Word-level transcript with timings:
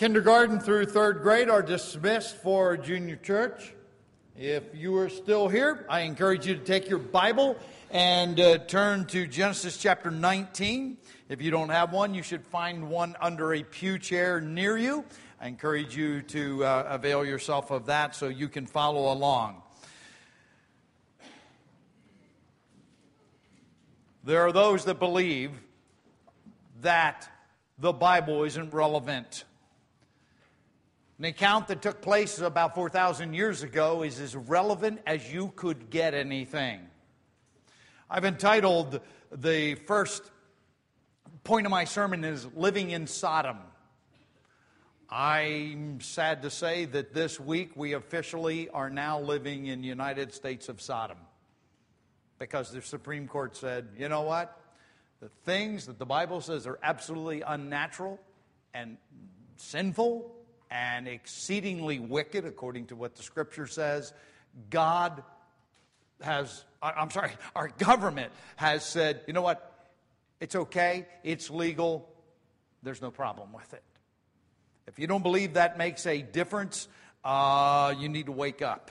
Kindergarten 0.00 0.58
through 0.58 0.86
third 0.86 1.20
grade 1.20 1.50
are 1.50 1.60
dismissed 1.60 2.36
for 2.36 2.74
junior 2.74 3.16
church. 3.16 3.74
If 4.34 4.74
you 4.74 4.96
are 4.96 5.10
still 5.10 5.46
here, 5.46 5.84
I 5.90 6.00
encourage 6.00 6.46
you 6.46 6.54
to 6.54 6.64
take 6.64 6.88
your 6.88 6.98
Bible 6.98 7.58
and 7.90 8.40
uh, 8.40 8.56
turn 8.60 9.04
to 9.08 9.26
Genesis 9.26 9.76
chapter 9.76 10.10
19. 10.10 10.96
If 11.28 11.42
you 11.42 11.50
don't 11.50 11.68
have 11.68 11.92
one, 11.92 12.14
you 12.14 12.22
should 12.22 12.46
find 12.46 12.88
one 12.88 13.14
under 13.20 13.52
a 13.52 13.62
pew 13.62 13.98
chair 13.98 14.40
near 14.40 14.78
you. 14.78 15.04
I 15.38 15.48
encourage 15.48 15.94
you 15.94 16.22
to 16.22 16.64
uh, 16.64 16.86
avail 16.88 17.22
yourself 17.22 17.70
of 17.70 17.84
that 17.84 18.16
so 18.16 18.28
you 18.28 18.48
can 18.48 18.64
follow 18.64 19.12
along. 19.12 19.60
There 24.24 24.40
are 24.46 24.52
those 24.52 24.86
that 24.86 24.98
believe 24.98 25.50
that 26.80 27.28
the 27.78 27.92
Bible 27.92 28.44
isn't 28.44 28.72
relevant. 28.72 29.44
An 31.20 31.26
account 31.26 31.68
that 31.68 31.82
took 31.82 32.00
place 32.00 32.38
about 32.38 32.74
4,000 32.74 33.34
years 33.34 33.62
ago 33.62 34.02
is 34.02 34.18
as 34.20 34.34
relevant 34.34 35.02
as 35.06 35.30
you 35.30 35.52
could 35.54 35.90
get 35.90 36.14
anything. 36.14 36.80
I've 38.08 38.24
entitled 38.24 39.02
the 39.30 39.74
first 39.74 40.22
point 41.44 41.66
of 41.66 41.70
my 41.70 41.84
sermon 41.84 42.24
is 42.24 42.46
Living 42.54 42.92
in 42.92 43.06
Sodom. 43.06 43.58
I'm 45.10 46.00
sad 46.00 46.40
to 46.40 46.48
say 46.48 46.86
that 46.86 47.12
this 47.12 47.38
week 47.38 47.72
we 47.76 47.92
officially 47.92 48.70
are 48.70 48.88
now 48.88 49.20
living 49.20 49.66
in 49.66 49.82
United 49.84 50.32
States 50.32 50.70
of 50.70 50.80
Sodom 50.80 51.18
because 52.38 52.70
the 52.70 52.80
Supreme 52.80 53.28
Court 53.28 53.54
said, 53.58 53.88
you 53.98 54.08
know 54.08 54.22
what? 54.22 54.58
The 55.20 55.28
things 55.44 55.84
that 55.84 55.98
the 55.98 56.06
Bible 56.06 56.40
says 56.40 56.66
are 56.66 56.78
absolutely 56.82 57.42
unnatural 57.42 58.18
and 58.72 58.96
sinful 59.58 60.39
and 60.70 61.08
exceedingly 61.08 61.98
wicked, 61.98 62.44
according 62.44 62.86
to 62.86 62.96
what 62.96 63.16
the 63.16 63.22
scripture 63.22 63.66
says. 63.66 64.12
God 64.68 65.22
has, 66.20 66.64
I'm 66.82 67.10
sorry, 67.10 67.32
our 67.56 67.68
government 67.68 68.32
has 68.56 68.84
said, 68.84 69.22
you 69.26 69.32
know 69.32 69.42
what? 69.42 69.66
It's 70.40 70.54
okay, 70.54 71.06
it's 71.22 71.50
legal, 71.50 72.08
there's 72.82 73.02
no 73.02 73.10
problem 73.10 73.52
with 73.52 73.74
it. 73.74 73.82
If 74.86 74.98
you 74.98 75.06
don't 75.06 75.22
believe 75.22 75.54
that 75.54 75.76
makes 75.76 76.06
a 76.06 76.22
difference, 76.22 76.88
uh, 77.24 77.94
you 77.98 78.08
need 78.08 78.26
to 78.26 78.32
wake 78.32 78.62
up. 78.62 78.90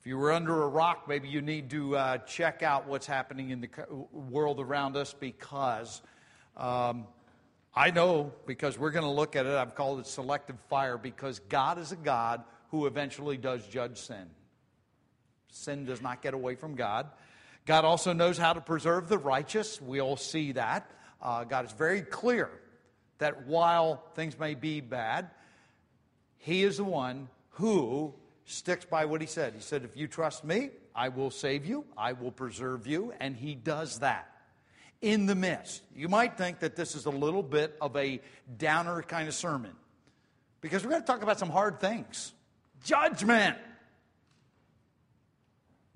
If 0.00 0.06
you 0.06 0.16
were 0.16 0.32
under 0.32 0.62
a 0.62 0.68
rock, 0.68 1.06
maybe 1.08 1.28
you 1.28 1.42
need 1.42 1.70
to 1.70 1.96
uh, 1.96 2.18
check 2.18 2.62
out 2.62 2.86
what's 2.86 3.06
happening 3.06 3.50
in 3.50 3.60
the 3.60 3.68
world 4.12 4.60
around 4.60 4.96
us 4.96 5.12
because 5.12 6.00
um, 6.56 7.06
I 7.76 7.90
know 7.90 8.32
because 8.46 8.78
we're 8.78 8.90
going 8.90 9.04
to 9.04 9.10
look 9.10 9.36
at 9.36 9.44
it. 9.44 9.52
I've 9.54 9.74
called 9.74 10.00
it 10.00 10.06
selective 10.06 10.56
fire 10.70 10.96
because 10.96 11.40
God 11.40 11.78
is 11.78 11.92
a 11.92 11.96
God 11.96 12.42
who 12.70 12.86
eventually 12.86 13.36
does 13.36 13.66
judge 13.66 13.98
sin. 13.98 14.30
Sin 15.50 15.84
does 15.84 16.00
not 16.00 16.22
get 16.22 16.32
away 16.32 16.54
from 16.54 16.74
God. 16.74 17.08
God 17.66 17.84
also 17.84 18.14
knows 18.14 18.38
how 18.38 18.54
to 18.54 18.62
preserve 18.62 19.08
the 19.08 19.18
righteous. 19.18 19.80
We 19.80 20.00
all 20.00 20.16
see 20.16 20.52
that. 20.52 20.90
Uh, 21.20 21.44
God 21.44 21.66
is 21.66 21.72
very 21.72 22.00
clear 22.00 22.48
that 23.18 23.46
while 23.46 24.02
things 24.14 24.38
may 24.38 24.54
be 24.54 24.80
bad, 24.80 25.30
He 26.38 26.62
is 26.62 26.78
the 26.78 26.84
one 26.84 27.28
who 27.50 28.14
sticks 28.46 28.86
by 28.86 29.04
what 29.04 29.20
He 29.20 29.26
said. 29.26 29.54
He 29.54 29.60
said, 29.60 29.84
If 29.84 29.96
you 29.96 30.08
trust 30.08 30.44
me, 30.44 30.70
I 30.94 31.10
will 31.10 31.30
save 31.30 31.66
you, 31.66 31.84
I 31.96 32.14
will 32.14 32.32
preserve 32.32 32.86
you, 32.86 33.12
and 33.20 33.36
He 33.36 33.54
does 33.54 33.98
that 33.98 34.35
in 35.00 35.26
the 35.26 35.34
midst. 35.34 35.82
You 35.94 36.08
might 36.08 36.36
think 36.36 36.60
that 36.60 36.76
this 36.76 36.94
is 36.94 37.06
a 37.06 37.10
little 37.10 37.42
bit 37.42 37.76
of 37.80 37.96
a 37.96 38.20
downer 38.56 39.02
kind 39.02 39.28
of 39.28 39.34
sermon 39.34 39.72
because 40.60 40.84
we're 40.84 40.90
going 40.90 41.02
to 41.02 41.06
talk 41.06 41.22
about 41.22 41.38
some 41.38 41.50
hard 41.50 41.80
things 41.80 42.32
judgment. 42.84 43.56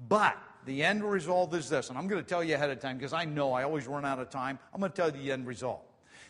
But 0.08 0.36
the 0.64 0.82
end 0.82 1.04
result 1.04 1.54
is 1.54 1.68
this, 1.68 1.88
and 1.88 1.98
I'm 1.98 2.08
going 2.08 2.22
to 2.22 2.28
tell 2.28 2.42
you 2.42 2.54
ahead 2.54 2.70
of 2.70 2.80
time 2.80 2.96
because 2.96 3.12
I 3.12 3.24
know 3.24 3.52
I 3.52 3.64
always 3.64 3.86
run 3.86 4.04
out 4.04 4.18
of 4.18 4.30
time. 4.30 4.58
I'm 4.72 4.80
going 4.80 4.92
to 4.92 4.96
tell 4.96 5.14
you 5.14 5.22
the 5.22 5.32
end 5.32 5.46
result. 5.46 5.84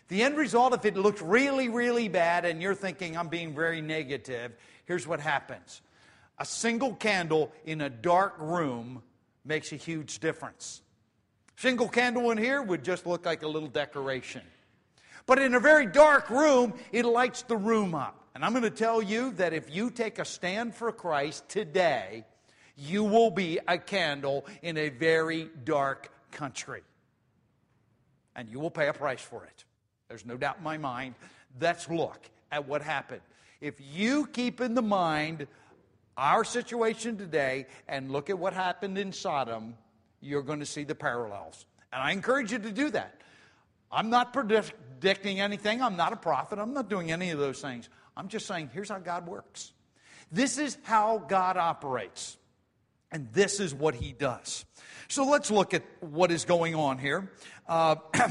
The 0.09 0.23
end 0.23 0.37
result, 0.37 0.75
if 0.75 0.85
it 0.85 0.97
looks 0.97 1.23
really, 1.23 1.69
really 1.69 2.09
bad 2.09 2.45
and 2.45 2.61
you're 2.61 2.75
thinking 2.75 3.17
I'm 3.17 3.29
being 3.29 3.55
very 3.55 3.81
negative, 3.81 4.53
here's 4.85 5.07
what 5.07 5.21
happens 5.21 5.83
a 6.39 6.45
single 6.45 6.95
candle 6.95 7.53
in 7.65 7.81
a 7.83 7.91
dark 7.91 8.35
room 8.39 9.03
makes 9.45 9.73
a 9.73 9.77
huge 9.77 10.19
difference. 10.21 10.83
Single 11.61 11.91
candle 11.91 12.31
in 12.31 12.39
here 12.39 12.63
would 12.63 12.83
just 12.83 13.05
look 13.05 13.27
like 13.27 13.43
a 13.43 13.47
little 13.47 13.69
decoration. 13.69 14.41
But 15.27 15.39
in 15.39 15.55
a 15.55 15.61
very 15.61 15.85
dark 15.85 16.31
room, 16.31 16.73
it 16.91 17.05
lights 17.05 17.43
the 17.43 17.57
room 17.59 17.95
up. 17.95 18.19
And 18.35 18.43
I'm 18.43 18.53
going 18.53 18.63
to 18.63 18.71
tell 18.71 19.03
you 19.03 19.33
that 19.33 19.53
if 19.53 19.69
you 19.69 19.91
take 19.91 20.19
a 20.19 20.25
stand 20.25 20.75
for 20.75 20.91
Christ 20.91 21.47
today, 21.51 22.25
you 22.79 23.05
will 23.05 23.31
be 23.31 23.59
a 23.69 23.77
candle 23.77 24.47
in 24.63 24.79
a 24.79 24.89
very 24.89 25.51
dark 25.65 26.11
country. 26.31 26.81
And 28.35 28.49
you 28.49 28.59
will 28.59 28.71
pay 28.71 28.89
a 28.89 28.95
price 28.95 29.21
for 29.21 29.45
it. 29.45 29.65
There's 30.09 30.25
no 30.25 30.39
doubt 30.39 30.57
in 30.57 30.65
my 30.65 30.79
mind. 30.79 31.15
Let's 31.61 31.91
look 31.91 32.23
at 32.51 32.67
what 32.67 32.81
happened. 32.81 33.21
If 33.61 33.75
you 33.79 34.27
keep 34.29 34.63
in 34.63 34.73
the 34.73 34.81
mind 34.81 35.47
our 36.17 36.43
situation 36.43 37.19
today 37.19 37.67
and 37.87 38.11
look 38.11 38.31
at 38.31 38.39
what 38.39 38.55
happened 38.55 38.97
in 38.97 39.13
Sodom, 39.13 39.75
you're 40.21 40.43
going 40.43 40.61
to 40.61 40.67
see 40.67 40.85
the 40.85 40.95
parallels. 40.95 41.67
And 41.93 42.03
I 42.03 42.13
encourage 42.13 42.53
you 42.53 42.59
to 42.59 42.71
do 42.71 42.91
that. 42.91 43.21
I'm 43.91 44.11
not 44.11 44.33
predicting 44.33 45.41
anything. 45.41 45.83
I'm 45.83 45.97
not 45.97 46.13
a 46.13 46.17
prophet. 46.17 46.59
I'm 46.59 46.73
not 46.73 46.89
doing 46.89 47.11
any 47.11 47.31
of 47.31 47.39
those 47.39 47.61
things. 47.61 47.89
I'm 48.17 48.29
just 48.29 48.47
saying, 48.47 48.71
here's 48.73 48.89
how 48.89 48.99
God 48.99 49.27
works. 49.27 49.73
This 50.31 50.59
is 50.59 50.79
how 50.83 51.19
God 51.19 51.57
operates. 51.57 52.37
And 53.11 53.33
this 53.33 53.59
is 53.59 53.75
what 53.75 53.97
he 53.97 54.13
does. 54.13 54.65
So 55.09 55.25
let's 55.25 55.51
look 55.51 55.75
at 55.75 55.83
what 55.99 56.31
is 56.31 56.45
going 56.45 56.77
on 56.77 56.99
here. 56.99 57.33
Uh, 57.69 57.97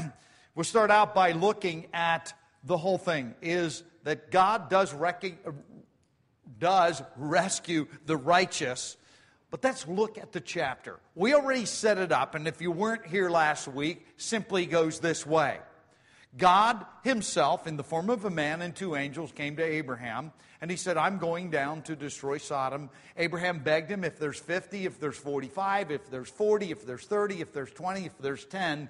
we'll 0.54 0.64
start 0.64 0.90
out 0.90 1.14
by 1.14 1.32
looking 1.32 1.88
at 1.92 2.32
the 2.64 2.78
whole 2.78 2.96
thing 2.96 3.34
is 3.42 3.82
that 4.04 4.30
God 4.30 4.70
does, 4.70 4.94
rec- 4.94 5.38
does 6.58 7.02
rescue 7.16 7.86
the 8.06 8.16
righteous 8.16 8.96
but 9.50 9.64
let's 9.64 9.86
look 9.88 10.16
at 10.16 10.32
the 10.32 10.40
chapter. 10.40 11.00
We 11.14 11.34
already 11.34 11.64
set 11.64 11.98
it 11.98 12.12
up, 12.12 12.34
and 12.34 12.46
if 12.46 12.60
you 12.60 12.70
weren't 12.70 13.06
here 13.06 13.28
last 13.28 13.66
week, 13.66 14.06
simply 14.16 14.66
goes 14.66 15.00
this 15.00 15.26
way 15.26 15.58
God 16.36 16.84
Himself, 17.02 17.66
in 17.66 17.76
the 17.76 17.82
form 17.82 18.10
of 18.10 18.24
a 18.24 18.30
man 18.30 18.62
and 18.62 18.74
two 18.74 18.94
angels, 18.94 19.32
came 19.32 19.56
to 19.56 19.64
Abraham, 19.64 20.32
and 20.60 20.70
He 20.70 20.76
said, 20.76 20.96
I'm 20.96 21.18
going 21.18 21.50
down 21.50 21.82
to 21.82 21.96
destroy 21.96 22.38
Sodom. 22.38 22.90
Abraham 23.16 23.58
begged 23.58 23.90
him, 23.90 24.04
if 24.04 24.18
there's 24.18 24.38
50, 24.38 24.86
if 24.86 25.00
there's 25.00 25.16
45, 25.16 25.90
if 25.90 26.08
there's 26.10 26.28
40, 26.28 26.70
if 26.70 26.86
there's 26.86 27.04
30, 27.04 27.40
if 27.40 27.52
there's 27.52 27.72
20, 27.72 28.06
if 28.06 28.18
there's 28.18 28.44
10. 28.44 28.88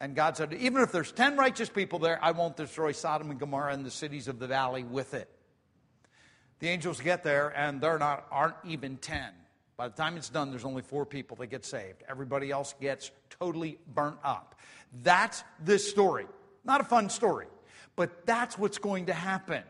And 0.00 0.14
God 0.14 0.36
said, 0.36 0.52
even 0.52 0.82
if 0.82 0.92
there's 0.92 1.12
10 1.12 1.36
righteous 1.36 1.68
people 1.68 2.00
there, 2.00 2.18
I 2.22 2.32
won't 2.32 2.56
destroy 2.56 2.92
Sodom 2.92 3.30
and 3.30 3.40
Gomorrah 3.40 3.72
and 3.72 3.86
the 3.86 3.90
cities 3.90 4.28
of 4.28 4.38
the 4.38 4.46
valley 4.46 4.84
with 4.84 5.14
it. 5.14 5.30
The 6.58 6.68
angels 6.68 7.00
get 7.00 7.22
there, 7.22 7.48
and 7.56 7.80
there 7.80 7.98
not, 7.98 8.26
aren't 8.30 8.56
even 8.64 8.96
10. 8.96 9.22
By 9.76 9.88
the 9.88 9.94
time 9.94 10.16
it's 10.16 10.30
done, 10.30 10.50
there's 10.50 10.64
only 10.64 10.82
four 10.82 11.04
people 11.04 11.36
that 11.38 11.48
get 11.48 11.64
saved. 11.64 12.02
Everybody 12.08 12.50
else 12.50 12.74
gets 12.80 13.10
totally 13.38 13.78
burnt 13.92 14.16
up. 14.24 14.54
That's 15.02 15.44
this 15.62 15.88
story. 15.88 16.26
Not 16.64 16.80
a 16.80 16.84
fun 16.84 17.10
story, 17.10 17.46
but 17.94 18.24
that's 18.26 18.58
what's 18.58 18.78
going 18.78 19.06
to 19.06 19.12
happen. 19.12 19.62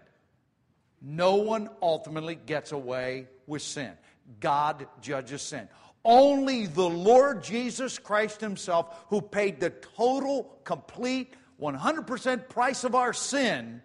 No 1.02 1.36
one 1.36 1.68
ultimately 1.82 2.36
gets 2.36 2.72
away 2.72 3.26
with 3.46 3.62
sin. 3.62 3.92
God 4.40 4.86
judges 5.00 5.42
sin. 5.42 5.68
Only 6.04 6.66
the 6.66 6.88
Lord 6.88 7.42
Jesus 7.42 7.98
Christ 7.98 8.40
Himself, 8.40 9.06
who 9.08 9.20
paid 9.20 9.58
the 9.58 9.70
total, 9.70 10.56
complete, 10.62 11.34
100% 11.60 12.48
price 12.48 12.84
of 12.84 12.94
our 12.94 13.12
sin, 13.12 13.82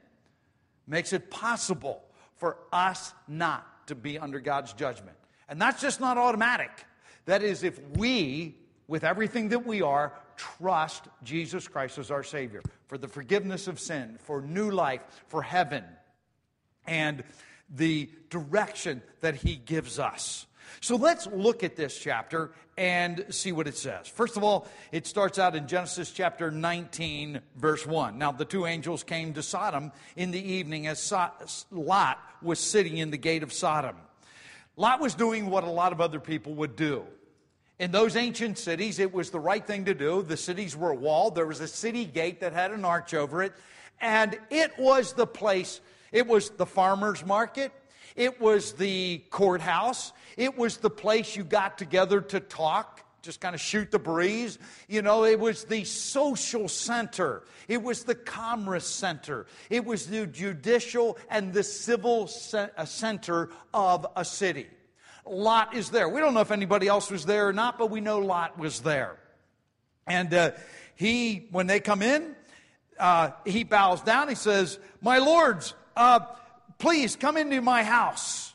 makes 0.88 1.14
it 1.14 1.32
possible 1.32 2.04
for 2.36 2.58
us 2.72 3.14
not 3.28 3.88
to 3.88 3.96
be 3.96 4.20
under 4.20 4.40
God's 4.40 4.74
judgment. 4.74 5.18
And 5.50 5.62
that's 5.62 5.82
just 5.82 6.00
not 6.00 6.18
automatic. 6.18 6.72
That 7.26 7.44
is, 7.44 7.64
if 7.64 7.80
we, 7.98 8.56
with 8.88 9.04
everything 9.04 9.50
that 9.50 9.66
we 9.66 9.82
are, 9.82 10.14
trust 10.38 11.06
Jesus 11.24 11.68
Christ 11.68 11.98
as 11.98 12.10
our 12.10 12.24
Savior 12.24 12.62
for 12.88 12.98
the 12.98 13.08
forgiveness 13.08 13.68
of 13.68 13.80
sin, 13.80 14.18
for 14.24 14.42
new 14.42 14.72
life, 14.72 15.02
for 15.28 15.42
heaven, 15.42 15.84
and 16.88 17.24
the 17.70 18.10
direction 18.30 19.02
that 19.22 19.36
He 19.36 19.56
gives 19.56 20.00
us. 20.00 20.48
So 20.80 20.96
let's 20.96 21.28
look 21.28 21.64
at 21.64 21.76
this 21.76 21.98
chapter 21.98 22.52
and 22.78 23.26
see 23.30 23.52
what 23.52 23.68
it 23.68 23.76
says. 23.76 24.08
First 24.08 24.38
of 24.38 24.44
all, 24.44 24.68
it 24.92 25.06
starts 25.06 25.38
out 25.38 25.56
in 25.56 25.68
Genesis 25.68 26.12
chapter 26.12 26.50
19, 26.50 27.42
verse 27.58 27.86
1. 27.86 28.18
Now, 28.18 28.32
the 28.32 28.46
two 28.46 28.66
angels 28.66 29.04
came 29.04 29.34
to 29.34 29.44
Sodom 29.44 29.92
in 30.16 30.32
the 30.32 30.42
evening 30.54 30.88
as 30.88 31.14
Lot 31.72 32.20
was 32.42 32.60
sitting 32.60 32.98
in 32.98 33.12
the 33.12 33.18
gate 33.18 33.44
of 33.44 33.52
Sodom. 33.54 33.98
Lot 34.82 35.00
was 35.00 35.14
doing 35.14 35.52
what 35.52 35.64
a 35.64 35.70
lot 35.70 35.92
of 35.92 36.02
other 36.02 36.20
people 36.20 36.56
would 36.56 36.76
do. 36.76 37.04
In 37.78 37.92
those 37.92 38.16
ancient 38.16 38.58
cities, 38.58 38.98
it 38.98 39.14
was 39.14 39.30
the 39.30 39.40
right 39.40 39.64
thing 39.64 39.86
to 39.86 39.94
do. 39.94 40.24
The 40.24 40.36
cities 40.36 40.76
were 40.76 40.92
walled, 40.92 41.36
there 41.36 41.46
was 41.46 41.60
a 41.60 41.68
city 41.68 42.04
gate 42.04 42.40
that 42.40 42.52
had 42.52 42.72
an 42.72 42.84
arch 42.84 43.14
over 43.14 43.44
it, 43.44 43.54
and 44.00 44.40
it 44.50 44.72
was 44.80 45.14
the 45.14 45.28
place 45.28 45.82
It 46.12 46.26
was 46.26 46.50
the 46.50 46.66
farmer's 46.66 47.24
market. 47.24 47.72
It 48.16 48.42
was 48.42 48.74
the 48.74 49.20
courthouse. 49.30 50.14
It 50.36 50.58
was 50.58 50.78
the 50.78 50.90
place 50.90 51.36
you 51.36 51.44
got 51.44 51.78
together 51.78 52.20
to 52.20 52.40
talk, 52.40 53.06
just 53.22 53.40
kind 53.40 53.54
of 53.54 53.62
shoot 53.62 53.92
the 53.92 54.00
breeze. 54.00 54.58
You 54.88 55.02
know, 55.02 55.26
it 55.26 55.40
was 55.40 55.66
the 55.66 55.84
social 55.84 56.68
center. 56.68 57.44
It 57.68 57.82
was 57.82 58.04
the 58.04 58.16
commerce 58.16 58.88
center. 58.88 59.46
It 59.70 59.86
was 59.86 60.08
the 60.08 60.26
judicial 60.26 61.18
and 61.30 61.54
the 61.54 61.64
civil 61.64 62.30
uh, 62.54 62.86
center 62.86 63.50
of 63.74 64.08
a 64.16 64.26
city. 64.26 64.68
Lot 65.26 65.76
is 65.76 65.90
there. 65.90 66.10
We 66.10 66.20
don't 66.20 66.34
know 66.34 66.42
if 66.42 66.52
anybody 66.52 66.88
else 66.88 67.12
was 67.12 67.26
there 67.26 67.48
or 67.48 67.54
not, 67.54 67.78
but 67.78 67.92
we 67.92 68.02
know 68.02 68.20
Lot 68.20 68.58
was 68.58 68.80
there. 68.82 69.18
And 70.08 70.34
uh, 70.34 70.52
he, 70.96 71.48
when 71.52 71.68
they 71.68 71.80
come 71.80 72.02
in, 72.02 72.36
uh, 73.00 73.32
he 73.46 73.64
bows 73.64 74.02
down. 74.02 74.30
He 74.30 74.36
says, 74.36 74.80
My 75.00 75.20
lords, 75.20 75.76
uh, 75.96 76.22
please 76.80 77.16
come 77.16 77.38
into 77.38 77.62
my 77.62 77.84
house. 77.84 78.51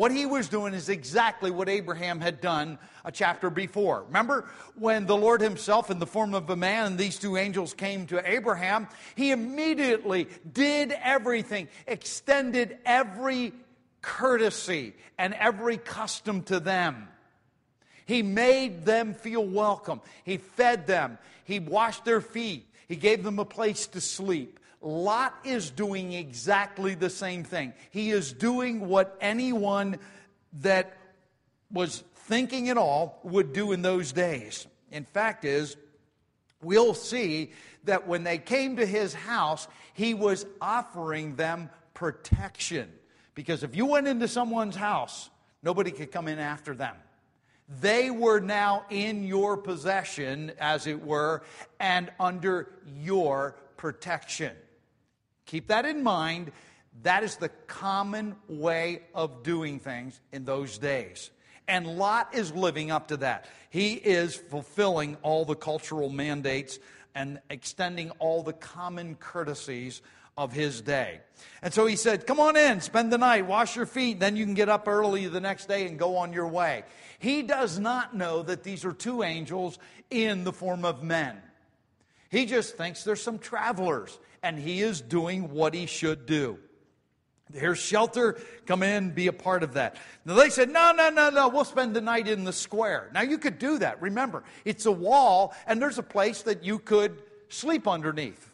What 0.00 0.12
he 0.12 0.24
was 0.24 0.48
doing 0.48 0.72
is 0.72 0.88
exactly 0.88 1.50
what 1.50 1.68
Abraham 1.68 2.22
had 2.22 2.40
done 2.40 2.78
a 3.04 3.12
chapter 3.12 3.50
before. 3.50 4.04
Remember 4.04 4.48
when 4.74 5.04
the 5.04 5.14
Lord 5.14 5.42
himself, 5.42 5.90
in 5.90 5.98
the 5.98 6.06
form 6.06 6.32
of 6.32 6.48
a 6.48 6.56
man, 6.56 6.86
and 6.86 6.98
these 6.98 7.18
two 7.18 7.36
angels 7.36 7.74
came 7.74 8.06
to 8.06 8.26
Abraham, 8.26 8.88
he 9.14 9.30
immediately 9.30 10.28
did 10.50 10.92
everything, 11.02 11.68
extended 11.86 12.78
every 12.86 13.52
courtesy 14.00 14.94
and 15.18 15.34
every 15.34 15.76
custom 15.76 16.44
to 16.44 16.60
them. 16.60 17.06
He 18.06 18.22
made 18.22 18.86
them 18.86 19.12
feel 19.12 19.44
welcome. 19.44 20.00
He 20.24 20.38
fed 20.38 20.86
them. 20.86 21.18
He 21.44 21.60
washed 21.60 22.06
their 22.06 22.22
feet. 22.22 22.66
He 22.88 22.96
gave 22.96 23.22
them 23.22 23.38
a 23.38 23.44
place 23.44 23.86
to 23.88 24.00
sleep. 24.00 24.59
Lot 24.82 25.34
is 25.44 25.70
doing 25.70 26.12
exactly 26.12 26.94
the 26.94 27.10
same 27.10 27.44
thing. 27.44 27.74
He 27.90 28.10
is 28.10 28.32
doing 28.32 28.88
what 28.88 29.16
anyone 29.20 29.98
that 30.60 30.96
was 31.70 32.02
thinking 32.14 32.70
at 32.70 32.78
all 32.78 33.20
would 33.22 33.52
do 33.52 33.72
in 33.72 33.82
those 33.82 34.12
days. 34.12 34.66
In 34.90 35.04
fact, 35.04 35.44
is 35.44 35.76
we'll 36.62 36.94
see 36.94 37.52
that 37.84 38.06
when 38.06 38.24
they 38.24 38.38
came 38.38 38.76
to 38.76 38.86
his 38.86 39.12
house, 39.12 39.68
he 39.92 40.14
was 40.14 40.46
offering 40.60 41.36
them 41.36 41.70
protection. 41.92 42.90
Because 43.34 43.62
if 43.62 43.76
you 43.76 43.86
went 43.86 44.06
into 44.06 44.28
someone's 44.28 44.76
house, 44.76 45.30
nobody 45.62 45.90
could 45.90 46.10
come 46.10 46.28
in 46.28 46.38
after 46.38 46.74
them. 46.74 46.94
They 47.80 48.10
were 48.10 48.40
now 48.40 48.84
in 48.90 49.24
your 49.24 49.56
possession, 49.56 50.52
as 50.58 50.86
it 50.86 51.04
were, 51.04 51.42
and 51.78 52.10
under 52.18 52.72
your 53.00 53.56
protection. 53.76 54.52
Keep 55.50 55.66
that 55.66 55.84
in 55.84 56.04
mind. 56.04 56.52
That 57.02 57.24
is 57.24 57.34
the 57.34 57.48
common 57.66 58.36
way 58.48 59.02
of 59.16 59.42
doing 59.42 59.80
things 59.80 60.20
in 60.30 60.44
those 60.44 60.78
days. 60.78 61.32
And 61.66 61.98
Lot 61.98 62.36
is 62.36 62.52
living 62.52 62.92
up 62.92 63.08
to 63.08 63.16
that. 63.16 63.46
He 63.68 63.94
is 63.94 64.36
fulfilling 64.36 65.16
all 65.22 65.44
the 65.44 65.56
cultural 65.56 66.08
mandates 66.08 66.78
and 67.16 67.40
extending 67.50 68.12
all 68.20 68.44
the 68.44 68.52
common 68.52 69.16
courtesies 69.16 70.02
of 70.38 70.52
his 70.52 70.82
day. 70.82 71.18
And 71.62 71.74
so 71.74 71.84
he 71.84 71.96
said, 71.96 72.28
Come 72.28 72.38
on 72.38 72.56
in, 72.56 72.80
spend 72.80 73.12
the 73.12 73.18
night, 73.18 73.44
wash 73.44 73.74
your 73.74 73.86
feet, 73.86 74.20
then 74.20 74.36
you 74.36 74.44
can 74.44 74.54
get 74.54 74.68
up 74.68 74.86
early 74.86 75.26
the 75.26 75.40
next 75.40 75.66
day 75.66 75.88
and 75.88 75.98
go 75.98 76.16
on 76.18 76.32
your 76.32 76.46
way. 76.46 76.84
He 77.18 77.42
does 77.42 77.76
not 77.76 78.14
know 78.14 78.44
that 78.44 78.62
these 78.62 78.84
are 78.84 78.92
two 78.92 79.24
angels 79.24 79.80
in 80.10 80.44
the 80.44 80.52
form 80.52 80.84
of 80.84 81.02
men. 81.02 81.38
He 82.30 82.46
just 82.46 82.76
thinks 82.76 83.02
there's 83.02 83.20
some 83.20 83.40
travelers, 83.40 84.16
and 84.42 84.58
he 84.58 84.80
is 84.80 85.00
doing 85.00 85.50
what 85.50 85.74
he 85.74 85.86
should 85.86 86.26
do. 86.26 86.58
Here's 87.52 87.78
shelter. 87.78 88.40
Come 88.66 88.82
in, 88.82 89.10
be 89.10 89.26
a 89.26 89.32
part 89.32 89.62
of 89.62 89.74
that. 89.74 89.96
Now 90.24 90.34
they 90.34 90.50
said, 90.50 90.70
no, 90.70 90.92
no, 90.92 91.10
no, 91.10 91.30
no, 91.30 91.48
we'll 91.48 91.64
spend 91.64 91.94
the 91.94 92.00
night 92.00 92.28
in 92.28 92.44
the 92.44 92.52
square. 92.52 93.10
Now 93.12 93.22
you 93.22 93.38
could 93.38 93.58
do 93.58 93.78
that. 93.78 94.00
Remember, 94.00 94.44
it's 94.64 94.86
a 94.86 94.92
wall, 94.92 95.54
and 95.66 95.82
there's 95.82 95.98
a 95.98 96.02
place 96.02 96.42
that 96.42 96.62
you 96.64 96.78
could 96.78 97.22
sleep 97.48 97.88
underneath. 97.88 98.46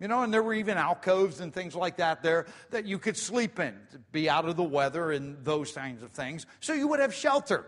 You 0.00 0.08
know, 0.08 0.22
and 0.22 0.34
there 0.34 0.42
were 0.42 0.54
even 0.54 0.78
alcoves 0.78 1.38
and 1.38 1.54
things 1.54 1.76
like 1.76 1.98
that 1.98 2.24
there 2.24 2.46
that 2.70 2.86
you 2.86 2.98
could 2.98 3.16
sleep 3.16 3.60
in 3.60 3.78
to 3.92 3.98
be 4.10 4.28
out 4.28 4.48
of 4.48 4.56
the 4.56 4.64
weather 4.64 5.12
and 5.12 5.44
those 5.44 5.70
kinds 5.70 6.02
of 6.02 6.10
things. 6.10 6.44
So 6.58 6.72
you 6.72 6.88
would 6.88 6.98
have 6.98 7.14
shelter. 7.14 7.66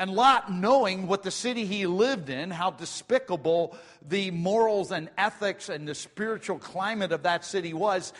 And 0.00 0.10
Lot, 0.10 0.50
knowing 0.50 1.06
what 1.06 1.22
the 1.22 1.30
city 1.30 1.66
he 1.66 1.86
lived 1.86 2.30
in, 2.30 2.50
how 2.50 2.70
despicable 2.70 3.76
the 4.00 4.30
morals 4.30 4.92
and 4.92 5.10
ethics 5.18 5.68
and 5.68 5.86
the 5.86 5.94
spiritual 5.94 6.58
climate 6.58 7.12
of 7.12 7.24
that 7.24 7.44
city 7.44 7.74
was, 7.74 8.14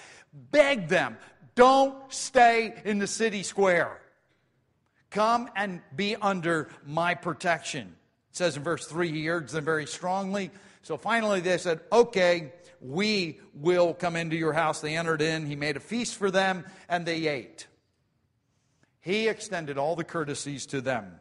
begged 0.53 0.91
them, 0.91 1.17
don't 1.55 1.97
stay 2.13 2.75
in 2.85 2.99
the 2.99 3.07
city 3.07 3.43
square. 3.43 3.99
Come 5.09 5.49
and 5.57 5.81
be 5.97 6.17
under 6.17 6.69
my 6.85 7.15
protection. 7.15 7.97
It 8.31 8.37
says 8.37 8.59
in 8.59 8.63
verse 8.63 8.85
3, 8.85 9.11
he 9.11 9.31
urged 9.31 9.55
them 9.55 9.65
very 9.65 9.87
strongly. 9.87 10.51
So 10.83 10.99
finally 10.99 11.41
they 11.41 11.57
said, 11.57 11.81
okay, 11.91 12.53
we 12.83 13.41
will 13.55 13.95
come 13.95 14.17
into 14.17 14.37
your 14.37 14.53
house. 14.53 14.83
They 14.83 14.99
entered 14.99 15.23
in. 15.23 15.47
He 15.47 15.57
made 15.57 15.79
a 15.79 15.81
feast 15.81 16.17
for 16.17 16.31
them, 16.31 16.67
and 16.91 17.07
they 17.07 17.27
ate. 17.27 17.69
He 19.01 19.29
extended 19.29 19.79
all 19.79 19.97
the 19.97 20.05
courtesies 20.05 20.67
to 20.67 20.83
them. 20.83 21.21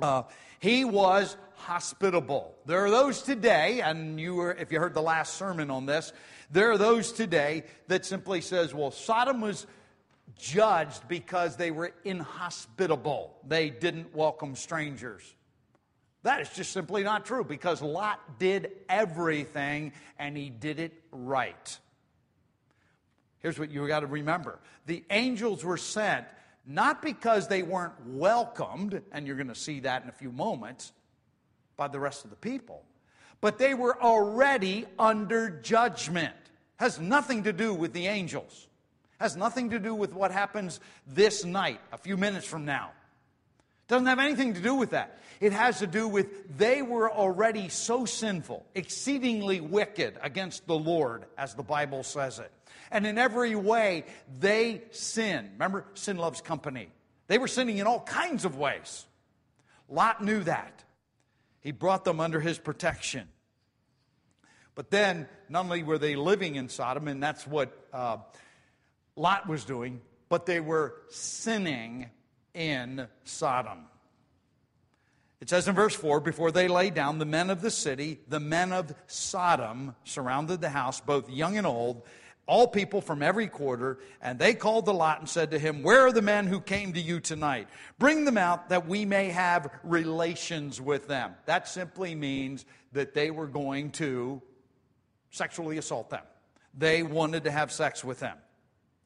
Uh, 0.00 0.22
he 0.58 0.84
was 0.84 1.36
hospitable. 1.54 2.54
There 2.66 2.84
are 2.84 2.90
those 2.90 3.22
today, 3.22 3.80
and 3.80 4.18
you 4.18 4.34
were, 4.34 4.52
if 4.52 4.72
you 4.72 4.80
heard 4.80 4.94
the 4.94 5.02
last 5.02 5.34
sermon 5.34 5.70
on 5.70 5.86
this, 5.86 6.12
there 6.50 6.70
are 6.70 6.78
those 6.78 7.12
today 7.12 7.64
that 7.88 8.04
simply 8.04 8.40
says, 8.40 8.74
well, 8.74 8.90
Sodom 8.90 9.40
was 9.40 9.66
judged 10.36 11.08
because 11.08 11.56
they 11.56 11.70
were 11.70 11.92
inhospitable. 12.04 13.34
They 13.46 13.70
didn't 13.70 14.14
welcome 14.14 14.56
strangers. 14.56 15.22
That 16.22 16.40
is 16.40 16.48
just 16.50 16.72
simply 16.72 17.02
not 17.02 17.24
true 17.26 17.44
because 17.44 17.82
Lot 17.82 18.38
did 18.38 18.70
everything 18.88 19.92
and 20.18 20.36
he 20.36 20.50
did 20.50 20.78
it 20.78 20.92
right. 21.10 21.78
Here's 23.40 23.58
what 23.58 23.70
you 23.70 23.86
got 23.88 24.00
to 24.00 24.06
remember 24.06 24.58
the 24.86 25.04
angels 25.10 25.64
were 25.64 25.76
sent 25.76 26.26
not 26.66 27.02
because 27.02 27.48
they 27.48 27.62
weren't 27.62 27.94
welcomed, 28.06 29.02
and 29.12 29.26
you're 29.26 29.36
going 29.36 29.48
to 29.48 29.54
see 29.54 29.80
that 29.80 30.02
in 30.02 30.08
a 30.08 30.12
few 30.12 30.30
moments, 30.30 30.92
by 31.76 31.88
the 31.88 31.98
rest 31.98 32.24
of 32.24 32.30
the 32.30 32.36
people, 32.36 32.84
but 33.40 33.58
they 33.58 33.74
were 33.74 34.00
already 34.00 34.86
under 34.98 35.50
judgment. 35.50 36.34
Has 36.76 37.00
nothing 37.00 37.44
to 37.44 37.52
do 37.52 37.74
with 37.74 37.92
the 37.92 38.06
angels. 38.06 38.68
Has 39.18 39.36
nothing 39.36 39.70
to 39.70 39.78
do 39.78 39.94
with 39.94 40.14
what 40.14 40.30
happens 40.30 40.80
this 41.06 41.44
night, 41.44 41.80
a 41.92 41.98
few 41.98 42.16
minutes 42.16 42.46
from 42.46 42.64
now. 42.64 42.90
Doesn't 43.88 44.06
have 44.06 44.18
anything 44.18 44.54
to 44.54 44.60
do 44.60 44.74
with 44.74 44.90
that. 44.90 45.18
It 45.40 45.52
has 45.52 45.80
to 45.80 45.86
do 45.86 46.06
with 46.06 46.56
they 46.56 46.82
were 46.82 47.10
already 47.10 47.68
so 47.68 48.04
sinful, 48.04 48.64
exceedingly 48.74 49.60
wicked 49.60 50.16
against 50.22 50.66
the 50.66 50.78
Lord, 50.78 51.26
as 51.36 51.54
the 51.54 51.64
Bible 51.64 52.04
says 52.04 52.38
it. 52.38 52.50
And 52.90 53.06
in 53.06 53.18
every 53.18 53.56
way, 53.56 54.04
they 54.38 54.82
sin. 54.90 55.50
Remember, 55.54 55.86
sin 55.94 56.16
loves 56.16 56.40
company. 56.40 56.90
They 57.26 57.38
were 57.38 57.48
sinning 57.48 57.78
in 57.78 57.86
all 57.86 58.00
kinds 58.00 58.44
of 58.44 58.56
ways. 58.56 59.06
Lot 59.88 60.22
knew 60.22 60.42
that. 60.44 60.84
He 61.60 61.72
brought 61.72 62.04
them 62.04 62.20
under 62.20 62.40
his 62.40 62.58
protection. 62.58 63.28
But 64.74 64.90
then, 64.90 65.28
not 65.48 65.64
only 65.64 65.82
were 65.82 65.98
they 65.98 66.16
living 66.16 66.56
in 66.56 66.68
Sodom, 66.68 67.08
and 67.08 67.22
that's 67.22 67.46
what 67.46 67.76
uh, 67.92 68.18
Lot 69.16 69.48
was 69.48 69.64
doing, 69.64 70.00
but 70.28 70.46
they 70.46 70.60
were 70.60 70.94
sinning 71.08 72.10
in 72.54 73.06
Sodom. 73.24 73.86
It 75.40 75.50
says 75.50 75.66
in 75.66 75.74
verse 75.74 75.94
4 75.94 76.20
Before 76.20 76.52
they 76.52 76.68
lay 76.68 76.90
down, 76.90 77.18
the 77.18 77.24
men 77.24 77.50
of 77.50 77.62
the 77.62 77.70
city, 77.70 78.20
the 78.28 78.40
men 78.40 78.72
of 78.72 78.94
Sodom, 79.06 79.96
surrounded 80.04 80.60
the 80.60 80.68
house, 80.68 81.00
both 81.00 81.28
young 81.28 81.58
and 81.58 81.66
old, 81.66 82.02
all 82.46 82.68
people 82.68 83.00
from 83.00 83.22
every 83.22 83.48
quarter, 83.48 83.98
and 84.20 84.38
they 84.38 84.54
called 84.54 84.84
the 84.86 84.94
Lot 84.94 85.20
and 85.20 85.28
said 85.28 85.50
to 85.52 85.58
him, 85.58 85.82
Where 85.82 86.06
are 86.06 86.12
the 86.12 86.22
men 86.22 86.46
who 86.46 86.60
came 86.60 86.92
to 86.92 87.00
you 87.00 87.18
tonight? 87.18 87.68
Bring 87.98 88.24
them 88.24 88.38
out 88.38 88.68
that 88.68 88.86
we 88.86 89.04
may 89.04 89.30
have 89.30 89.70
relations 89.82 90.80
with 90.80 91.08
them. 91.08 91.34
That 91.46 91.66
simply 91.66 92.14
means 92.14 92.64
that 92.92 93.14
they 93.14 93.30
were 93.30 93.46
going 93.46 93.90
to 93.92 94.42
sexually 95.30 95.78
assault 95.78 96.10
them. 96.10 96.22
They 96.76 97.02
wanted 97.02 97.44
to 97.44 97.50
have 97.50 97.72
sex 97.72 98.04
with 98.04 98.20
them. 98.20 98.36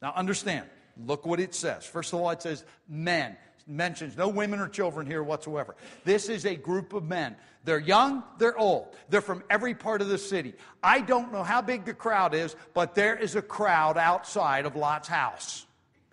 Now 0.03 0.13
understand, 0.15 0.67
Look 1.05 1.27
what 1.27 1.41
it 1.41 1.55
says. 1.55 1.85
First 1.85 2.13
of 2.13 2.21
all, 2.21 2.31
it 2.31 2.43
says 2.43 2.65
men. 2.89 3.37
Mentions 3.69 4.17
no 4.17 4.29
women 4.29 4.61
or 4.61 4.69
children 4.69 5.09
here 5.09 5.23
whatsoever. 5.23 5.75
This 6.05 6.29
is 6.29 6.47
a 6.47 6.55
group 6.55 6.93
of 6.93 7.05
men. 7.05 7.35
They're 7.65 7.81
young, 7.81 8.23
they're 8.39 8.57
old. 8.57 8.95
They're 9.09 9.21
from 9.21 9.43
every 9.51 9.75
part 9.75 10.01
of 10.01 10.09
the 10.09 10.19
city. 10.19 10.55
I 10.85 11.01
don't 11.01 11.33
know 11.33 11.43
how 11.43 11.63
big 11.63 11.85
the 11.85 11.93
crowd 11.93 12.33
is, 12.33 12.55
but 12.75 12.95
there 12.95 13.17
is 13.17 13.35
a 13.35 13.43
crowd 13.43 13.99
outside 13.99 14.67
of 14.67 14.77
Lot's 14.77 15.09
house. 15.09 15.67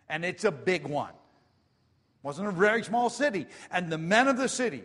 And 0.10 0.26
it's 0.26 0.46
a 0.46 0.52
big 0.52 0.88
one. 0.88 1.12
It 1.12 2.24
wasn't 2.24 2.48
a 2.48 2.52
very 2.52 2.84
small 2.84 3.12
city. 3.12 3.46
And 3.70 3.92
the 3.92 4.00
men 4.00 4.28
of 4.28 4.38
the 4.38 4.50
city 4.50 4.84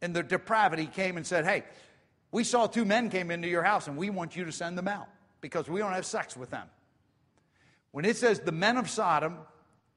in 0.00 0.12
their 0.12 0.22
depravity 0.22 0.86
came 0.86 1.16
and 1.16 1.26
said, 1.26 1.44
Hey, 1.44 1.64
we 2.30 2.44
saw 2.44 2.68
two 2.68 2.84
men 2.84 3.10
came 3.10 3.32
into 3.32 3.48
your 3.48 3.64
house 3.64 3.88
and 3.88 3.96
we 3.96 4.10
want 4.10 4.36
you 4.36 4.44
to 4.44 4.52
send 4.52 4.78
them 4.78 4.86
out 4.86 5.08
because 5.40 5.68
we 5.68 5.80
don't 5.80 5.92
have 5.92 6.06
sex 6.06 6.36
with 6.36 6.50
them. 6.50 6.68
When 7.94 8.04
it 8.04 8.16
says 8.16 8.40
the 8.40 8.50
men 8.50 8.76
of 8.76 8.90
Sodom, 8.90 9.36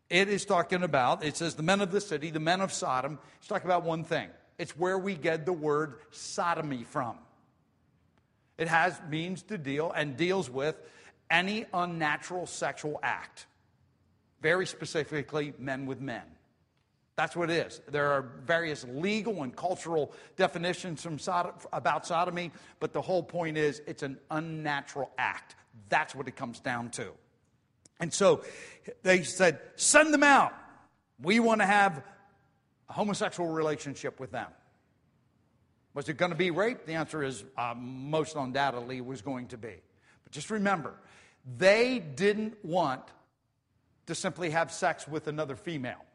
it 0.08 0.30
is 0.30 0.46
talking 0.46 0.84
about, 0.84 1.26
it 1.26 1.36
says 1.36 1.56
the 1.56 1.64
men 1.64 1.82
of 1.82 1.92
the 1.92 2.00
city, 2.00 2.30
the 2.30 2.40
men 2.40 2.62
of 2.62 2.72
Sodom. 2.72 3.18
It's 3.40 3.48
talking 3.48 3.66
about 3.66 3.86
one 3.86 4.04
thing. 4.04 4.30
It's 4.60 4.78
where 4.78 5.00
we 5.00 5.16
get 5.16 5.48
the 5.48 5.54
word 5.54 5.96
sodomy 6.12 6.84
from. 6.84 7.18
It 8.60 8.68
has 8.68 9.02
means 9.10 9.42
to 9.44 9.58
deal 9.58 9.92
and 9.92 10.16
deals 10.16 10.48
with 10.48 10.80
any 11.32 11.66
unnatural 11.74 12.46
sexual 12.46 13.00
act. 13.02 13.48
Very 14.44 14.68
specifically, 14.68 15.56
men 15.58 15.88
with 15.88 16.00
men. 16.00 16.22
That's 17.16 17.36
what 17.36 17.50
it 17.50 17.66
is. 17.66 17.82
There 17.90 18.12
are 18.12 18.30
various 18.46 18.86
legal 18.88 19.42
and 19.42 19.56
cultural 19.56 20.14
definitions 20.36 21.02
from 21.02 21.18
Sodom, 21.18 21.54
about 21.74 22.06
sodomy, 22.06 22.52
but 22.80 22.94
the 22.94 23.02
whole 23.02 23.24
point 23.24 23.58
is 23.58 23.82
it's 23.88 24.04
an 24.04 24.20
unnatural 24.30 25.10
act. 25.18 25.56
That's 25.90 26.14
what 26.14 26.28
it 26.28 26.36
comes 26.36 26.60
down 26.60 26.92
to. 26.92 27.12
And 28.00 28.14
so 28.14 28.44
they 29.04 29.24
said, 29.24 29.60
send 29.76 30.14
them 30.14 30.24
out. 30.24 30.54
We 31.22 31.40
want 31.40 31.62
to 31.62 31.68
have 31.68 32.04
a 32.90 32.94
homosexual 32.94 33.50
relationship 33.50 34.20
with 34.20 34.32
them. 34.32 34.48
Was 35.94 36.10
it 36.10 36.18
going 36.18 36.32
to 36.32 36.38
be 36.38 36.52
rape? 36.52 36.86
The 36.86 36.94
answer 36.94 37.24
is 37.24 37.44
uh, 37.58 37.74
most 37.76 38.36
undoubtedly 38.36 39.02
was 39.02 39.22
going 39.22 39.48
to 39.48 39.58
be. 39.58 39.74
But 40.24 40.32
just 40.32 40.52
remember, 40.52 40.94
they 41.58 42.00
didn't 42.00 42.64
want 42.64 43.02
to 44.06 44.14
simply 44.14 44.52
have 44.52 44.72
sex 44.72 45.08
with 45.08 45.28
another 45.28 45.56
female. 45.56 46.06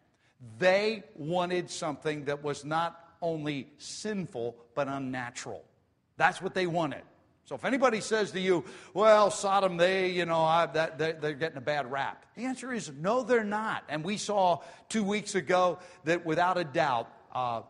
They 0.59 1.03
wanted 1.17 1.71
something 1.71 2.27
that 2.27 2.43
was 2.43 2.65
not 2.65 2.99
only 3.21 3.69
sinful, 3.79 4.57
but 4.75 4.89
unnatural. 4.89 5.65
That's 6.17 6.41
what 6.41 6.55
they 6.55 6.67
wanted. 6.67 7.03
So 7.45 7.57
if 7.57 7.65
anybody 7.65 8.01
says 8.01 8.31
to 8.33 8.41
you, 8.41 8.65
well, 8.95 9.31
Sodom, 9.31 9.77
they, 9.77 10.11
you 10.11 10.25
know, 10.25 10.43
I, 10.43 10.67
that, 10.67 10.99
they, 10.99 11.13
they're 11.13 11.35
getting 11.35 11.59
a 11.59 11.63
bad 11.63 11.91
rap, 11.91 12.25
the 12.37 12.45
answer 12.45 12.73
is 12.73 12.91
no, 12.91 13.23
they're 13.23 13.45
not. 13.45 13.85
And 13.89 14.05
we 14.05 14.17
saw 14.17 14.61
two 14.89 15.03
weeks 15.03 15.35
ago 15.35 15.79
that 16.05 16.25
without 16.25 16.57
a 16.57 16.65
doubt, 16.65 17.11
uh, 17.35 17.63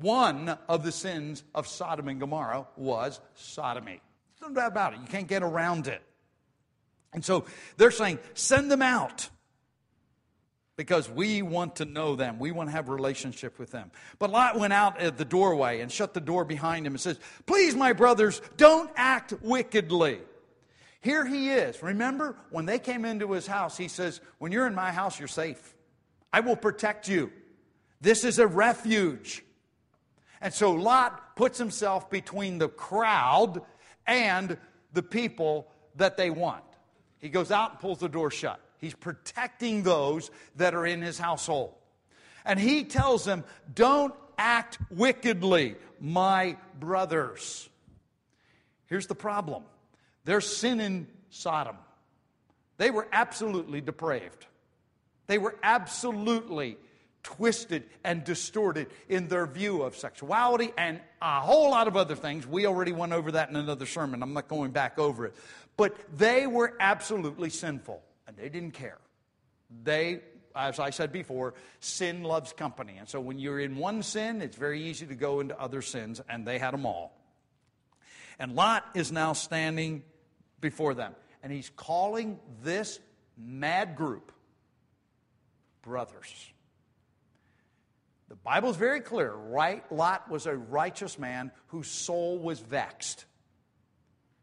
one 0.00 0.56
of 0.68 0.84
the 0.84 0.92
sins 0.92 1.42
of 1.54 1.66
Sodom 1.66 2.08
and 2.08 2.20
Gomorrah 2.20 2.66
was 2.76 3.20
sodomy. 3.34 4.00
There's 4.40 4.50
no 4.50 4.54
doubt 4.54 4.72
about 4.72 4.94
it. 4.94 5.00
You 5.00 5.06
can't 5.06 5.26
get 5.26 5.42
around 5.42 5.88
it. 5.88 6.02
And 7.12 7.24
so 7.24 7.44
they're 7.76 7.90
saying, 7.90 8.18
send 8.34 8.70
them 8.70 8.82
out 8.82 9.28
because 10.78 11.10
we 11.10 11.42
want 11.42 11.74
to 11.76 11.84
know 11.84 12.14
them. 12.14 12.38
We 12.38 12.52
want 12.52 12.68
to 12.68 12.72
have 12.72 12.88
relationship 12.88 13.58
with 13.58 13.72
them. 13.72 13.90
But 14.20 14.30
Lot 14.30 14.56
went 14.56 14.72
out 14.72 15.00
at 15.00 15.18
the 15.18 15.24
doorway 15.24 15.80
and 15.80 15.90
shut 15.90 16.14
the 16.14 16.20
door 16.20 16.44
behind 16.44 16.86
him 16.86 16.94
and 16.94 17.00
says, 17.00 17.18
Please, 17.46 17.74
my 17.74 17.92
brothers, 17.92 18.40
don't 18.56 18.88
act 18.94 19.34
wickedly. 19.42 20.20
Here 21.00 21.26
he 21.26 21.50
is. 21.50 21.82
Remember, 21.82 22.36
when 22.50 22.64
they 22.64 22.78
came 22.78 23.04
into 23.04 23.32
his 23.32 23.44
house, 23.44 23.76
he 23.76 23.88
says, 23.88 24.20
When 24.38 24.52
you're 24.52 24.68
in 24.68 24.74
my 24.76 24.92
house, 24.92 25.18
you're 25.18 25.26
safe. 25.26 25.74
I 26.32 26.40
will 26.40 26.56
protect 26.56 27.08
you. 27.08 27.32
This 28.00 28.22
is 28.22 28.38
a 28.38 28.46
refuge. 28.46 29.42
And 30.40 30.54
so 30.54 30.70
Lot 30.70 31.34
puts 31.34 31.58
himself 31.58 32.08
between 32.08 32.58
the 32.58 32.68
crowd 32.68 33.62
and 34.06 34.56
the 34.92 35.02
people 35.02 35.72
that 35.96 36.16
they 36.16 36.30
want. 36.30 36.62
He 37.18 37.30
goes 37.30 37.50
out 37.50 37.72
and 37.72 37.80
pulls 37.80 37.98
the 37.98 38.08
door 38.08 38.30
shut. 38.30 38.60
He's 38.78 38.94
protecting 38.94 39.82
those 39.82 40.30
that 40.56 40.74
are 40.74 40.86
in 40.86 41.02
his 41.02 41.18
household. 41.18 41.74
And 42.44 42.58
he 42.58 42.84
tells 42.84 43.24
them, 43.24 43.44
Don't 43.74 44.14
act 44.38 44.78
wickedly, 44.90 45.76
my 46.00 46.56
brothers. 46.78 47.68
Here's 48.86 49.06
the 49.06 49.14
problem 49.14 49.64
they're 50.24 50.40
sinning 50.40 51.08
Sodom. 51.30 51.76
They 52.78 52.90
were 52.90 53.08
absolutely 53.12 53.80
depraved. 53.80 54.46
They 55.26 55.38
were 55.38 55.56
absolutely 55.62 56.78
twisted 57.24 57.84
and 58.04 58.24
distorted 58.24 58.86
in 59.08 59.28
their 59.28 59.46
view 59.46 59.82
of 59.82 59.96
sexuality 59.96 60.72
and 60.78 61.00
a 61.20 61.40
whole 61.40 61.70
lot 61.70 61.88
of 61.88 61.96
other 61.96 62.14
things. 62.14 62.46
We 62.46 62.66
already 62.66 62.92
went 62.92 63.12
over 63.12 63.32
that 63.32 63.50
in 63.50 63.56
another 63.56 63.84
sermon. 63.84 64.22
I'm 64.22 64.32
not 64.32 64.48
going 64.48 64.70
back 64.70 64.98
over 64.98 65.26
it. 65.26 65.34
But 65.76 65.96
they 66.16 66.46
were 66.46 66.74
absolutely 66.80 67.50
sinful 67.50 68.00
and 68.28 68.36
they 68.36 68.48
didn't 68.50 68.72
care. 68.72 68.98
They, 69.82 70.20
as 70.54 70.78
I 70.78 70.90
said 70.90 71.12
before, 71.12 71.54
sin 71.80 72.22
loves 72.22 72.52
company. 72.52 72.96
And 72.98 73.08
so 73.08 73.20
when 73.20 73.38
you're 73.38 73.58
in 73.58 73.76
one 73.76 74.02
sin, 74.04 74.42
it's 74.42 74.56
very 74.56 74.84
easy 74.84 75.06
to 75.06 75.14
go 75.14 75.40
into 75.40 75.58
other 75.58 75.82
sins, 75.82 76.20
and 76.28 76.46
they 76.46 76.58
had 76.58 76.72
them 76.72 76.86
all. 76.86 77.18
And 78.38 78.54
Lot 78.54 78.84
is 78.94 79.10
now 79.10 79.32
standing 79.32 80.04
before 80.60 80.94
them, 80.94 81.14
and 81.42 81.50
he's 81.52 81.70
calling 81.70 82.38
this 82.62 83.00
mad 83.36 83.96
group 83.96 84.30
brothers. 85.82 86.52
The 88.28 88.36
Bible 88.36 88.68
is 88.68 88.76
very 88.76 89.00
clear. 89.00 89.32
Right, 89.32 89.90
Lot 89.90 90.30
was 90.30 90.46
a 90.46 90.54
righteous 90.54 91.18
man 91.18 91.50
whose 91.68 91.88
soul 91.88 92.38
was 92.38 92.60
vexed. 92.60 93.24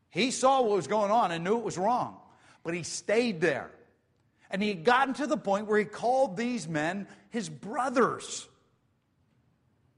He 0.09 0.31
saw 0.31 0.61
what 0.61 0.71
was 0.71 0.87
going 0.87 1.11
on 1.11 1.31
and 1.31 1.43
knew 1.43 1.57
it 1.57 1.63
was 1.63 1.77
wrong, 1.77 2.17
but 2.65 2.73
he 2.73 2.83
stayed 2.83 3.39
there. 3.39 3.69
And 4.51 4.61
he 4.61 4.69
had 4.69 4.83
gotten 4.83 5.13
to 5.15 5.27
the 5.27 5.37
point 5.37 5.67
where 5.67 5.79
he 5.79 5.85
called 5.85 6.35
these 6.35 6.67
men 6.67 7.07
his 7.29 7.47
brothers. 7.47 8.49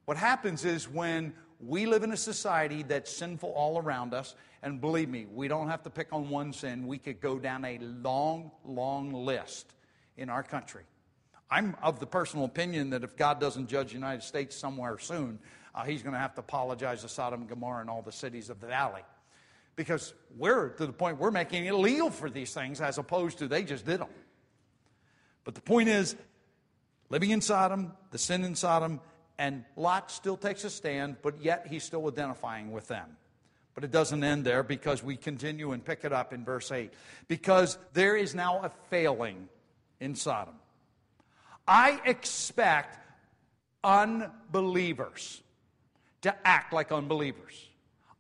What 0.06 0.18
happens 0.18 0.66
is 0.66 0.88
when 0.88 1.34
we 1.60 1.86
live 1.86 2.04
in 2.04 2.12
a 2.12 2.18
society 2.18 2.84
that's 2.84 3.12
sinful 3.12 3.50
all 3.50 3.80
around 3.80 4.14
us, 4.14 4.36
and 4.62 4.82
believe 4.82 5.10
me, 5.10 5.26
we 5.34 5.48
don't 5.48 5.70
have 5.70 5.84
to 5.84 5.90
pick 5.90 6.10
on 6.12 6.30
one 6.30 6.54
sin. 6.54 6.88
We 6.88 6.98
could 6.98 7.20
go 7.20 7.40
down 7.40 7.66
a 7.66 7.80
long, 7.80 8.52
long 8.66 9.14
list 9.14 9.74
in 10.18 10.30
our 10.30 10.44
country. 10.44 10.84
I'm 11.50 11.76
of 11.82 12.00
the 12.00 12.08
personal 12.08 12.46
opinion 12.46 12.90
that 12.90 13.04
if 13.04 13.16
God 13.16 13.40
doesn't 13.40 13.68
judge 13.68 13.90
the 13.90 13.94
United 13.94 14.24
States 14.24 14.56
somewhere 14.56 14.98
soon, 15.00 15.40
uh, 15.74 15.84
he's 15.84 16.04
going 16.04 16.14
to 16.14 16.20
have 16.20 16.34
to 16.36 16.42
apologize 16.42 17.02
to 17.04 17.10
Sodom 17.10 17.42
and 17.42 17.50
Gomorrah 17.50 17.82
and 17.82 17.90
all 17.90 18.02
the 18.02 18.12
cities 18.12 18.50
of 18.50 18.60
the 18.60 18.68
valley. 18.68 19.04
Because 19.78 20.14
we're 20.36 20.70
to 20.70 20.86
the 20.86 20.92
point 20.92 21.20
we're 21.20 21.32
making 21.32 21.66
it 21.66 21.70
illegal 21.70 22.10
for 22.10 22.30
these 22.30 22.54
things 22.54 22.82
as 22.82 22.98
opposed 22.98 23.38
to 23.38 23.48
they 23.48 23.64
just 23.64 23.86
did 23.86 24.02
them. 24.02 24.10
But 25.46 25.56
the 25.56 25.62
point 25.62 25.88
is, 25.88 26.18
living 27.10 27.30
in 27.30 27.40
Sodom, 27.40 27.94
the 28.12 28.18
sin 28.18 28.44
in 28.44 28.56
Sodom, 28.56 29.00
and 29.38 29.64
Lot 29.78 30.12
still 30.12 30.36
takes 30.36 30.66
a 30.66 30.70
stand, 30.70 31.18
but 31.22 31.42
yet 31.42 31.68
he's 31.70 31.86
still 31.86 32.06
identifying 32.08 32.72
with 32.72 32.90
them. 32.90 33.16
But 33.76 33.84
it 33.84 33.92
doesn't 33.92 34.24
end 34.24 34.44
there 34.44 34.64
because 34.64 35.04
we 35.04 35.16
continue 35.16 35.72
and 35.72 35.86
pick 35.86 36.04
it 36.04 36.12
up 36.12 36.34
in 36.34 36.44
verse 36.44 36.72
8. 36.72 36.92
Because 37.28 37.78
there 37.94 38.16
is 38.16 38.34
now 38.34 38.62
a 38.64 38.72
failing 38.90 39.48
in 40.00 40.16
Sodom. 40.16 40.56
I 41.68 42.02
expect 42.04 42.98
unbelievers 43.84 45.44
to 46.22 46.36
act 46.48 46.74
like 46.74 46.92
unbelievers. 46.92 47.67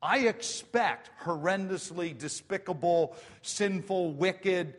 I 0.01 0.19
expect 0.19 1.09
horrendously 1.23 2.17
despicable, 2.17 3.15
sinful, 3.41 4.13
wicked, 4.13 4.75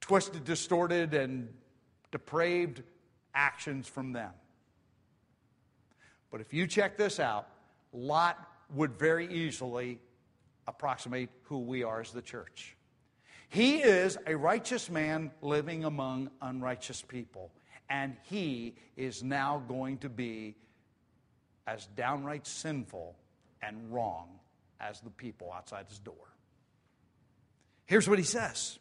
twisted, 0.00 0.44
distorted, 0.44 1.12
and 1.14 1.48
depraved 2.12 2.82
actions 3.34 3.88
from 3.88 4.12
them. 4.12 4.30
But 6.30 6.40
if 6.40 6.52
you 6.54 6.66
check 6.66 6.96
this 6.96 7.18
out, 7.18 7.48
Lot 7.92 8.38
would 8.74 8.98
very 8.98 9.32
easily 9.32 9.98
approximate 10.68 11.30
who 11.42 11.58
we 11.58 11.82
are 11.82 12.00
as 12.00 12.12
the 12.12 12.22
church. 12.22 12.76
He 13.48 13.78
is 13.78 14.18
a 14.26 14.36
righteous 14.36 14.90
man 14.90 15.30
living 15.40 15.84
among 15.84 16.30
unrighteous 16.42 17.02
people, 17.02 17.52
and 17.88 18.16
he 18.24 18.74
is 18.96 19.22
now 19.22 19.62
going 19.68 19.98
to 19.98 20.08
be 20.08 20.56
as 21.66 21.86
downright 21.96 22.46
sinful 22.46 23.16
and 23.62 23.92
wrong 23.92 24.28
as 24.80 25.00
the 25.00 25.10
people 25.10 25.52
outside 25.52 25.86
his 25.88 25.98
door. 25.98 26.14
Here's 27.86 28.08
what 28.08 28.18
he 28.18 28.24
says 28.24 28.78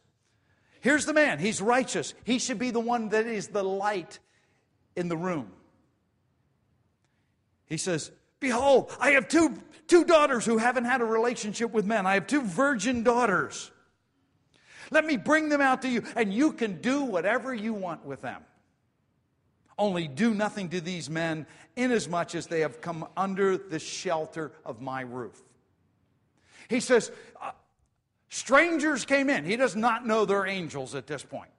Here's 0.82 1.05
the 1.05 1.13
man, 1.13 1.39
he's 1.39 1.62
righteous. 1.62 2.13
He 2.24 2.38
should 2.38 2.60
be 2.60 2.72
the 2.72 2.79
one 2.79 3.10
that 3.10 3.25
is 3.25 3.48
the 3.48 3.63
light 3.63 4.20
in 4.96 5.10
the 5.10 5.17
room. 5.17 5.51
He 7.65 7.77
says, 7.77 8.12
Behold, 8.39 8.96
I 9.00 9.12
have 9.12 9.27
two, 9.27 9.58
two 9.88 10.03
daughters 10.03 10.46
who 10.46 10.58
haven't 10.58 10.86
had 10.86 11.01
a 11.01 11.05
relationship 11.05 11.72
with 11.72 11.86
men. 11.86 12.05
I 12.05 12.13
have 12.13 12.27
two 12.27 12.44
virgin 12.44 13.01
daughters. 13.01 13.72
Let 14.91 15.05
me 15.05 15.17
bring 15.17 15.50
them 15.50 15.62
out 15.62 15.82
to 15.82 15.89
you, 15.89 16.03
and 16.15 16.32
you 16.32 16.53
can 16.53 16.79
do 16.82 17.01
whatever 17.01 17.53
you 17.53 17.74
want 17.74 18.05
with 18.05 18.22
them. 18.22 18.44
Only 19.77 20.08
do 20.08 20.34
nothing 20.34 20.70
to 20.70 20.82
these 20.82 21.10
men, 21.10 21.46
inasmuch 21.75 22.36
as 22.36 22.48
they 22.48 22.62
have 22.62 22.82
come 22.82 23.08
under 23.17 23.58
the 23.58 23.79
shelter 23.79 24.51
of 24.63 24.82
my 24.82 25.01
roof. 25.01 25.41
He 26.70 26.79
says, 26.79 27.12
uh, 27.41 27.51
Strangers 28.29 29.05
came 29.05 29.29
in. 29.29 29.46
He 29.46 29.55
does 29.55 29.75
not 29.75 30.05
know 30.05 30.25
they're 30.25 30.48
angels 30.48 30.96
at 30.96 31.08
this 31.08 31.24
point. 31.24 31.50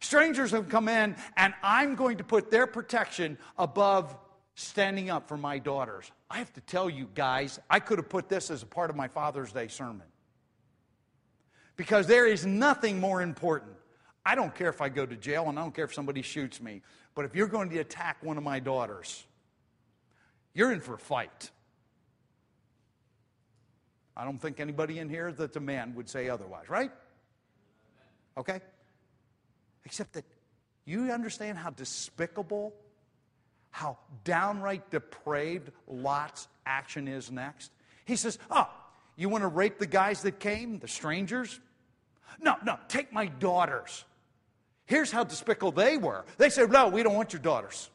Strangers 0.00 0.50
have 0.50 0.68
come 0.68 0.88
in, 0.88 1.16
and 1.36 1.54
I'm 1.62 1.94
going 1.94 2.18
to 2.18 2.24
put 2.24 2.50
their 2.50 2.66
protection 2.66 3.38
above 3.56 4.16
standing 4.54 5.10
up 5.10 5.28
for 5.28 5.36
my 5.36 5.58
daughters. 5.58 6.10
I 6.30 6.38
have 6.38 6.52
to 6.54 6.60
tell 6.60 6.90
you 6.90 7.08
guys, 7.14 7.58
I 7.70 7.80
could 7.80 7.98
have 7.98 8.08
put 8.08 8.28
this 8.28 8.50
as 8.50 8.62
a 8.62 8.66
part 8.66 8.90
of 8.90 8.96
my 8.96 9.08
Father's 9.08 9.52
Day 9.52 9.68
sermon. 9.68 10.06
Because 11.76 12.06
there 12.06 12.26
is 12.26 12.46
nothing 12.46 13.00
more 13.00 13.22
important. 13.22 13.72
I 14.26 14.34
don't 14.34 14.54
care 14.54 14.68
if 14.68 14.80
I 14.80 14.88
go 14.88 15.04
to 15.04 15.16
jail 15.16 15.48
and 15.48 15.58
I 15.58 15.62
don't 15.62 15.74
care 15.74 15.84
if 15.84 15.94
somebody 15.94 16.22
shoots 16.22 16.60
me. 16.60 16.82
But 17.14 17.24
if 17.24 17.34
you're 17.34 17.48
going 17.48 17.70
to 17.70 17.78
attack 17.78 18.18
one 18.22 18.36
of 18.36 18.44
my 18.44 18.58
daughters, 18.58 19.24
you're 20.52 20.72
in 20.72 20.80
for 20.80 20.94
a 20.94 20.98
fight. 20.98 21.50
I 24.16 24.24
don't 24.24 24.38
think 24.38 24.60
anybody 24.60 24.98
in 24.98 25.08
here 25.08 25.32
that's 25.32 25.56
a 25.56 25.60
man 25.60 25.94
would 25.94 26.08
say 26.08 26.28
otherwise, 26.28 26.68
right? 26.68 26.90
Okay? 28.36 28.60
Except 29.84 30.12
that 30.14 30.24
you 30.84 31.10
understand 31.10 31.58
how 31.58 31.70
despicable, 31.70 32.72
how 33.70 33.98
downright 34.22 34.90
depraved 34.90 35.70
Lot's 35.88 36.48
action 36.66 37.08
is 37.08 37.30
next? 37.30 37.72
He 38.04 38.16
says, 38.16 38.38
Oh, 38.50 38.68
you 39.16 39.28
want 39.28 39.42
to 39.42 39.48
rape 39.48 39.78
the 39.78 39.86
guys 39.86 40.22
that 40.22 40.38
came, 40.38 40.78
the 40.78 40.88
strangers? 40.88 41.60
No, 42.40 42.56
no, 42.64 42.78
take 42.88 43.12
my 43.12 43.26
daughters. 43.26 44.04
Here's 44.86 45.10
how 45.10 45.24
despicable 45.24 45.72
they 45.72 45.96
were. 45.96 46.24
They 46.36 46.50
said, 46.50 46.70
No, 46.70 46.88
we 46.88 47.02
don't 47.02 47.14
want 47.14 47.32
your 47.32 47.42
daughters. 47.42 47.90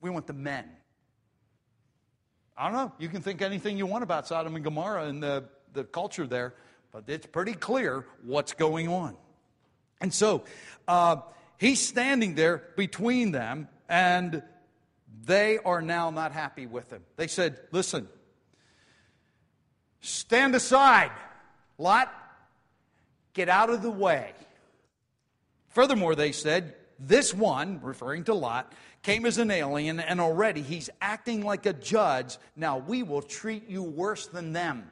We 0.00 0.10
want 0.10 0.26
the 0.26 0.32
men. 0.32 0.64
I 2.56 2.64
don't 2.64 2.74
know. 2.74 2.92
You 2.98 3.08
can 3.08 3.22
think 3.22 3.40
anything 3.40 3.78
you 3.78 3.86
want 3.86 4.02
about 4.02 4.26
Sodom 4.26 4.54
and 4.54 4.62
Gomorrah 4.62 5.06
and 5.06 5.22
the, 5.22 5.44
the 5.72 5.84
culture 5.84 6.26
there, 6.26 6.54
but 6.92 7.04
it's 7.06 7.26
pretty 7.26 7.54
clear 7.54 8.04
what's 8.22 8.52
going 8.52 8.88
on. 8.88 9.16
And 10.00 10.12
so 10.12 10.44
uh, 10.86 11.16
he's 11.58 11.80
standing 11.80 12.34
there 12.34 12.62
between 12.76 13.32
them, 13.32 13.68
and 13.88 14.42
they 15.24 15.58
are 15.58 15.80
now 15.80 16.10
not 16.10 16.32
happy 16.32 16.66
with 16.66 16.90
him. 16.90 17.02
They 17.16 17.28
said, 17.28 17.58
Listen, 17.72 18.08
stand 20.00 20.54
aside, 20.54 21.12
Lot, 21.78 22.12
get 23.32 23.48
out 23.48 23.70
of 23.70 23.80
the 23.80 23.90
way. 23.90 24.32
Furthermore, 25.70 26.14
they 26.14 26.32
said, 26.32 26.74
this 27.00 27.32
one, 27.32 27.80
referring 27.82 28.24
to 28.24 28.34
Lot, 28.34 28.72
came 29.02 29.24
as 29.24 29.38
an 29.38 29.50
alien, 29.50 30.00
and 30.00 30.20
already 30.20 30.60
he's 30.60 30.90
acting 31.00 31.42
like 31.42 31.64
a 31.64 31.72
judge. 31.72 32.36
Now 32.54 32.78
we 32.78 33.02
will 33.02 33.22
treat 33.22 33.68
you 33.68 33.82
worse 33.82 34.26
than 34.26 34.52
them. 34.52 34.90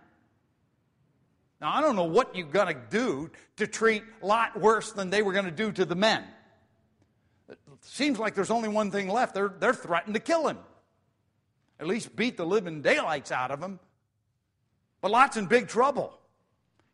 Now, 1.60 1.74
I 1.74 1.80
don't 1.80 1.96
know 1.96 2.04
what 2.04 2.34
you're 2.34 2.46
going 2.46 2.74
to 2.74 2.80
do 2.88 3.30
to 3.56 3.66
treat 3.66 4.04
Lot 4.22 4.58
worse 4.58 4.92
than 4.92 5.10
they 5.10 5.22
were 5.22 5.32
going 5.32 5.44
to 5.44 5.50
do 5.50 5.70
to 5.72 5.84
the 5.84 5.96
men. 5.96 6.24
It 7.48 7.58
seems 7.82 8.18
like 8.18 8.34
there's 8.34 8.50
only 8.50 8.68
one 8.68 8.90
thing 8.90 9.08
left. 9.08 9.34
They're, 9.34 9.52
they're 9.58 9.74
threatened 9.74 10.14
to 10.14 10.20
kill 10.20 10.48
him, 10.48 10.58
at 11.78 11.86
least 11.86 12.14
beat 12.14 12.36
the 12.36 12.46
living 12.46 12.80
daylights 12.80 13.32
out 13.32 13.50
of 13.50 13.60
him. 13.60 13.80
But 15.00 15.10
Lot's 15.10 15.36
in 15.36 15.46
big 15.46 15.68
trouble. 15.68 16.18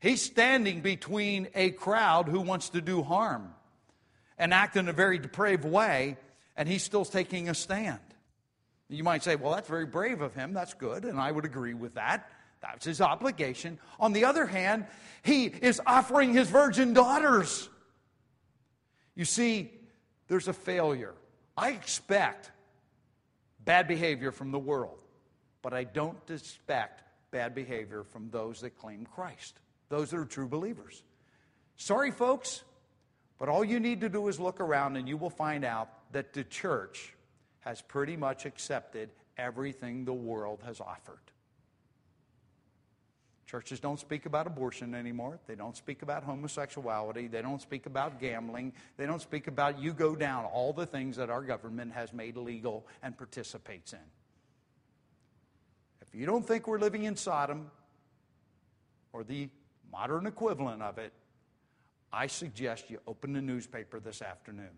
He's 0.00 0.22
standing 0.22 0.80
between 0.80 1.48
a 1.54 1.70
crowd 1.70 2.28
who 2.28 2.40
wants 2.40 2.70
to 2.70 2.80
do 2.80 3.02
harm 3.02 3.53
and 4.38 4.52
act 4.52 4.76
in 4.76 4.88
a 4.88 4.92
very 4.92 5.18
depraved 5.18 5.64
way, 5.64 6.16
and 6.56 6.68
he's 6.68 6.82
still 6.82 7.04
taking 7.04 7.48
a 7.48 7.54
stand. 7.54 8.00
You 8.88 9.04
might 9.04 9.22
say, 9.22 9.36
well, 9.36 9.52
that's 9.52 9.68
very 9.68 9.86
brave 9.86 10.20
of 10.20 10.34
him. 10.34 10.52
That's 10.52 10.74
good, 10.74 11.04
and 11.04 11.18
I 11.18 11.32
would 11.32 11.44
agree 11.44 11.74
with 11.74 11.94
that. 11.94 12.30
That's 12.60 12.84
his 12.84 13.00
obligation. 13.00 13.78
On 14.00 14.12
the 14.12 14.24
other 14.24 14.46
hand, 14.46 14.86
he 15.22 15.46
is 15.46 15.80
offering 15.86 16.32
his 16.32 16.48
virgin 16.48 16.94
daughters. 16.94 17.68
You 19.14 19.24
see, 19.24 19.70
there's 20.28 20.48
a 20.48 20.52
failure. 20.52 21.14
I 21.56 21.70
expect 21.70 22.50
bad 23.64 23.86
behavior 23.86 24.32
from 24.32 24.50
the 24.50 24.58
world, 24.58 24.98
but 25.62 25.72
I 25.72 25.84
don't 25.84 26.18
expect 26.30 27.02
bad 27.30 27.54
behavior 27.54 28.04
from 28.04 28.30
those 28.30 28.60
that 28.60 28.78
claim 28.78 29.06
Christ, 29.06 29.58
those 29.88 30.10
that 30.10 30.18
are 30.18 30.24
true 30.24 30.48
believers. 30.48 31.02
Sorry, 31.76 32.10
folks, 32.10 32.62
but 33.38 33.48
all 33.48 33.64
you 33.64 33.80
need 33.80 34.00
to 34.00 34.08
do 34.08 34.28
is 34.28 34.38
look 34.38 34.60
around 34.60 34.96
and 34.96 35.08
you 35.08 35.16
will 35.16 35.30
find 35.30 35.64
out 35.64 35.88
that 36.12 36.32
the 36.32 36.44
church 36.44 37.14
has 37.60 37.80
pretty 37.82 38.16
much 38.16 38.46
accepted 38.46 39.10
everything 39.36 40.04
the 40.04 40.12
world 40.12 40.60
has 40.64 40.80
offered. 40.80 41.18
Churches 43.46 43.78
don't 43.78 44.00
speak 44.00 44.26
about 44.26 44.46
abortion 44.46 44.94
anymore. 44.94 45.38
They 45.46 45.54
don't 45.54 45.76
speak 45.76 46.02
about 46.02 46.24
homosexuality. 46.24 47.28
They 47.28 47.42
don't 47.42 47.60
speak 47.60 47.86
about 47.86 48.18
gambling. 48.18 48.72
They 48.96 49.06
don't 49.06 49.20
speak 49.20 49.46
about 49.46 49.78
you 49.78 49.92
go 49.92 50.16
down, 50.16 50.44
all 50.44 50.72
the 50.72 50.86
things 50.86 51.16
that 51.16 51.30
our 51.30 51.42
government 51.42 51.92
has 51.92 52.12
made 52.12 52.36
legal 52.36 52.86
and 53.02 53.16
participates 53.16 53.92
in. 53.92 53.98
If 56.00 56.14
you 56.14 56.26
don't 56.26 56.46
think 56.46 56.66
we're 56.66 56.78
living 56.78 57.04
in 57.04 57.16
Sodom 57.16 57.70
or 59.12 59.24
the 59.24 59.48
modern 59.92 60.26
equivalent 60.26 60.82
of 60.82 60.98
it, 60.98 61.12
I 62.14 62.28
suggest 62.28 62.90
you 62.90 63.00
open 63.08 63.32
the 63.32 63.42
newspaper 63.42 63.98
this 63.98 64.22
afternoon 64.22 64.70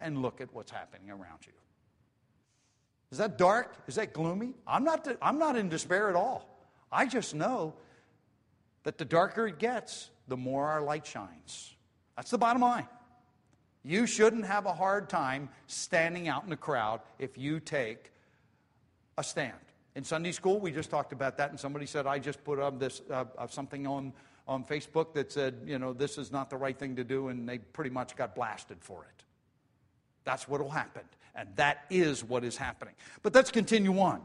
and 0.00 0.22
look 0.22 0.40
at 0.40 0.54
what's 0.54 0.70
happening 0.70 1.10
around 1.10 1.40
you. 1.44 1.52
Is 3.10 3.18
that 3.18 3.36
dark? 3.36 3.74
Is 3.88 3.96
that 3.96 4.12
gloomy? 4.12 4.54
I'm 4.66 4.84
not, 4.84 5.08
I'm 5.20 5.38
not 5.38 5.56
in 5.56 5.68
despair 5.68 6.08
at 6.08 6.14
all. 6.14 6.48
I 6.92 7.06
just 7.06 7.34
know 7.34 7.74
that 8.84 8.96
the 8.96 9.04
darker 9.04 9.48
it 9.48 9.58
gets, 9.58 10.10
the 10.28 10.36
more 10.36 10.68
our 10.68 10.82
light 10.82 11.04
shines. 11.04 11.74
That's 12.16 12.30
the 12.30 12.38
bottom 12.38 12.62
line. 12.62 12.86
You 13.82 14.06
shouldn't 14.06 14.46
have 14.46 14.66
a 14.66 14.72
hard 14.72 15.08
time 15.08 15.48
standing 15.66 16.28
out 16.28 16.44
in 16.44 16.50
the 16.50 16.56
crowd 16.56 17.00
if 17.18 17.36
you 17.36 17.58
take 17.58 18.12
a 19.16 19.24
stand. 19.24 19.54
In 19.96 20.04
Sunday 20.04 20.32
school, 20.32 20.60
we 20.60 20.70
just 20.70 20.90
talked 20.90 21.12
about 21.12 21.38
that, 21.38 21.50
and 21.50 21.58
somebody 21.58 21.86
said, 21.86 22.06
I 22.06 22.20
just 22.20 22.44
put 22.44 22.60
up 22.60 22.78
this, 22.78 23.02
uh, 23.10 23.24
something 23.48 23.84
on 23.84 24.12
on 24.48 24.64
Facebook 24.64 25.12
that 25.12 25.30
said, 25.30 25.60
you 25.66 25.78
know, 25.78 25.92
this 25.92 26.16
is 26.16 26.32
not 26.32 26.48
the 26.48 26.56
right 26.56 26.76
thing 26.76 26.96
to 26.96 27.04
do, 27.04 27.28
and 27.28 27.46
they 27.48 27.58
pretty 27.58 27.90
much 27.90 28.16
got 28.16 28.34
blasted 28.34 28.78
for 28.80 29.04
it. 29.04 29.24
That's 30.24 30.48
what 30.48 30.60
will 30.60 30.70
happen. 30.70 31.02
And 31.34 31.48
that 31.56 31.84
is 31.90 32.24
what 32.24 32.42
is 32.42 32.56
happening. 32.56 32.94
But 33.22 33.34
let's 33.34 33.50
continue 33.50 34.00
on. 34.00 34.22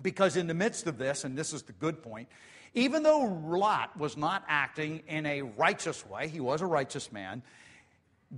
Because 0.00 0.36
in 0.36 0.46
the 0.46 0.54
midst 0.54 0.86
of 0.86 0.98
this, 0.98 1.24
and 1.24 1.36
this 1.36 1.52
is 1.52 1.62
the 1.62 1.72
good 1.72 2.02
point, 2.02 2.28
even 2.74 3.02
though 3.02 3.24
Lot 3.46 3.96
was 3.96 4.16
not 4.16 4.44
acting 4.46 5.02
in 5.08 5.26
a 5.26 5.42
righteous 5.42 6.06
way, 6.06 6.28
he 6.28 6.38
was 6.38 6.60
a 6.60 6.66
righteous 6.66 7.10
man, 7.10 7.42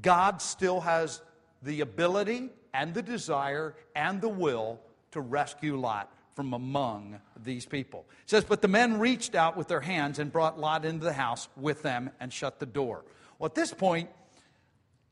God 0.01 0.41
still 0.41 0.81
has 0.81 1.21
the 1.63 1.81
ability 1.83 2.51
and 2.73 2.95
the 2.95 3.03
desire 3.03 3.75
and 3.95 4.21
the 4.21 4.29
will 4.29 4.81
to 5.11 5.21
rescue 5.21 5.77
Lot 5.77 6.11
from 6.41 6.55
among 6.55 7.21
these 7.45 7.67
people. 7.67 8.07
It 8.23 8.31
says, 8.31 8.45
But 8.45 8.63
the 8.63 8.69
men 8.69 8.99
reached 8.99 9.35
out 9.35 9.59
with 9.59 9.69
their 9.69 9.83
hands 9.83 10.19
and 10.19 10.33
brought 10.33 10.59
Lot 10.59 10.87
into 10.87 11.05
the 11.05 11.13
house 11.13 11.51
with 11.55 11.83
them 11.83 12.09
and 12.19 12.33
shut 12.33 12.59
the 12.59 12.65
door. 12.65 13.05
Well, 13.39 13.45
at 13.45 13.55
this 13.55 13.75
point, 13.75 14.09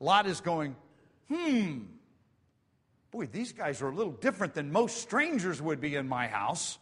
Lot 0.01 0.27
is 0.27 0.41
going, 0.41 0.75
Hmm, 1.29 1.81
boy, 3.11 3.27
these 3.27 3.53
guys 3.53 3.83
are 3.83 3.91
a 3.91 3.95
little 3.95 4.15
different 4.15 4.55
than 4.55 4.73
most 4.73 5.03
strangers 5.03 5.61
would 5.61 5.83
be 5.83 5.97
in 5.97 6.09
my 6.09 6.29
house. 6.29 6.79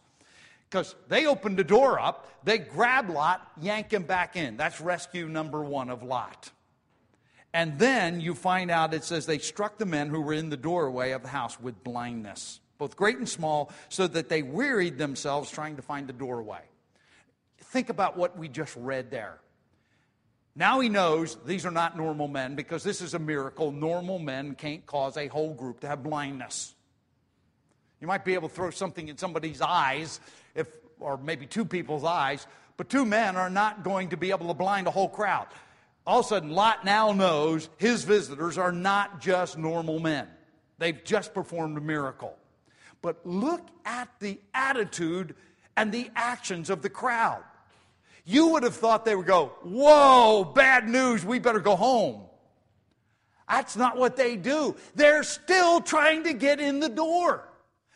Because 0.69 0.95
they 1.09 1.25
opened 1.25 1.57
the 1.57 1.65
door 1.65 1.99
up, 1.99 2.25
they 2.45 2.57
grab 2.57 3.09
Lot, 3.09 3.45
yank 3.59 3.91
him 3.91 4.03
back 4.03 4.37
in. 4.37 4.55
That's 4.55 4.79
rescue 4.79 5.27
number 5.27 5.61
one 5.61 5.89
of 5.89 6.03
Lot. 6.03 6.51
And 7.53 7.77
then 7.77 8.21
you 8.21 8.33
find 8.33 8.71
out 8.71 8.93
it 8.93 9.03
says 9.03 9.25
they 9.25 9.39
struck 9.39 9.77
the 9.77 9.85
men 9.85 10.07
who 10.07 10.21
were 10.21 10.31
in 10.31 10.49
the 10.49 10.55
doorway 10.55 11.11
of 11.11 11.21
the 11.21 11.27
house 11.27 11.59
with 11.59 11.83
blindness 11.83 12.61
both 12.77 12.95
great 12.95 13.17
and 13.17 13.27
small, 13.27 13.71
so 13.89 14.07
that 14.07 14.29
they 14.29 14.43
wearied 14.43 14.97
themselves 14.97 15.49
trying 15.51 15.75
to 15.75 15.81
find 15.81 16.07
the 16.07 16.13
doorway. 16.13 16.61
Think 17.59 17.89
about 17.89 18.17
what 18.17 18.37
we 18.37 18.47
just 18.47 18.75
read 18.75 19.11
there. 19.11 19.39
Now 20.55 20.79
he 20.79 20.89
knows 20.89 21.37
these 21.45 21.65
are 21.65 21.71
not 21.71 21.95
normal 21.95 22.27
men 22.27 22.55
because 22.55 22.83
this 22.83 23.01
is 23.01 23.13
a 23.13 23.19
miracle. 23.19 23.71
Normal 23.71 24.17
men 24.17 24.55
can't 24.55 24.85
cause 24.85 25.15
a 25.15 25.27
whole 25.27 25.53
group 25.53 25.81
to 25.81 25.87
have 25.87 26.01
blindness. 26.01 26.73
You 28.01 28.07
might 28.07 28.25
be 28.25 28.33
able 28.33 28.49
to 28.49 28.55
throw 28.55 28.71
something 28.71 29.07
in 29.07 29.17
somebody's 29.17 29.61
eyes, 29.61 30.19
if, 30.55 30.67
or 30.99 31.17
maybe 31.17 31.45
two 31.45 31.65
people's 31.65 32.03
eyes, 32.03 32.47
but 32.75 32.89
two 32.89 33.05
men 33.05 33.35
are 33.35 33.49
not 33.49 33.83
going 33.83 34.09
to 34.09 34.17
be 34.17 34.31
able 34.31 34.47
to 34.47 34.53
blind 34.53 34.87
a 34.87 34.91
whole 34.91 35.09
crowd. 35.09 35.47
All 36.05 36.21
of 36.21 36.25
a 36.25 36.29
sudden, 36.29 36.51
Lot 36.51 36.85
now 36.85 37.11
knows 37.11 37.69
his 37.77 38.03
visitors 38.03 38.57
are 38.57 38.71
not 38.71 39.19
just 39.19 39.57
normal 39.57 39.99
men. 39.99 40.27
They've 40.77 41.03
just 41.03 41.33
performed 41.33 41.77
a 41.77 41.81
miracle. 41.81 42.35
But 43.07 43.25
look 43.25 43.65
at 43.85 44.09
the 44.19 44.37
attitude 44.53 45.33
and 45.77 45.93
the 45.93 46.11
actions 46.13 46.69
of 46.69 46.81
the 46.81 46.89
crowd. 46.89 47.41
You 48.25 48.49
would 48.49 48.63
have 48.63 48.75
thought 48.75 49.05
they 49.05 49.15
would 49.15 49.25
go, 49.25 49.53
Whoa, 49.63 50.43
bad 50.43 50.89
news, 50.89 51.23
we 51.23 51.39
better 51.39 51.61
go 51.61 51.77
home. 51.77 52.23
That's 53.47 53.77
not 53.77 53.95
what 53.95 54.17
they 54.17 54.35
do. 54.35 54.75
They're 54.93 55.23
still 55.23 55.79
trying 55.79 56.25
to 56.25 56.33
get 56.33 56.59
in 56.59 56.81
the 56.81 56.89
door. 56.89 57.47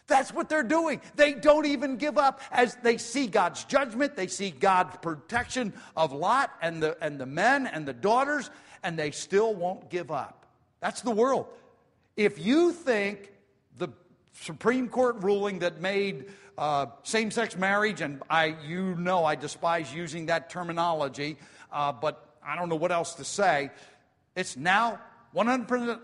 That's 0.07 0.33
what 0.33 0.47
they're 0.47 0.63
doing. 0.63 1.01
They 1.17 1.33
don't 1.33 1.65
even 1.65 1.97
give 1.97 2.17
up 2.17 2.39
as 2.49 2.75
they 2.75 2.97
see 2.97 3.27
God's 3.27 3.65
judgment, 3.65 4.15
they 4.15 4.27
see 4.27 4.49
God's 4.49 4.95
protection 5.01 5.73
of 5.97 6.13
Lot 6.13 6.51
and 6.61 6.81
the, 6.81 6.97
and 7.01 7.19
the 7.19 7.25
men 7.25 7.67
and 7.67 7.85
the 7.85 7.91
daughters, 7.91 8.49
and 8.81 8.97
they 8.97 9.11
still 9.11 9.53
won't 9.53 9.89
give 9.89 10.09
up. 10.09 10.45
That's 10.79 11.01
the 11.01 11.11
world. 11.11 11.47
If 12.15 12.39
you 12.39 12.71
think 12.71 13.30
Supreme 14.33 14.87
Court 14.87 15.17
ruling 15.21 15.59
that 15.59 15.81
made 15.81 16.25
uh, 16.57 16.87
same 17.03 17.31
sex 17.31 17.57
marriage, 17.57 18.01
and 18.01 18.21
I, 18.29 18.55
you 18.65 18.95
know 18.95 19.25
I 19.25 19.35
despise 19.35 19.93
using 19.93 20.27
that 20.27 20.49
terminology, 20.49 21.37
uh, 21.71 21.91
but 21.91 22.35
I 22.45 22.55
don't 22.55 22.69
know 22.69 22.75
what 22.75 22.91
else 22.91 23.15
to 23.15 23.23
say. 23.23 23.71
It's 24.35 24.57
now 24.57 24.99
100%, 25.35 25.99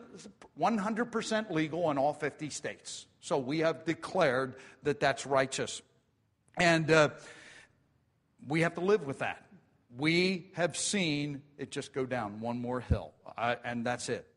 100% 0.59 1.51
legal 1.51 1.91
in 1.91 1.97
all 1.97 2.13
50 2.13 2.49
states. 2.49 3.05
So 3.19 3.37
we 3.37 3.59
have 3.59 3.85
declared 3.85 4.55
that 4.83 4.99
that's 4.99 5.25
righteous. 5.25 5.81
And 6.57 6.89
uh, 6.89 7.09
we 8.47 8.61
have 8.61 8.75
to 8.75 8.81
live 8.81 9.05
with 9.05 9.19
that. 9.19 9.45
We 9.97 10.49
have 10.53 10.77
seen 10.77 11.41
it 11.57 11.71
just 11.71 11.93
go 11.93 12.05
down 12.05 12.39
one 12.39 12.59
more 12.59 12.79
hill, 12.79 13.13
uh, 13.37 13.55
and 13.63 13.85
that's 13.85 14.09
it. 14.09 14.27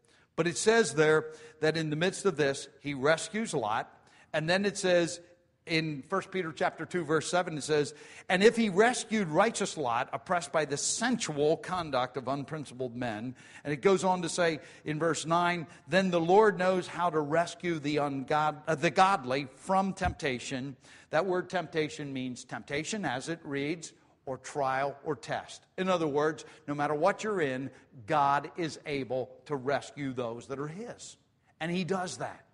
But 0.40 0.46
it 0.46 0.56
says 0.56 0.94
there 0.94 1.26
that 1.60 1.76
in 1.76 1.90
the 1.90 1.96
midst 1.96 2.24
of 2.24 2.38
this, 2.38 2.66
he 2.80 2.94
rescues 2.94 3.52
Lot. 3.52 3.94
And 4.32 4.48
then 4.48 4.64
it 4.64 4.78
says 4.78 5.20
in 5.66 6.02
1 6.08 6.22
Peter 6.32 6.50
chapter 6.50 6.86
2 6.86 7.04
verse 7.04 7.30
7 7.30 7.58
it 7.58 7.62
says, 7.62 7.92
"And 8.26 8.42
if 8.42 8.56
he 8.56 8.70
rescued 8.70 9.28
righteous 9.28 9.76
Lot 9.76 10.08
oppressed 10.14 10.50
by 10.50 10.64
the 10.64 10.78
sensual 10.78 11.58
conduct 11.58 12.16
of 12.16 12.26
unprincipled 12.26 12.96
men." 12.96 13.36
And 13.64 13.72
it 13.74 13.82
goes 13.82 14.02
on 14.02 14.22
to 14.22 14.30
say 14.30 14.60
in 14.86 14.98
verse 14.98 15.26
9, 15.26 15.66
"Then 15.86 16.10
the 16.10 16.18
Lord 16.18 16.58
knows 16.58 16.86
how 16.86 17.10
to 17.10 17.20
rescue 17.20 17.78
the 17.78 17.96
ungod 17.96 18.62
uh, 18.66 18.76
the 18.76 18.88
godly 18.88 19.46
from 19.56 19.92
temptation." 19.92 20.74
That 21.10 21.26
word 21.26 21.50
temptation 21.50 22.14
means 22.14 22.46
temptation 22.46 23.04
as 23.04 23.28
it 23.28 23.40
reads 23.44 23.92
or 24.26 24.38
trial 24.38 24.96
or 25.04 25.16
test. 25.16 25.62
In 25.78 25.88
other 25.88 26.06
words, 26.06 26.44
no 26.68 26.74
matter 26.74 26.94
what 26.94 27.24
you're 27.24 27.40
in, 27.40 27.70
God 28.06 28.50
is 28.56 28.78
able 28.86 29.30
to 29.46 29.56
rescue 29.56 30.12
those 30.12 30.46
that 30.46 30.58
are 30.58 30.68
his. 30.68 31.16
And 31.60 31.70
he 31.70 31.84
does 31.84 32.18
that. 32.18 32.44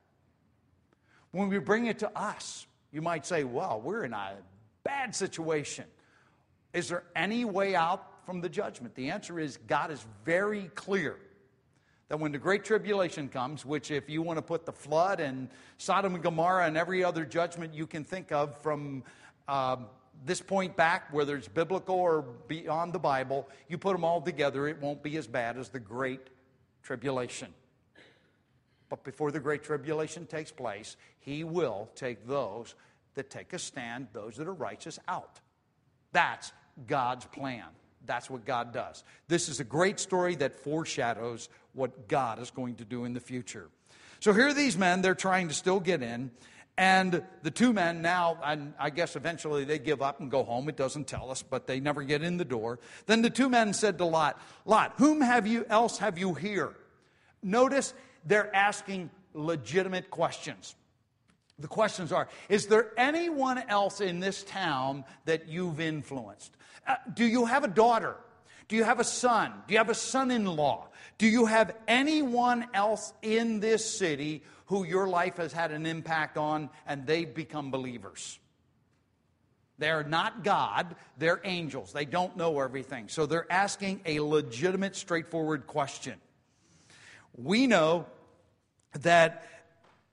When 1.30 1.48
we 1.48 1.58
bring 1.58 1.86
it 1.86 1.98
to 2.00 2.18
us, 2.18 2.66
you 2.92 3.02
might 3.02 3.26
say, 3.26 3.44
well, 3.44 3.80
we're 3.80 4.04
in 4.04 4.12
a 4.12 4.36
bad 4.84 5.14
situation. 5.14 5.84
Is 6.72 6.88
there 6.88 7.04
any 7.14 7.44
way 7.44 7.74
out 7.74 8.24
from 8.24 8.40
the 8.40 8.48
judgment? 8.48 8.94
The 8.94 9.10
answer 9.10 9.38
is 9.38 9.58
God 9.66 9.90
is 9.90 10.04
very 10.24 10.70
clear 10.74 11.16
that 12.08 12.20
when 12.20 12.32
the 12.32 12.38
Great 12.38 12.64
Tribulation 12.64 13.28
comes, 13.28 13.66
which, 13.66 13.90
if 13.90 14.08
you 14.08 14.22
want 14.22 14.38
to 14.38 14.42
put 14.42 14.64
the 14.64 14.72
flood 14.72 15.20
and 15.20 15.48
Sodom 15.76 16.14
and 16.14 16.22
Gomorrah 16.22 16.66
and 16.66 16.76
every 16.76 17.02
other 17.02 17.24
judgment 17.24 17.74
you 17.74 17.86
can 17.86 18.04
think 18.04 18.30
of 18.30 18.56
from 18.62 19.02
uh, 19.48 19.76
this 20.24 20.40
point 20.40 20.76
back, 20.76 21.12
whether 21.12 21.36
it's 21.36 21.48
biblical 21.48 21.96
or 21.96 22.22
beyond 22.48 22.92
the 22.92 22.98
Bible, 22.98 23.48
you 23.68 23.78
put 23.78 23.92
them 23.92 24.04
all 24.04 24.20
together, 24.20 24.66
it 24.66 24.80
won't 24.80 25.02
be 25.02 25.16
as 25.16 25.26
bad 25.26 25.56
as 25.56 25.68
the 25.68 25.80
Great 25.80 26.28
Tribulation. 26.82 27.52
But 28.88 29.04
before 29.04 29.30
the 29.30 29.40
Great 29.40 29.62
Tribulation 29.62 30.26
takes 30.26 30.50
place, 30.50 30.96
He 31.18 31.44
will 31.44 31.88
take 31.94 32.26
those 32.26 32.74
that 33.14 33.30
take 33.30 33.52
a 33.52 33.58
stand, 33.58 34.08
those 34.12 34.36
that 34.36 34.46
are 34.46 34.54
righteous, 34.54 34.98
out. 35.08 35.40
That's 36.12 36.52
God's 36.86 37.24
plan. 37.26 37.64
That's 38.04 38.30
what 38.30 38.44
God 38.44 38.72
does. 38.72 39.02
This 39.26 39.48
is 39.48 39.58
a 39.58 39.64
great 39.64 39.98
story 39.98 40.36
that 40.36 40.60
foreshadows 40.60 41.48
what 41.72 42.08
God 42.08 42.40
is 42.40 42.50
going 42.50 42.76
to 42.76 42.84
do 42.84 43.04
in 43.04 43.14
the 43.14 43.20
future. 43.20 43.68
So 44.20 44.32
here 44.32 44.48
are 44.48 44.54
these 44.54 44.78
men, 44.78 45.02
they're 45.02 45.14
trying 45.14 45.48
to 45.48 45.54
still 45.54 45.80
get 45.80 46.02
in. 46.02 46.30
And 46.78 47.22
the 47.42 47.50
two 47.50 47.72
men 47.72 48.02
now, 48.02 48.38
and 48.44 48.74
I 48.78 48.90
guess 48.90 49.16
eventually 49.16 49.64
they 49.64 49.78
give 49.78 50.02
up 50.02 50.20
and 50.20 50.30
go 50.30 50.44
home. 50.44 50.68
It 50.68 50.76
doesn't 50.76 51.06
tell 51.06 51.30
us, 51.30 51.42
but 51.42 51.66
they 51.66 51.80
never 51.80 52.02
get 52.02 52.22
in 52.22 52.36
the 52.36 52.44
door. 52.44 52.78
Then 53.06 53.22
the 53.22 53.30
two 53.30 53.48
men 53.48 53.72
said 53.72 53.96
to 53.98 54.04
Lot, 54.04 54.38
Lot, 54.66 54.92
whom 54.98 55.22
have 55.22 55.46
you 55.46 55.64
else 55.70 55.98
have 55.98 56.18
you 56.18 56.34
here? 56.34 56.74
Notice 57.42 57.94
they're 58.26 58.54
asking 58.54 59.10
legitimate 59.32 60.10
questions. 60.10 60.74
The 61.58 61.68
questions 61.68 62.12
are 62.12 62.28
Is 62.50 62.66
there 62.66 62.92
anyone 62.98 63.58
else 63.68 64.02
in 64.02 64.20
this 64.20 64.42
town 64.44 65.04
that 65.24 65.48
you've 65.48 65.80
influenced? 65.80 66.54
Uh, 66.86 66.96
do 67.14 67.24
you 67.24 67.46
have 67.46 67.64
a 67.64 67.68
daughter? 67.68 68.16
Do 68.68 68.76
you 68.76 68.84
have 68.84 69.00
a 69.00 69.04
son? 69.04 69.52
Do 69.66 69.72
you 69.72 69.78
have 69.78 69.88
a 69.88 69.94
son 69.94 70.30
in 70.30 70.44
law? 70.44 70.88
Do 71.18 71.26
you 71.26 71.46
have 71.46 71.74
anyone 71.88 72.66
else 72.74 73.12
in 73.22 73.60
this 73.60 73.98
city 73.98 74.42
who 74.66 74.84
your 74.84 75.08
life 75.08 75.36
has 75.36 75.52
had 75.52 75.72
an 75.72 75.86
impact 75.86 76.36
on 76.36 76.70
and 76.86 77.06
they've 77.06 77.32
become 77.32 77.70
believers? 77.70 78.38
They're 79.78 80.04
not 80.04 80.42
God, 80.42 80.96
they're 81.18 81.40
angels. 81.44 81.92
They 81.92 82.06
don't 82.06 82.36
know 82.36 82.60
everything. 82.60 83.08
So 83.08 83.26
they're 83.26 83.50
asking 83.50 84.00
a 84.06 84.20
legitimate, 84.20 84.96
straightforward 84.96 85.66
question. 85.66 86.14
We 87.36 87.66
know 87.66 88.06
that 89.00 89.46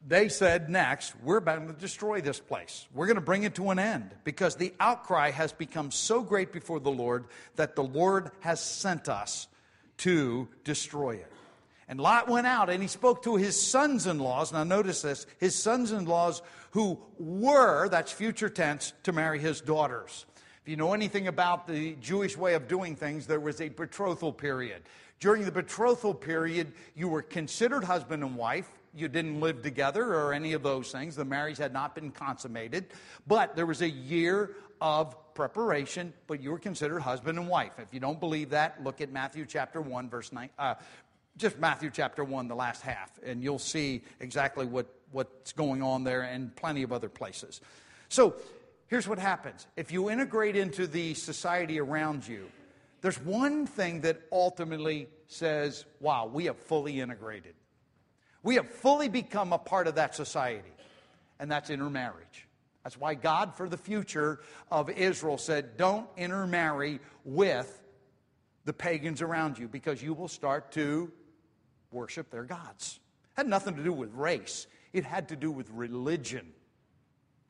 they 0.06 0.28
said 0.28 0.70
next, 0.70 1.14
we're 1.24 1.38
about 1.38 1.66
to 1.66 1.74
destroy 1.74 2.20
this 2.20 2.40
place. 2.40 2.86
We're 2.94 3.06
going 3.06 3.16
to 3.16 3.22
bring 3.22 3.44
it 3.44 3.56
to 3.56 3.70
an 3.70 3.80
end 3.80 4.12
because 4.26 4.58
the 4.58 4.74
outcry 4.80 5.32
has 5.32 5.54
become 5.54 5.92
so 5.92 6.22
great 6.22 6.52
before 6.52 6.82
the 6.82 6.92
Lord 6.92 7.26
that 7.56 7.76
the 7.76 7.84
Lord 7.84 8.32
has 8.42 8.62
sent 8.62 9.08
us 9.08 9.48
to 10.00 10.50
destroy 10.66 11.12
it. 11.12 11.32
And 11.88 12.00
Lot 12.00 12.28
went 12.30 12.48
out 12.48 12.70
and 12.70 12.82
he 12.82 12.88
spoke 12.88 13.24
to 13.24 13.36
his 13.36 13.62
sons 13.62 14.08
in 14.08 14.20
laws. 14.20 14.52
Now, 14.52 14.64
notice 14.64 15.02
this 15.02 15.26
his 15.38 15.56
sons 15.56 15.92
in 15.92 16.06
laws 16.06 16.42
who 16.72 17.00
were, 17.20 17.90
that's 17.90 18.12
future 18.12 18.50
tense, 18.50 18.94
to 19.04 19.12
marry 19.12 19.40
his 19.40 19.62
daughters. 19.62 20.26
If 20.64 20.70
you 20.70 20.78
know 20.78 20.94
anything 20.94 21.28
about 21.28 21.68
the 21.68 21.96
Jewish 21.96 22.38
way 22.38 22.54
of 22.54 22.68
doing 22.68 22.96
things, 22.96 23.28
there 23.28 23.40
was 23.40 23.60
a 23.60 23.70
betrothal 23.70 24.32
period. 24.32 24.84
During 25.20 25.44
the 25.44 25.52
betrothal 25.52 26.14
period, 26.14 26.74
you 26.96 27.10
were 27.10 27.22
considered 27.22 27.84
husband 27.84 28.24
and 28.24 28.36
wife. 28.36 28.70
You 28.96 29.08
didn't 29.08 29.40
live 29.40 29.62
together 29.62 30.04
or 30.16 30.34
any 30.34 30.54
of 30.54 30.64
those 30.64 30.92
things. 30.92 31.16
The 31.16 31.26
marriage 31.26 31.58
had 31.58 31.74
not 31.74 31.96
been 31.96 32.12
consummated. 32.12 32.88
But 33.28 33.56
there 33.56 33.66
was 33.66 33.82
a 33.82 33.90
year 33.90 34.52
of 34.80 35.16
preparation, 35.34 36.14
but 36.28 36.42
you 36.42 36.52
were 36.52 36.60
considered 36.60 37.00
husband 37.00 37.40
and 37.40 37.48
wife. 37.48 37.74
If 37.80 37.94
you 37.94 38.00
don't 38.00 38.20
believe 38.20 38.52
that, 38.52 38.84
look 38.84 39.02
at 39.02 39.12
Matthew 39.12 39.46
chapter 39.46 39.82
1, 39.82 40.10
verse 40.10 40.32
9, 40.32 40.50
uh, 40.60 40.76
just 41.38 41.58
Matthew 41.60 41.90
chapter 41.92 42.24
1, 42.24 42.48
the 42.48 42.56
last 42.56 42.82
half, 42.82 43.12
and 43.26 43.44
you'll 43.44 43.60
see 43.60 44.04
exactly 44.20 44.66
what, 44.66 44.88
what's 45.12 45.52
going 45.54 45.82
on 45.82 46.04
there 46.04 46.22
and 46.22 46.56
plenty 46.56 46.84
of 46.84 46.92
other 46.92 47.10
places. 47.10 47.62
So 48.10 48.36
here's 48.88 49.08
what 49.08 49.20
happens 49.20 49.68
if 49.76 49.92
you 49.92 50.10
integrate 50.10 50.56
into 50.56 50.88
the 50.88 51.14
society 51.16 51.80
around 51.80 52.28
you, 52.28 52.48
there's 53.02 53.20
one 53.20 53.66
thing 53.66 54.02
that 54.02 54.22
ultimately 54.32 55.08
says, 55.28 55.86
wow, 56.00 56.30
we 56.32 56.46
have 56.46 56.58
fully 56.58 57.02
integrated. 57.02 57.56
We 58.44 58.56
have 58.56 58.70
fully 58.70 59.08
become 59.08 59.54
a 59.54 59.58
part 59.58 59.88
of 59.88 59.96
that 59.96 60.16
society, 60.16 60.74
and 61.40 61.50
that's 61.52 61.70
intermarriage. 61.70 62.48
That's 62.84 63.00
why 63.00 63.16
God, 63.16 63.56
for 63.56 63.70
the 63.70 63.78
future 63.78 64.42
of 64.70 64.90
Israel, 64.90 65.38
said, 65.38 65.78
Don't 65.78 66.08
intermarry 66.18 67.00
with 67.24 67.82
the 68.66 68.74
pagans 68.74 69.22
around 69.22 69.58
you 69.58 69.68
because 69.68 70.04
you 70.04 70.14
will 70.14 70.28
start 70.28 70.72
to 70.74 71.12
worship 71.94 72.30
their 72.30 72.44
gods. 72.44 73.00
It 73.36 73.42
had 73.42 73.48
nothing 73.48 73.76
to 73.76 73.84
do 73.84 73.94
with 73.94 74.14
race, 74.14 74.68
it 74.92 75.06
had 75.06 75.30
to 75.30 75.36
do 75.36 75.52
with 75.52 75.70
religion. 75.72 76.54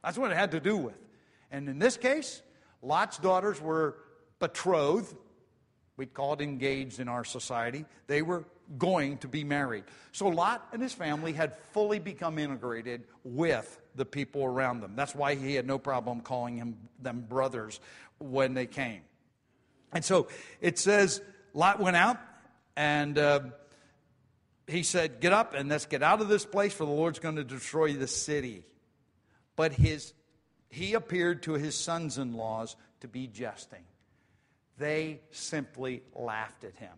That's 0.03 0.17
what 0.17 0.31
it 0.31 0.37
had 0.37 0.51
to 0.51 0.59
do 0.59 0.77
with. 0.77 0.97
And 1.49 1.69
in 1.69 1.79
this 1.79 1.97
case, 1.97 2.41
Lot's 2.81 3.17
daughters 3.17 3.61
were 3.61 3.97
betrothed. 4.39 5.15
We'd 5.95 6.13
call 6.13 6.33
it 6.33 6.41
engaged 6.41 6.99
in 6.99 7.07
our 7.07 7.23
society. 7.23 7.85
They 8.07 8.21
were 8.21 8.45
going 8.77 9.17
to 9.19 9.27
be 9.27 9.43
married. 9.43 9.83
So 10.11 10.27
Lot 10.27 10.67
and 10.73 10.81
his 10.81 10.93
family 10.93 11.33
had 11.33 11.55
fully 11.71 11.99
become 11.99 12.39
integrated 12.39 13.03
with 13.23 13.79
the 13.95 14.05
people 14.05 14.43
around 14.43 14.81
them. 14.81 14.93
That's 14.95 15.13
why 15.13 15.35
he 15.35 15.55
had 15.55 15.67
no 15.67 15.77
problem 15.77 16.21
calling 16.21 16.57
him, 16.57 16.77
them 16.99 17.25
brothers 17.27 17.79
when 18.17 18.53
they 18.53 18.65
came. 18.65 19.01
And 19.91 20.03
so 20.03 20.27
it 20.59 20.79
says 20.79 21.21
Lot 21.53 21.79
went 21.79 21.95
out 21.95 22.17
and 22.75 23.17
uh, 23.17 23.41
he 24.67 24.83
said, 24.83 25.19
Get 25.19 25.33
up 25.33 25.53
and 25.53 25.69
let's 25.69 25.85
get 25.85 26.03
out 26.03 26.21
of 26.21 26.27
this 26.27 26.45
place, 26.45 26.73
for 26.73 26.85
the 26.85 26.91
Lord's 26.91 27.19
going 27.19 27.35
to 27.35 27.43
destroy 27.43 27.93
the 27.93 28.07
city. 28.07 28.63
But 29.55 29.73
his, 29.73 30.13
he 30.69 30.93
appeared 30.93 31.43
to 31.43 31.53
his 31.53 31.75
sons 31.75 32.17
in 32.17 32.33
laws 32.33 32.75
to 33.01 33.07
be 33.07 33.27
jesting. 33.27 33.83
They 34.77 35.21
simply 35.31 36.03
laughed 36.15 36.63
at 36.63 36.75
him. 36.75 36.93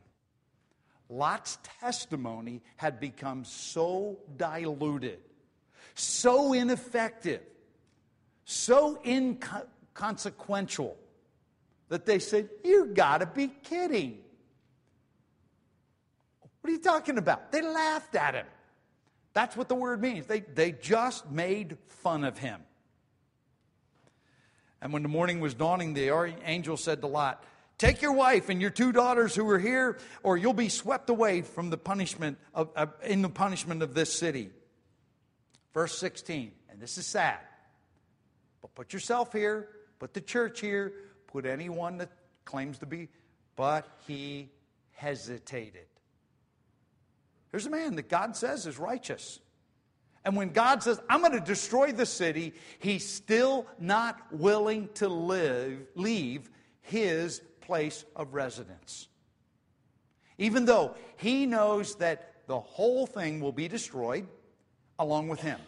Lot's 1.09 1.57
testimony 1.79 2.61
had 2.77 2.99
become 2.99 3.45
so 3.45 4.17
diluted, 4.37 5.19
so 5.93 6.53
ineffective, 6.53 7.41
so 8.45 8.99
inconsequential 9.05 10.97
that 11.89 12.05
they 12.05 12.19
said, 12.19 12.49
You 12.63 12.87
gotta 12.87 13.25
be 13.25 13.47
kidding. 13.47 14.19
What 16.65 16.71
are 16.71 16.77
you 16.77 16.81
talking 16.81 17.19
about? 17.19 17.51
They 17.51 17.61
laughed 17.61 18.15
at 18.15 18.33
him. 18.33 18.47
That's 19.35 19.55
what 19.55 19.69
the 19.69 19.75
word 19.75 20.01
means. 20.01 20.25
They, 20.25 20.39
they 20.39 20.71
just 20.71 21.29
made 21.29 21.77
fun 21.85 22.23
of 22.23 22.39
him. 22.39 22.59
And 24.81 24.91
when 24.91 25.03
the 25.03 25.07
morning 25.07 25.41
was 25.41 25.53
dawning, 25.53 25.93
the 25.93 26.09
angel 26.43 26.75
said 26.75 27.01
to 27.01 27.07
Lot, 27.07 27.43
Take 27.77 28.01
your 28.01 28.13
wife 28.13 28.49
and 28.49 28.59
your 28.59 28.71
two 28.71 28.91
daughters 28.91 29.35
who 29.35 29.47
are 29.47 29.59
here, 29.59 29.99
or 30.23 30.37
you'll 30.37 30.53
be 30.53 30.69
swept 30.69 31.11
away 31.11 31.43
from 31.43 31.69
the 31.69 31.77
punishment 31.77 32.39
of, 32.51 32.71
uh, 32.75 32.87
in 33.03 33.21
the 33.21 33.29
punishment 33.29 33.83
of 33.83 33.93
this 33.93 34.11
city. 34.11 34.49
Verse 35.71 35.95
16, 35.95 36.51
and 36.71 36.81
this 36.81 36.97
is 36.97 37.05
sad. 37.05 37.37
But 38.63 38.73
put 38.73 38.91
yourself 38.91 39.31
here, 39.31 39.69
put 39.99 40.15
the 40.15 40.21
church 40.21 40.61
here, 40.61 40.93
put 41.27 41.45
anyone 41.45 41.99
that 41.99 42.09
claims 42.43 42.79
to 42.79 42.87
be, 42.87 43.09
but 43.55 43.87
he 44.07 44.49
hesitated. 44.93 45.85
Here's 47.55 47.67
a 47.67 47.69
man 47.69 47.95
that 47.95 48.09
God 48.09 48.35
says 48.35 48.67
is 48.67 48.77
righteous. 48.77 49.39
And 50.25 50.35
when 50.35 50.49
God 50.49 50.83
says, 50.83 50.99
I'm 51.09 51.21
going 51.21 51.31
to 51.31 51.39
destroy 51.39 51.93
the 51.93 52.05
city, 52.05 52.53
he's 52.79 53.07
still 53.07 53.65
not 53.79 54.19
willing 54.29 54.89
to 54.95 55.07
live, 55.07 55.87
leave 55.95 56.49
his 56.81 57.41
place 57.61 58.03
of 58.13 58.33
residence. 58.33 59.07
Even 60.37 60.65
though 60.65 60.95
he 61.15 61.45
knows 61.45 61.95
that 61.95 62.33
the 62.47 62.59
whole 62.59 63.07
thing 63.07 63.39
will 63.39 63.53
be 63.53 63.69
destroyed 63.69 64.27
along 64.99 65.29
with 65.29 65.39
him, 65.39 65.61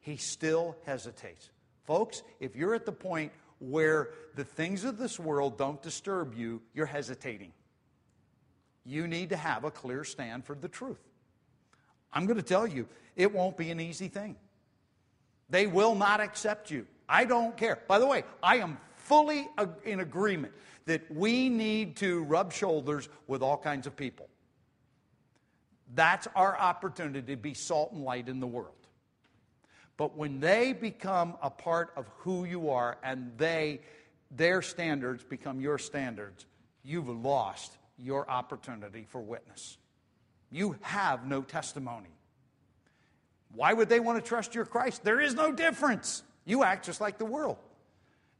he 0.00 0.16
still 0.16 0.76
hesitates. 0.84 1.50
Folks, 1.84 2.24
if 2.40 2.56
you're 2.56 2.74
at 2.74 2.84
the 2.84 2.90
point 2.90 3.30
where 3.60 4.08
the 4.34 4.42
things 4.42 4.82
of 4.82 4.98
this 4.98 5.20
world 5.20 5.56
don't 5.56 5.80
disturb 5.82 6.34
you, 6.34 6.62
you're 6.74 6.84
hesitating. 6.84 7.52
You 8.84 9.06
need 9.06 9.28
to 9.28 9.36
have 9.36 9.62
a 9.62 9.70
clear 9.70 10.02
stand 10.02 10.44
for 10.44 10.56
the 10.56 10.66
truth. 10.66 10.98
I'm 12.12 12.26
going 12.26 12.36
to 12.36 12.42
tell 12.42 12.66
you, 12.66 12.86
it 13.16 13.32
won't 13.32 13.56
be 13.56 13.70
an 13.70 13.80
easy 13.80 14.08
thing. 14.08 14.36
They 15.50 15.66
will 15.66 15.94
not 15.94 16.20
accept 16.20 16.70
you. 16.70 16.86
I 17.08 17.24
don't 17.24 17.56
care. 17.56 17.78
By 17.86 17.98
the 17.98 18.06
way, 18.06 18.24
I 18.42 18.56
am 18.56 18.78
fully 18.96 19.48
in 19.84 20.00
agreement 20.00 20.52
that 20.86 21.02
we 21.10 21.48
need 21.48 21.96
to 21.96 22.22
rub 22.24 22.52
shoulders 22.52 23.08
with 23.26 23.42
all 23.42 23.56
kinds 23.56 23.86
of 23.86 23.96
people. 23.96 24.28
That's 25.94 26.26
our 26.34 26.58
opportunity 26.58 27.34
to 27.34 27.36
be 27.36 27.54
salt 27.54 27.92
and 27.92 28.02
light 28.02 28.28
in 28.28 28.40
the 28.40 28.46
world. 28.46 28.74
But 29.98 30.16
when 30.16 30.40
they 30.40 30.72
become 30.72 31.36
a 31.42 31.50
part 31.50 31.92
of 31.96 32.08
who 32.18 32.44
you 32.44 32.70
are 32.70 32.96
and 33.04 33.32
they 33.36 33.80
their 34.34 34.62
standards 34.62 35.22
become 35.22 35.60
your 35.60 35.78
standards, 35.78 36.46
you've 36.82 37.08
lost 37.08 37.76
your 37.98 38.28
opportunity 38.30 39.04
for 39.08 39.20
witness. 39.20 39.76
You 40.52 40.76
have 40.82 41.26
no 41.26 41.42
testimony. 41.42 42.10
Why 43.54 43.72
would 43.72 43.88
they 43.88 44.00
want 44.00 44.22
to 44.22 44.28
trust 44.28 44.54
your 44.54 44.66
Christ? 44.66 45.02
There 45.02 45.20
is 45.20 45.34
no 45.34 45.50
difference. 45.50 46.22
You 46.44 46.62
act 46.62 46.84
just 46.84 47.00
like 47.00 47.18
the 47.18 47.24
world. 47.24 47.56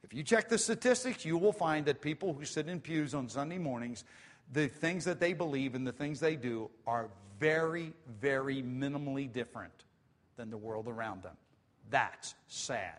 If 0.04 0.12
you 0.12 0.22
check 0.22 0.48
the 0.48 0.58
statistics, 0.58 1.24
you 1.24 1.38
will 1.38 1.52
find 1.52 1.86
that 1.86 2.02
people 2.02 2.34
who 2.34 2.44
sit 2.44 2.68
in 2.68 2.80
pews 2.80 3.14
on 3.14 3.28
Sunday 3.28 3.58
mornings, 3.58 4.04
the 4.52 4.68
things 4.68 5.04
that 5.06 5.20
they 5.20 5.32
believe 5.32 5.74
and 5.74 5.86
the 5.86 5.92
things 5.92 6.20
they 6.20 6.36
do 6.36 6.70
are 6.86 7.08
very, 7.40 7.94
very 8.20 8.62
minimally 8.62 9.30
different 9.32 9.72
than 10.36 10.50
the 10.50 10.56
world 10.56 10.88
around 10.88 11.22
them. 11.22 11.36
That's 11.90 12.34
sad. 12.48 12.98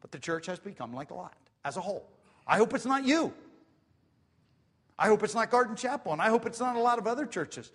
But 0.00 0.12
the 0.12 0.18
church 0.18 0.46
has 0.46 0.58
become 0.60 0.92
like 0.92 1.10
a 1.10 1.14
lot 1.14 1.36
as 1.64 1.76
a 1.76 1.80
whole. 1.80 2.06
I 2.46 2.56
hope 2.56 2.74
it's 2.74 2.86
not 2.86 3.04
you. 3.04 3.32
I 4.98 5.08
hope 5.08 5.22
it's 5.22 5.34
not 5.34 5.50
Garden 5.50 5.76
Chapel, 5.76 6.12
and 6.12 6.22
I 6.22 6.28
hope 6.28 6.46
it's 6.46 6.60
not 6.60 6.76
a 6.76 6.80
lot 6.80 6.98
of 6.98 7.06
other 7.06 7.26
churches. 7.26 7.70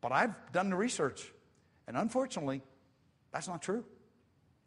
But 0.00 0.12
I've 0.12 0.34
done 0.52 0.70
the 0.70 0.76
research, 0.76 1.32
and 1.86 1.96
unfortunately, 1.96 2.62
that's 3.32 3.48
not 3.48 3.62
true. 3.62 3.84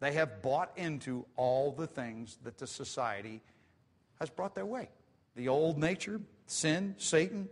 They 0.00 0.12
have 0.12 0.42
bought 0.42 0.72
into 0.76 1.24
all 1.36 1.72
the 1.72 1.86
things 1.86 2.38
that 2.42 2.58
the 2.58 2.66
society 2.66 3.40
has 4.20 4.28
brought 4.30 4.54
their 4.54 4.66
way 4.66 4.88
the 5.34 5.48
old 5.48 5.78
nature, 5.78 6.20
sin, 6.46 6.94
Satan, 6.98 7.48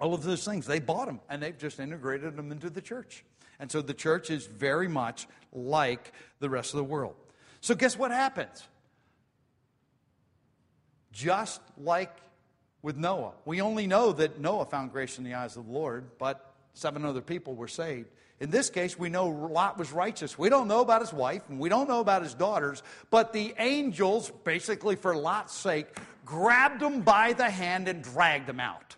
all 0.00 0.14
of 0.14 0.22
those 0.22 0.44
things. 0.44 0.66
They 0.66 0.80
bought 0.80 1.06
them, 1.06 1.20
and 1.28 1.42
they've 1.42 1.56
just 1.56 1.78
integrated 1.78 2.36
them 2.36 2.50
into 2.50 2.70
the 2.70 2.80
church. 2.80 3.24
And 3.58 3.70
so 3.70 3.82
the 3.82 3.94
church 3.94 4.30
is 4.30 4.46
very 4.46 4.88
much 4.88 5.26
like 5.52 6.12
the 6.40 6.48
rest 6.48 6.72
of 6.74 6.78
the 6.78 6.84
world. 6.84 7.14
So, 7.60 7.74
guess 7.74 7.98
what 7.98 8.10
happens? 8.10 8.66
Just 11.12 11.60
like 11.78 12.10
with 12.86 12.96
Noah, 12.96 13.32
we 13.44 13.60
only 13.60 13.88
know 13.88 14.12
that 14.12 14.38
Noah 14.38 14.64
found 14.64 14.92
grace 14.92 15.18
in 15.18 15.24
the 15.24 15.34
eyes 15.34 15.56
of 15.56 15.66
the 15.66 15.72
Lord, 15.72 16.04
but 16.20 16.54
seven 16.72 17.04
other 17.04 17.20
people 17.20 17.56
were 17.56 17.66
saved. 17.66 18.08
In 18.38 18.48
this 18.48 18.70
case, 18.70 18.96
we 18.96 19.08
know 19.08 19.26
Lot 19.26 19.76
was 19.76 19.90
righteous. 19.90 20.38
We 20.38 20.48
don't 20.48 20.68
know 20.68 20.82
about 20.82 21.00
his 21.00 21.12
wife 21.12 21.42
and 21.48 21.58
we 21.58 21.68
don't 21.68 21.88
know 21.88 21.98
about 21.98 22.22
his 22.22 22.32
daughters, 22.32 22.84
but 23.10 23.32
the 23.32 23.52
angels, 23.58 24.30
basically 24.44 24.94
for 24.94 25.16
Lot's 25.16 25.52
sake, 25.52 25.88
grabbed 26.24 26.80
him 26.80 27.00
by 27.00 27.32
the 27.32 27.50
hand 27.50 27.88
and 27.88 28.04
dragged 28.04 28.48
him 28.48 28.60
out. 28.60 28.94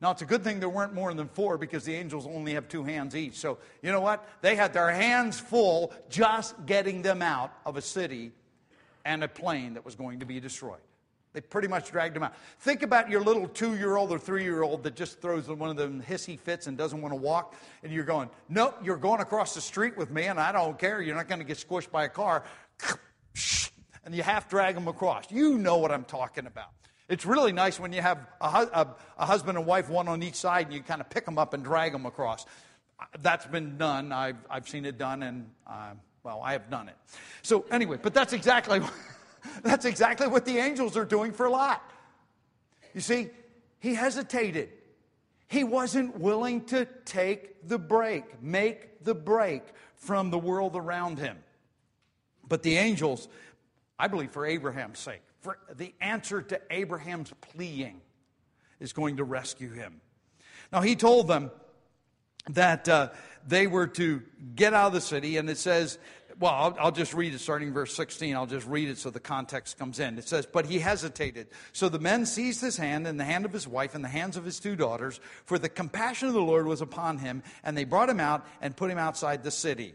Now, 0.00 0.12
it's 0.12 0.22
a 0.22 0.26
good 0.26 0.42
thing 0.42 0.58
there 0.58 0.70
weren't 0.70 0.94
more 0.94 1.12
than 1.12 1.28
four 1.28 1.58
because 1.58 1.84
the 1.84 1.94
angels 1.94 2.26
only 2.26 2.54
have 2.54 2.66
two 2.66 2.82
hands 2.82 3.14
each. 3.14 3.34
So, 3.34 3.58
you 3.82 3.92
know 3.92 4.00
what? 4.00 4.26
They 4.40 4.56
had 4.56 4.72
their 4.72 4.90
hands 4.90 5.38
full 5.38 5.92
just 6.08 6.54
getting 6.64 7.02
them 7.02 7.20
out 7.20 7.52
of 7.66 7.76
a 7.76 7.82
city 7.82 8.32
and 9.04 9.22
a 9.22 9.28
plain 9.28 9.74
that 9.74 9.84
was 9.84 9.96
going 9.96 10.20
to 10.20 10.26
be 10.26 10.40
destroyed. 10.40 10.80
They 11.36 11.42
pretty 11.42 11.68
much 11.68 11.90
dragged 11.90 12.16
him 12.16 12.22
out. 12.22 12.34
Think 12.60 12.82
about 12.82 13.10
your 13.10 13.20
little 13.20 13.46
two 13.46 13.76
year 13.76 13.96
old 13.96 14.10
or 14.10 14.18
three 14.18 14.42
year 14.42 14.62
old 14.62 14.84
that 14.84 14.96
just 14.96 15.20
throws 15.20 15.46
one 15.48 15.68
of 15.68 15.76
them 15.76 16.02
hissy 16.02 16.40
fits 16.40 16.66
and 16.66 16.78
doesn't 16.78 17.02
want 17.02 17.12
to 17.12 17.20
walk, 17.20 17.54
and 17.82 17.92
you're 17.92 18.04
going, 18.04 18.30
Nope, 18.48 18.78
you're 18.82 18.96
going 18.96 19.20
across 19.20 19.54
the 19.54 19.60
street 19.60 19.98
with 19.98 20.10
me, 20.10 20.24
and 20.24 20.40
I 20.40 20.50
don't 20.50 20.78
care. 20.78 21.02
You're 21.02 21.14
not 21.14 21.28
going 21.28 21.40
to 21.40 21.44
get 21.44 21.58
squished 21.58 21.90
by 21.90 22.04
a 22.04 22.08
car. 22.08 22.42
And 24.04 24.14
you 24.14 24.22
half 24.22 24.48
drag 24.48 24.76
them 24.76 24.86
across. 24.86 25.32
You 25.32 25.58
know 25.58 25.78
what 25.78 25.90
I'm 25.90 26.04
talking 26.04 26.46
about. 26.46 26.68
It's 27.08 27.26
really 27.26 27.50
nice 27.50 27.80
when 27.80 27.92
you 27.92 28.00
have 28.00 28.18
a, 28.40 28.46
a, 28.46 28.94
a, 29.18 29.26
husband 29.26 29.58
and 29.58 29.66
wife, 29.66 29.88
one 29.88 30.06
on 30.06 30.22
each 30.22 30.36
side, 30.36 30.66
and 30.66 30.74
you 30.74 30.80
kind 30.80 31.00
of 31.00 31.10
pick 31.10 31.24
them 31.24 31.38
up 31.38 31.54
and 31.54 31.64
drag 31.64 31.90
them 31.90 32.06
across. 32.06 32.46
That's 33.20 33.44
been 33.46 33.76
done. 33.78 34.12
I've, 34.12 34.36
I've 34.48 34.68
seen 34.68 34.84
it 34.84 34.96
done, 34.96 35.24
and 35.24 35.50
uh, 35.66 35.94
well, 36.22 36.40
I 36.40 36.52
have 36.52 36.70
done 36.70 36.88
it. 36.88 36.94
So, 37.42 37.64
anyway, 37.68 37.98
but 38.00 38.14
that's 38.14 38.32
exactly. 38.32 38.80
That's 39.62 39.84
exactly 39.84 40.26
what 40.26 40.44
the 40.44 40.58
angels 40.58 40.96
are 40.96 41.04
doing 41.04 41.32
for 41.32 41.48
Lot. 41.48 41.82
You 42.94 43.00
see, 43.00 43.30
he 43.78 43.94
hesitated. 43.94 44.70
He 45.48 45.64
wasn't 45.64 46.18
willing 46.18 46.64
to 46.66 46.86
take 47.04 47.68
the 47.68 47.78
break, 47.78 48.42
make 48.42 49.04
the 49.04 49.14
break 49.14 49.62
from 49.94 50.30
the 50.30 50.38
world 50.38 50.76
around 50.76 51.18
him. 51.18 51.38
But 52.48 52.62
the 52.62 52.76
angels, 52.76 53.28
I 53.98 54.08
believe 54.08 54.30
for 54.30 54.46
Abraham's 54.46 54.98
sake, 54.98 55.22
for 55.40 55.58
the 55.74 55.94
answer 56.00 56.42
to 56.42 56.60
Abraham's 56.70 57.32
pleading, 57.40 58.00
is 58.80 58.92
going 58.92 59.18
to 59.18 59.24
rescue 59.24 59.72
him. 59.72 60.00
Now, 60.72 60.80
he 60.80 60.96
told 60.96 61.28
them 61.28 61.50
that 62.50 62.88
uh, 62.88 63.10
they 63.46 63.66
were 63.66 63.86
to 63.88 64.22
get 64.54 64.74
out 64.74 64.88
of 64.88 64.92
the 64.92 65.00
city, 65.00 65.36
and 65.36 65.48
it 65.48 65.58
says 65.58 65.98
well, 66.38 66.52
I'll, 66.52 66.76
I'll, 66.78 66.92
just 66.92 67.14
read 67.14 67.32
it 67.32 67.38
starting 67.40 67.72
verse 67.72 67.94
16. 67.94 68.34
I'll 68.36 68.46
just 68.46 68.66
read 68.66 68.88
it 68.88 68.98
so 68.98 69.08
the 69.10 69.20
context 69.20 69.78
comes 69.78 69.98
in. 69.98 70.18
It 70.18 70.28
says, 70.28 70.44
But 70.44 70.66
he 70.66 70.78
hesitated. 70.78 71.48
So 71.72 71.88
the 71.88 71.98
men 71.98 72.26
seized 72.26 72.60
his 72.60 72.76
hand 72.76 73.06
and 73.06 73.18
the 73.18 73.24
hand 73.24 73.44
of 73.46 73.52
his 73.52 73.66
wife 73.66 73.94
and 73.94 74.04
the 74.04 74.08
hands 74.08 74.36
of 74.36 74.44
his 74.44 74.60
two 74.60 74.76
daughters, 74.76 75.18
for 75.44 75.58
the 75.58 75.68
compassion 75.68 76.28
of 76.28 76.34
the 76.34 76.42
Lord 76.42 76.66
was 76.66 76.82
upon 76.82 77.18
him, 77.18 77.42
and 77.64 77.76
they 77.76 77.84
brought 77.84 78.10
him 78.10 78.20
out 78.20 78.46
and 78.60 78.76
put 78.76 78.90
him 78.90 78.98
outside 78.98 79.42
the 79.42 79.50
city. 79.50 79.94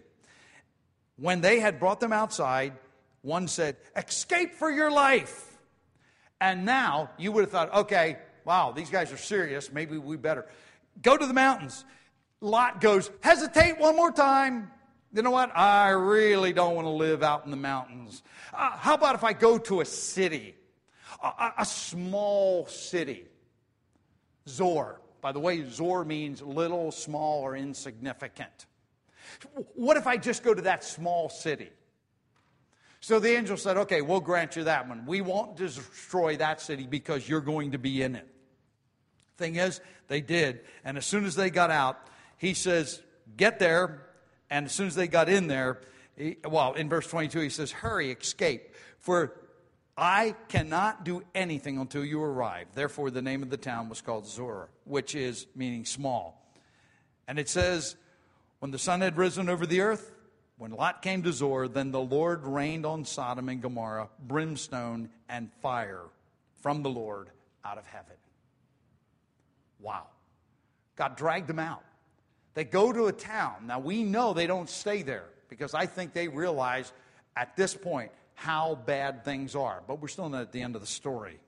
When 1.17 1.41
they 1.41 1.59
had 1.59 1.79
brought 1.79 1.99
them 1.99 2.13
outside, 2.13 2.73
one 3.21 3.47
said, 3.47 3.77
Escape 3.95 4.55
for 4.55 4.71
your 4.71 4.91
life. 4.91 5.47
And 6.39 6.65
now 6.65 7.11
you 7.19 7.31
would 7.31 7.41
have 7.41 7.51
thought, 7.51 7.73
okay, 7.73 8.17
wow, 8.45 8.71
these 8.71 8.89
guys 8.89 9.11
are 9.11 9.17
serious. 9.17 9.71
Maybe 9.71 9.99
we 9.99 10.17
better 10.17 10.47
go 11.03 11.15
to 11.15 11.25
the 11.27 11.33
mountains. 11.33 11.85
Lot 12.39 12.81
goes, 12.81 13.11
Hesitate 13.21 13.77
one 13.77 13.95
more 13.95 14.11
time 14.11 14.71
you 15.13 15.21
know 15.21 15.31
what? 15.31 15.55
I 15.55 15.89
really 15.89 16.53
don't 16.53 16.75
want 16.75 16.85
to 16.85 16.91
live 16.91 17.23
out 17.23 17.45
in 17.45 17.51
the 17.51 17.57
mountains. 17.57 18.23
Uh, 18.53 18.71
how 18.71 18.93
about 18.93 19.15
if 19.15 19.23
I 19.23 19.33
go 19.33 19.57
to 19.57 19.81
a 19.81 19.85
city, 19.85 20.55
a, 21.21 21.51
a 21.59 21.65
small 21.65 22.65
city? 22.67 23.25
Zoar. 24.47 25.01
By 25.21 25.31
the 25.31 25.39
way, 25.39 25.63
Zoar 25.69 26.03
means 26.03 26.41
little, 26.41 26.91
small, 26.91 27.41
or 27.41 27.55
insignificant. 27.55 28.65
What 29.75 29.97
if 29.97 30.07
I 30.07 30.17
just 30.17 30.43
go 30.43 30.53
to 30.53 30.63
that 30.63 30.83
small 30.83 31.29
city? 31.29 31.69
So 32.99 33.19
the 33.19 33.35
angel 33.35 33.57
said, 33.57 33.77
Okay, 33.77 34.01
we'll 34.01 34.19
grant 34.19 34.55
you 34.55 34.63
that 34.65 34.87
one. 34.87 35.05
We 35.05 35.21
won't 35.21 35.55
destroy 35.55 36.37
that 36.37 36.61
city 36.61 36.87
because 36.87 37.27
you're 37.27 37.41
going 37.41 37.71
to 37.71 37.77
be 37.77 38.01
in 38.01 38.15
it. 38.15 38.27
Thing 39.37 39.55
is, 39.55 39.81
they 40.07 40.21
did. 40.21 40.61
And 40.83 40.97
as 40.97 41.05
soon 41.05 41.25
as 41.25 41.35
they 41.35 41.49
got 41.49 41.71
out, 41.71 42.07
he 42.37 42.53
says, 42.53 43.01
Get 43.37 43.59
there, 43.59 44.07
and 44.51 44.65
as 44.65 44.73
soon 44.73 44.87
as 44.87 44.95
they 44.95 45.07
got 45.07 45.29
in 45.29 45.47
there, 45.47 45.79
he, 46.17 46.37
well, 46.47 46.73
in 46.73 46.89
verse 46.89 47.07
22, 47.07 47.39
he 47.39 47.49
says, 47.49 47.71
Hurry, 47.71 48.11
escape, 48.11 48.75
for 48.99 49.33
I 49.97 50.35
cannot 50.49 51.05
do 51.05 51.23
anything 51.33 51.77
until 51.77 52.03
you 52.03 52.21
arrive. 52.21 52.67
Therefore, 52.75 53.09
the 53.09 53.21
name 53.21 53.41
of 53.43 53.49
the 53.49 53.57
town 53.57 53.87
was 53.87 54.01
called 54.01 54.27
Zoar, 54.27 54.69
which 54.83 55.15
is 55.15 55.47
meaning 55.55 55.85
small. 55.85 56.53
And 57.27 57.39
it 57.39 57.47
says, 57.47 57.95
When 58.59 58.71
the 58.71 58.77
sun 58.77 58.99
had 59.01 59.17
risen 59.17 59.47
over 59.47 59.65
the 59.65 59.81
earth, 59.81 60.11
when 60.57 60.71
Lot 60.71 61.01
came 61.01 61.23
to 61.23 61.31
Zoar, 61.31 61.67
then 61.67 61.91
the 61.91 62.01
Lord 62.01 62.45
rained 62.45 62.85
on 62.85 63.05
Sodom 63.05 63.49
and 63.49 63.61
Gomorrah 63.61 64.09
brimstone 64.19 65.09
and 65.29 65.49
fire 65.61 66.03
from 66.61 66.83
the 66.83 66.89
Lord 66.89 67.29
out 67.63 67.77
of 67.77 67.87
heaven. 67.87 68.15
Wow. 69.79 70.07
God 70.97 71.15
dragged 71.15 71.47
them 71.47 71.57
out. 71.57 71.83
They 72.53 72.63
go 72.63 72.91
to 72.91 73.05
a 73.05 73.13
town. 73.13 73.67
Now, 73.67 73.79
we 73.79 74.03
know 74.03 74.33
they 74.33 74.47
don't 74.47 74.69
stay 74.69 75.01
there 75.01 75.25
because 75.49 75.73
I 75.73 75.85
think 75.85 76.13
they 76.13 76.27
realize 76.27 76.91
at 77.35 77.55
this 77.55 77.73
point 77.73 78.11
how 78.33 78.75
bad 78.75 79.23
things 79.23 79.55
are. 79.55 79.81
But 79.87 80.01
we're 80.01 80.07
still 80.07 80.29
not 80.29 80.41
at 80.41 80.51
the 80.51 80.61
end 80.61 80.75
of 80.75 80.81
the 80.81 80.87
story. 80.87 81.39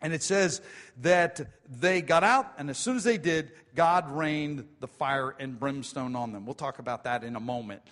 And 0.00 0.12
it 0.12 0.22
says 0.22 0.60
that 1.00 1.40
they 1.68 2.02
got 2.02 2.22
out, 2.22 2.52
and 2.58 2.68
as 2.68 2.76
soon 2.76 2.96
as 2.96 3.04
they 3.04 3.16
did, 3.16 3.50
God 3.74 4.10
rained 4.10 4.66
the 4.80 4.86
fire 4.86 5.34
and 5.38 5.58
brimstone 5.58 6.14
on 6.14 6.32
them. 6.32 6.44
We'll 6.44 6.54
talk 6.54 6.78
about 6.78 7.04
that 7.04 7.24
in 7.24 7.34
a 7.34 7.40
moment. 7.40 7.82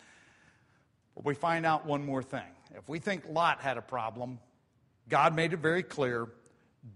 But 1.14 1.24
we 1.24 1.34
find 1.34 1.64
out 1.64 1.86
one 1.86 2.04
more 2.04 2.22
thing. 2.22 2.42
If 2.76 2.88
we 2.88 2.98
think 2.98 3.24
Lot 3.30 3.60
had 3.60 3.78
a 3.78 3.82
problem, 3.82 4.38
God 5.08 5.34
made 5.34 5.52
it 5.52 5.58
very 5.58 5.82
clear 5.82 6.28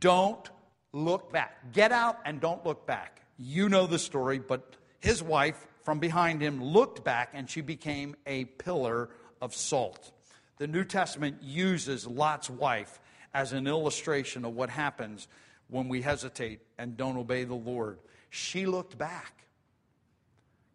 don't 0.00 0.50
look 0.92 1.33
back. 1.33 1.72
Get 1.72 1.92
out 1.92 2.18
and 2.26 2.40
don't 2.40 2.64
look 2.64 2.87
back. 2.87 3.22
You 3.38 3.70
know 3.70 3.87
the 3.87 3.98
story, 3.98 4.38
but 4.38 4.74
his 5.01 5.23
wife 5.23 5.67
from 5.83 5.99
behind 5.99 6.41
him 6.41 6.63
looked 6.63 7.05
back 7.05 7.31
and 7.33 7.49
she 7.49 7.61
became 7.61 8.17
a 8.27 8.45
pillar 8.45 9.11
of 9.41 9.55
salt. 9.55 10.13
The 10.59 10.67
New 10.67 10.85
Testament 10.85 11.39
uses 11.43 12.07
Lot's 12.07 12.51
wife 12.51 13.01
as 13.33 13.53
an 13.53 13.67
illustration 13.67 14.45
of 14.45 14.55
what 14.55 14.71
happens 14.71 15.29
when 15.69 15.89
we 15.89 16.03
hesitate 16.03 16.61
and 16.79 16.97
don't 16.97 17.17
obey 17.17 17.45
the 17.45 17.55
Lord. 17.55 17.99
She 18.31 18.67
looked 18.67 18.99
back. 18.99 19.33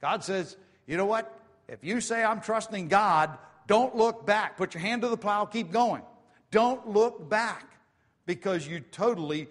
God 0.02 0.24
says, 0.24 0.56
you 0.88 0.98
know 0.98 1.06
what? 1.06 1.40
If 1.68 1.84
you 1.84 2.02
say, 2.02 2.24
I'm 2.24 2.42
trusting 2.42 2.88
God, 2.88 3.38
don't 3.68 3.96
look 3.96 4.26
back. 4.26 4.58
Put 4.58 4.74
your 4.74 4.82
hand 4.82 5.02
to 5.02 5.08
the 5.08 5.18
plow, 5.18 5.46
keep 5.46 5.72
going. 5.72 6.02
Don't 6.52 6.90
look 6.90 7.30
back 7.30 7.66
because 8.26 8.68
you 8.68 8.80
totally 8.80 9.48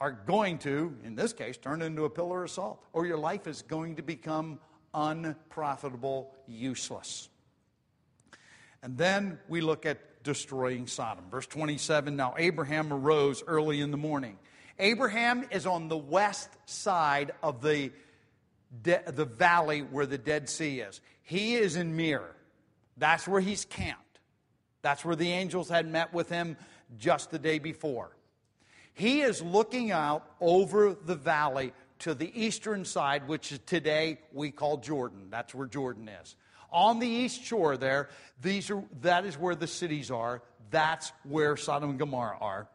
are 0.00 0.12
going 0.12 0.58
to, 0.58 0.96
in 1.04 1.14
this 1.14 1.32
case, 1.32 1.56
turn 1.56 1.82
into 1.82 2.04
a 2.04 2.10
pillar 2.10 2.44
of 2.44 2.50
salt, 2.50 2.82
or 2.92 3.06
your 3.06 3.18
life 3.18 3.46
is 3.46 3.62
going 3.62 3.96
to 3.96 4.02
become 4.02 4.58
unprofitable, 4.92 6.34
useless. 6.46 7.28
And 8.82 8.98
then 8.98 9.38
we 9.48 9.60
look 9.60 9.86
at 9.86 10.22
destroying 10.22 10.86
Sodom. 10.86 11.24
Verse 11.30 11.46
27 11.46 12.16
Now 12.16 12.34
Abraham 12.36 12.92
arose 12.92 13.42
early 13.46 13.80
in 13.80 13.90
the 13.90 13.96
morning. 13.96 14.38
Abraham 14.78 15.46
is 15.50 15.66
on 15.66 15.88
the 15.88 15.96
west 15.96 16.50
side 16.66 17.32
of 17.42 17.62
the, 17.62 17.92
de- 18.82 19.02
the 19.06 19.24
valley 19.24 19.80
where 19.80 20.06
the 20.06 20.18
Dead 20.18 20.48
Sea 20.48 20.80
is. 20.80 21.00
He 21.22 21.54
is 21.54 21.76
in 21.76 21.96
Mir. 21.96 22.34
That's 22.96 23.28
where 23.28 23.40
he's 23.40 23.64
camped. 23.64 24.00
That's 24.82 25.04
where 25.04 25.16
the 25.16 25.30
angels 25.30 25.68
had 25.68 25.86
met 25.90 26.12
with 26.12 26.28
him 26.28 26.56
just 26.98 27.30
the 27.30 27.38
day 27.38 27.58
before. 27.58 28.14
He 28.94 29.20
is 29.20 29.42
looking 29.42 29.90
out 29.90 30.24
over 30.40 30.94
the 30.94 31.16
valley 31.16 31.72
to 32.00 32.14
the 32.14 32.30
eastern 32.40 32.84
side, 32.84 33.28
which 33.28 33.52
is 33.52 33.58
today 33.66 34.18
we 34.32 34.50
call 34.50 34.78
Jordan. 34.78 35.28
That's 35.30 35.54
where 35.54 35.66
Jordan 35.66 36.08
is. 36.08 36.36
On 36.70 36.98
the 36.98 37.08
east 37.08 37.42
shore 37.44 37.76
there, 37.76 38.08
these 38.40 38.70
are, 38.70 38.82
that 39.02 39.24
is 39.24 39.38
where 39.38 39.54
the 39.54 39.66
cities 39.66 40.10
are. 40.10 40.42
That's 40.70 41.12
where 41.24 41.56
Sodom 41.56 41.90
and 41.90 41.98
Gomorrah 41.98 42.38
are. 42.40 42.68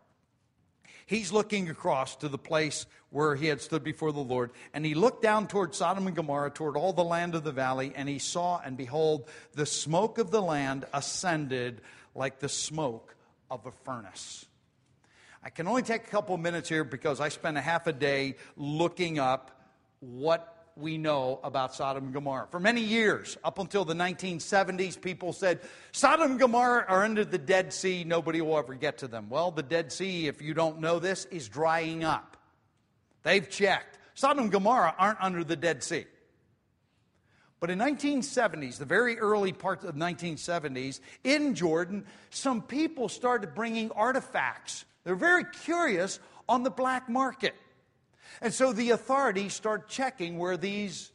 He's 1.05 1.31
looking 1.31 1.69
across 1.69 2.15
to 2.17 2.29
the 2.29 2.37
place 2.37 2.85
where 3.09 3.35
he 3.35 3.47
had 3.47 3.61
stood 3.61 3.83
before 3.83 4.11
the 4.11 4.19
Lord, 4.19 4.51
and 4.73 4.85
he 4.85 4.93
looked 4.93 5.23
down 5.23 5.47
toward 5.47 5.73
Sodom 5.73 6.05
and 6.05 6.15
Gomorrah, 6.15 6.51
toward 6.51 6.77
all 6.77 6.93
the 6.93 7.03
land 7.03 7.33
of 7.33 7.43
the 7.43 7.51
valley, 7.51 7.91
and 7.95 8.07
he 8.07 8.19
saw, 8.19 8.61
and 8.63 8.77
behold, 8.77 9.27
the 9.53 9.65
smoke 9.65 10.19
of 10.19 10.29
the 10.29 10.41
land 10.41 10.85
ascended 10.93 11.81
like 12.13 12.39
the 12.39 12.49
smoke 12.49 13.15
of 13.49 13.65
a 13.65 13.71
furnace. 13.71 14.45
I 15.49 15.51
can 15.51 15.67
only 15.67 15.81
take 15.81 16.03
a 16.03 16.09
couple 16.11 16.37
minutes 16.37 16.69
here 16.69 16.83
because 16.83 17.19
I 17.19 17.29
spent 17.29 17.57
a 17.57 17.61
half 17.61 17.87
a 17.87 17.91
day 17.91 18.35
looking 18.55 19.17
up 19.17 19.49
what 19.99 20.67
we 20.75 20.99
know 20.99 21.39
about 21.43 21.73
Sodom 21.73 22.03
and 22.03 22.13
Gomorrah. 22.13 22.47
For 22.51 22.59
many 22.59 22.81
years, 22.81 23.35
up 23.43 23.57
until 23.57 23.83
the 23.83 23.95
1970s, 23.95 25.01
people 25.01 25.33
said 25.33 25.61
Sodom 25.91 26.33
and 26.33 26.39
Gomorrah 26.39 26.85
are 26.87 27.03
under 27.03 27.25
the 27.25 27.39
Dead 27.39 27.73
Sea, 27.73 28.03
nobody 28.03 28.41
will 28.41 28.59
ever 28.59 28.75
get 28.75 28.99
to 28.99 29.07
them. 29.07 29.27
Well, 29.27 29.49
the 29.49 29.63
Dead 29.63 29.91
Sea, 29.91 30.27
if 30.27 30.39
you 30.39 30.53
don't 30.53 30.81
know 30.81 30.99
this, 30.99 31.25
is 31.25 31.49
drying 31.49 32.03
up. 32.03 32.37
They've 33.23 33.49
checked. 33.49 33.97
Sodom 34.13 34.43
and 34.43 34.51
Gomorrah 34.51 34.93
aren't 34.99 35.19
under 35.19 35.43
the 35.43 35.55
Dead 35.55 35.81
Sea. 35.81 36.05
But 37.59 37.71
in 37.71 37.79
1970s, 37.79 38.77
the 38.77 38.85
very 38.85 39.17
early 39.17 39.51
part 39.51 39.83
of 39.83 39.95
1970s, 39.95 40.99
in 41.23 41.55
Jordan, 41.55 42.05
some 42.29 42.61
people 42.61 43.09
started 43.09 43.55
bringing 43.55 43.89
artifacts. 43.93 44.85
They're 45.03 45.15
very 45.15 45.45
curious 45.63 46.19
on 46.47 46.63
the 46.63 46.69
black 46.69 47.09
market. 47.09 47.55
And 48.41 48.53
so 48.53 48.73
the 48.73 48.91
authorities 48.91 49.53
start 49.53 49.89
checking 49.89 50.37
where 50.37 50.57
these 50.57 51.11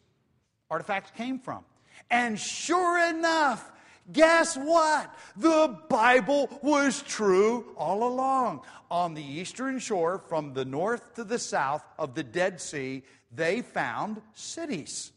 artifacts 0.71 1.13
came 1.17 1.39
from. 1.39 1.65
And 2.11 2.39
sure 2.39 2.99
enough, 3.09 3.71
guess 4.13 4.57
what? 4.57 5.15
The 5.37 5.79
Bible 5.89 6.49
was 6.63 7.03
true 7.03 7.75
all 7.77 8.07
along. 8.07 8.63
On 8.91 9.15
the 9.15 9.25
eastern 9.25 9.79
shore, 9.79 10.19
from 10.29 10.53
the 10.55 10.65
north 10.65 11.15
to 11.15 11.25
the 11.25 11.39
south 11.39 11.85
of 11.99 12.15
the 12.15 12.23
Dead 12.23 12.61
Sea, 12.61 13.03
they 13.35 13.63
found 13.63 14.21
cities. 14.35 15.13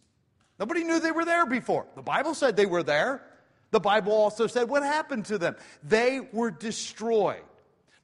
Nobody 0.59 0.83
knew 0.83 0.99
they 0.99 1.11
were 1.11 1.25
there 1.25 1.45
before. 1.45 1.85
The 1.95 2.01
Bible 2.01 2.33
said 2.33 2.55
they 2.55 2.65
were 2.65 2.83
there. 2.83 3.23
The 3.71 3.79
Bible 3.79 4.13
also 4.13 4.47
said 4.47 4.69
what 4.69 4.81
happened 4.81 5.25
to 5.25 5.37
them. 5.37 5.55
They 5.83 6.21
were 6.31 6.49
destroyed. 6.49 7.43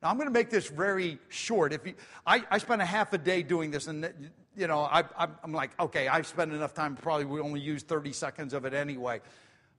Now, 0.03 0.09
I'm 0.09 0.17
going 0.17 0.27
to 0.27 0.33
make 0.33 0.49
this 0.49 0.67
very 0.67 1.17
short. 1.29 1.71
If 1.71 1.87
you, 1.87 1.93
I, 2.27 2.43
I 2.51 2.57
spent 2.57 2.81
a 2.81 2.85
half 2.85 3.13
a 3.13 3.17
day 3.17 3.41
doing 3.41 3.71
this, 3.71 3.87
and 3.87 4.13
you 4.57 4.67
know, 4.67 4.81
I, 4.81 5.05
am 5.43 5.53
like, 5.53 5.71
okay, 5.79 6.09
I've 6.09 6.27
spent 6.27 6.51
enough 6.51 6.73
time. 6.73 6.97
Probably 6.97 7.23
we 7.23 7.39
only 7.39 7.61
use 7.61 7.83
30 7.83 8.11
seconds 8.11 8.53
of 8.53 8.65
it 8.65 8.73
anyway. 8.73 9.21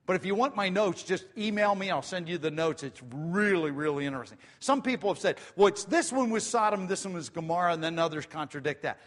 But 0.07 0.15
if 0.15 0.25
you 0.25 0.33
want 0.33 0.55
my 0.55 0.67
notes, 0.67 1.03
just 1.03 1.25
email 1.37 1.75
me. 1.75 1.91
I'll 1.91 2.01
send 2.01 2.27
you 2.27 2.39
the 2.39 2.49
notes. 2.49 2.81
It's 2.81 3.01
really, 3.13 3.69
really 3.69 4.07
interesting. 4.07 4.39
Some 4.59 4.81
people 4.81 5.11
have 5.11 5.19
said, 5.19 5.37
well, 5.55 5.67
it's 5.67 5.85
this 5.85 6.11
one 6.11 6.31
was 6.31 6.43
Sodom, 6.45 6.87
this 6.87 7.05
one 7.05 7.13
was 7.13 7.29
Gomorrah, 7.29 7.73
and 7.73 7.83
then 7.83 7.99
others 7.99 8.25
contradict 8.25 8.81
that. 8.81 8.99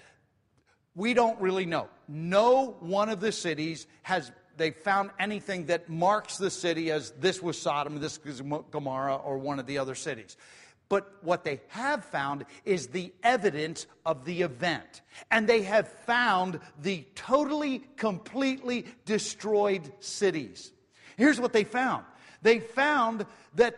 We 0.95 1.15
don't 1.15 1.41
really 1.41 1.67
know. 1.67 1.89
No 2.07 2.77
one 2.79 3.09
of 3.09 3.21
the 3.21 3.33
cities 3.33 3.89
has 4.03 4.31
they 4.57 4.73
found 4.73 5.11
anything 5.19 5.67
that 5.67 5.89
marks 5.89 6.37
the 6.37 6.51
city 6.51 6.91
as 6.91 7.13
this 7.13 7.41
was 7.41 7.61
Sodom, 7.61 8.01
this 8.01 8.23
was 8.25 8.41
Gomorrah, 8.71 9.17
or 9.17 9.39
one 9.39 9.59
of 9.59 9.67
the 9.67 9.79
other 9.79 9.95
cities. 9.95 10.37
But 10.89 11.13
what 11.23 11.45
they 11.45 11.61
have 11.69 12.05
found 12.05 12.47
is 12.65 12.89
the 12.89 13.13
evidence 13.23 13.87
of 14.07 14.25
the 14.25 14.43
event. 14.43 15.03
And 15.31 15.47
they 15.47 15.63
have 15.63 15.89
found 15.89 16.61
the 16.81 17.05
totally, 17.15 17.81
completely 17.97 18.87
destroyed 19.05 19.93
cities. 20.01 20.73
Here's 21.17 21.41
what 21.41 21.53
they 21.53 21.65
found 21.65 22.05
they 22.41 22.61
found 22.61 23.27
that 23.57 23.77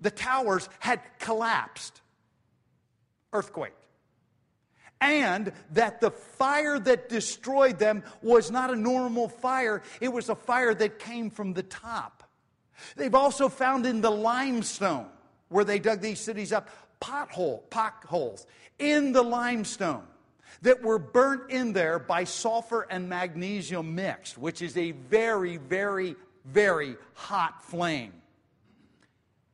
the 0.00 0.10
towers 0.10 0.68
had 0.80 1.00
collapsed, 1.18 2.00
earthquake. 3.32 3.74
And 5.00 5.52
that 5.72 6.00
the 6.00 6.10
fire 6.10 6.78
that 6.78 7.10
destroyed 7.10 7.78
them 7.78 8.02
was 8.22 8.50
not 8.50 8.72
a 8.72 8.76
normal 8.76 9.28
fire, 9.28 9.82
it 10.00 10.08
was 10.08 10.30
a 10.30 10.34
fire 10.34 10.74
that 10.74 10.98
came 10.98 11.30
from 11.30 11.52
the 11.52 11.62
top. 11.62 12.24
They've 12.96 13.14
also 13.14 13.48
found 13.48 13.86
in 13.86 14.00
the 14.00 14.10
limestone 14.10 15.06
where 15.48 15.64
they 15.64 15.78
dug 15.78 16.00
these 16.00 16.20
cities 16.20 16.52
up, 16.52 16.68
pothole, 17.00 17.62
potholes 17.70 18.46
in 18.78 19.12
the 19.12 19.22
limestone 19.22 20.04
that 20.62 20.82
were 20.82 20.98
burnt 20.98 21.50
in 21.50 21.72
there 21.72 21.98
by 21.98 22.24
sulfur 22.24 22.86
and 22.90 23.08
magnesium 23.08 23.94
mixed, 23.94 24.38
which 24.38 24.62
is 24.62 24.76
a 24.76 24.92
very, 24.92 25.58
very, 25.58 26.16
very 26.44 26.96
hot 27.14 27.62
flame. 27.64 28.12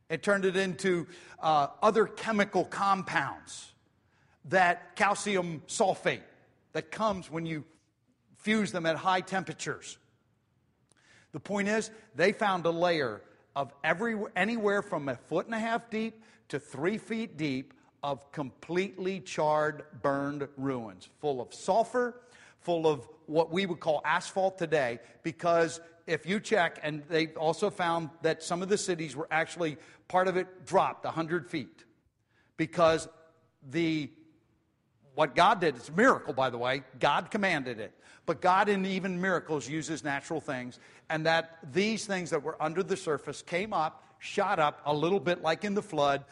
It 0.09 0.23
turned 0.23 0.45
it 0.45 0.57
into 0.57 1.07
uh, 1.41 1.69
other 1.83 2.07
chemical 2.07 2.65
compounds, 2.65 3.73
that 4.47 4.97
calcium 4.97 5.63
sulfate 5.69 6.23
that 6.73 6.91
comes 6.91 7.31
when 7.31 7.47
you 7.47 7.65
fuse 8.39 8.73
them 8.73 8.87
at 8.87 8.97
high 8.97 9.21
temperatures. 9.21 9.99
The 11.33 11.41
point 11.41 11.69
is, 11.69 11.91
they 12.15 12.33
found 12.33 12.67
a 12.67 12.71
layer 12.71 13.21
of 13.61 13.75
every, 13.85 14.19
anywhere 14.37 14.81
from 14.81 15.07
a 15.11 15.15
foot 15.15 15.45
and 15.45 15.55
a 15.55 15.59
half 15.59 15.91
deep 15.91 16.23
to 16.49 16.59
three 16.59 16.97
feet 16.97 17.37
deep 17.37 17.75
of 18.03 18.33
completely 18.33 19.21
charred, 19.21 19.83
burned 20.01 20.49
ruins, 20.57 21.11
full 21.21 21.43
of 21.43 21.53
sulfur, 21.53 22.23
full 22.61 22.87
of 22.87 23.07
what 23.27 23.53
we 23.53 23.67
would 23.67 23.79
call 23.79 24.01
asphalt 24.03 24.57
today, 24.57 24.99
because 25.23 25.79
if 26.07 26.25
you 26.25 26.41
check, 26.41 26.81
and 26.83 27.03
they 27.11 27.27
also 27.35 27.69
found 27.69 28.09
that 28.23 28.43
some 28.43 28.63
of 28.63 28.71
the 28.71 28.79
cities 28.79 29.15
were 29.15 29.29
actually, 29.31 29.77
part 30.09 30.27
of 30.27 30.39
it 30.39 30.65
dropped 30.65 31.05
100 31.05 31.47
feet 31.47 31.85
because 32.57 33.09
the 33.69 34.11
what 35.21 35.35
God 35.35 35.61
did, 35.61 35.77
it's 35.77 35.91
a 35.91 35.93
miracle, 35.93 36.33
by 36.33 36.49
the 36.49 36.57
way. 36.57 36.83
God 36.99 37.31
commanded 37.31 37.79
it. 37.79 37.93
But 38.25 38.41
God, 38.41 38.71
in 38.71 38.87
even 38.87 39.21
miracles, 39.21 39.69
uses 39.69 40.03
natural 40.03 40.41
things. 40.41 40.79
And 41.11 41.27
that 41.27 41.59
these 41.75 42.07
things 42.07 42.31
that 42.31 42.43
were 42.43 42.57
under 42.59 42.83
the 42.83 42.97
surface 42.97 43.43
came 43.43 43.75
up, 43.75 44.03
shot 44.19 44.59
up 44.59 44.81
a 44.87 44.95
little 44.95 45.21
bit 45.21 45.43
like 45.43 45.63
in 45.63 45.75
the 45.75 45.83
flood, 45.83 46.25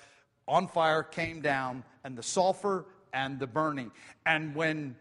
on 0.46 0.68
fire, 0.68 1.02
came 1.02 1.42
down, 1.42 1.84
and 2.02 2.16
the 2.16 2.22
sulfur 2.22 2.86
and 3.12 3.38
the 3.38 3.46
burning. 3.46 3.90
And 4.24 4.54
when 4.54 4.96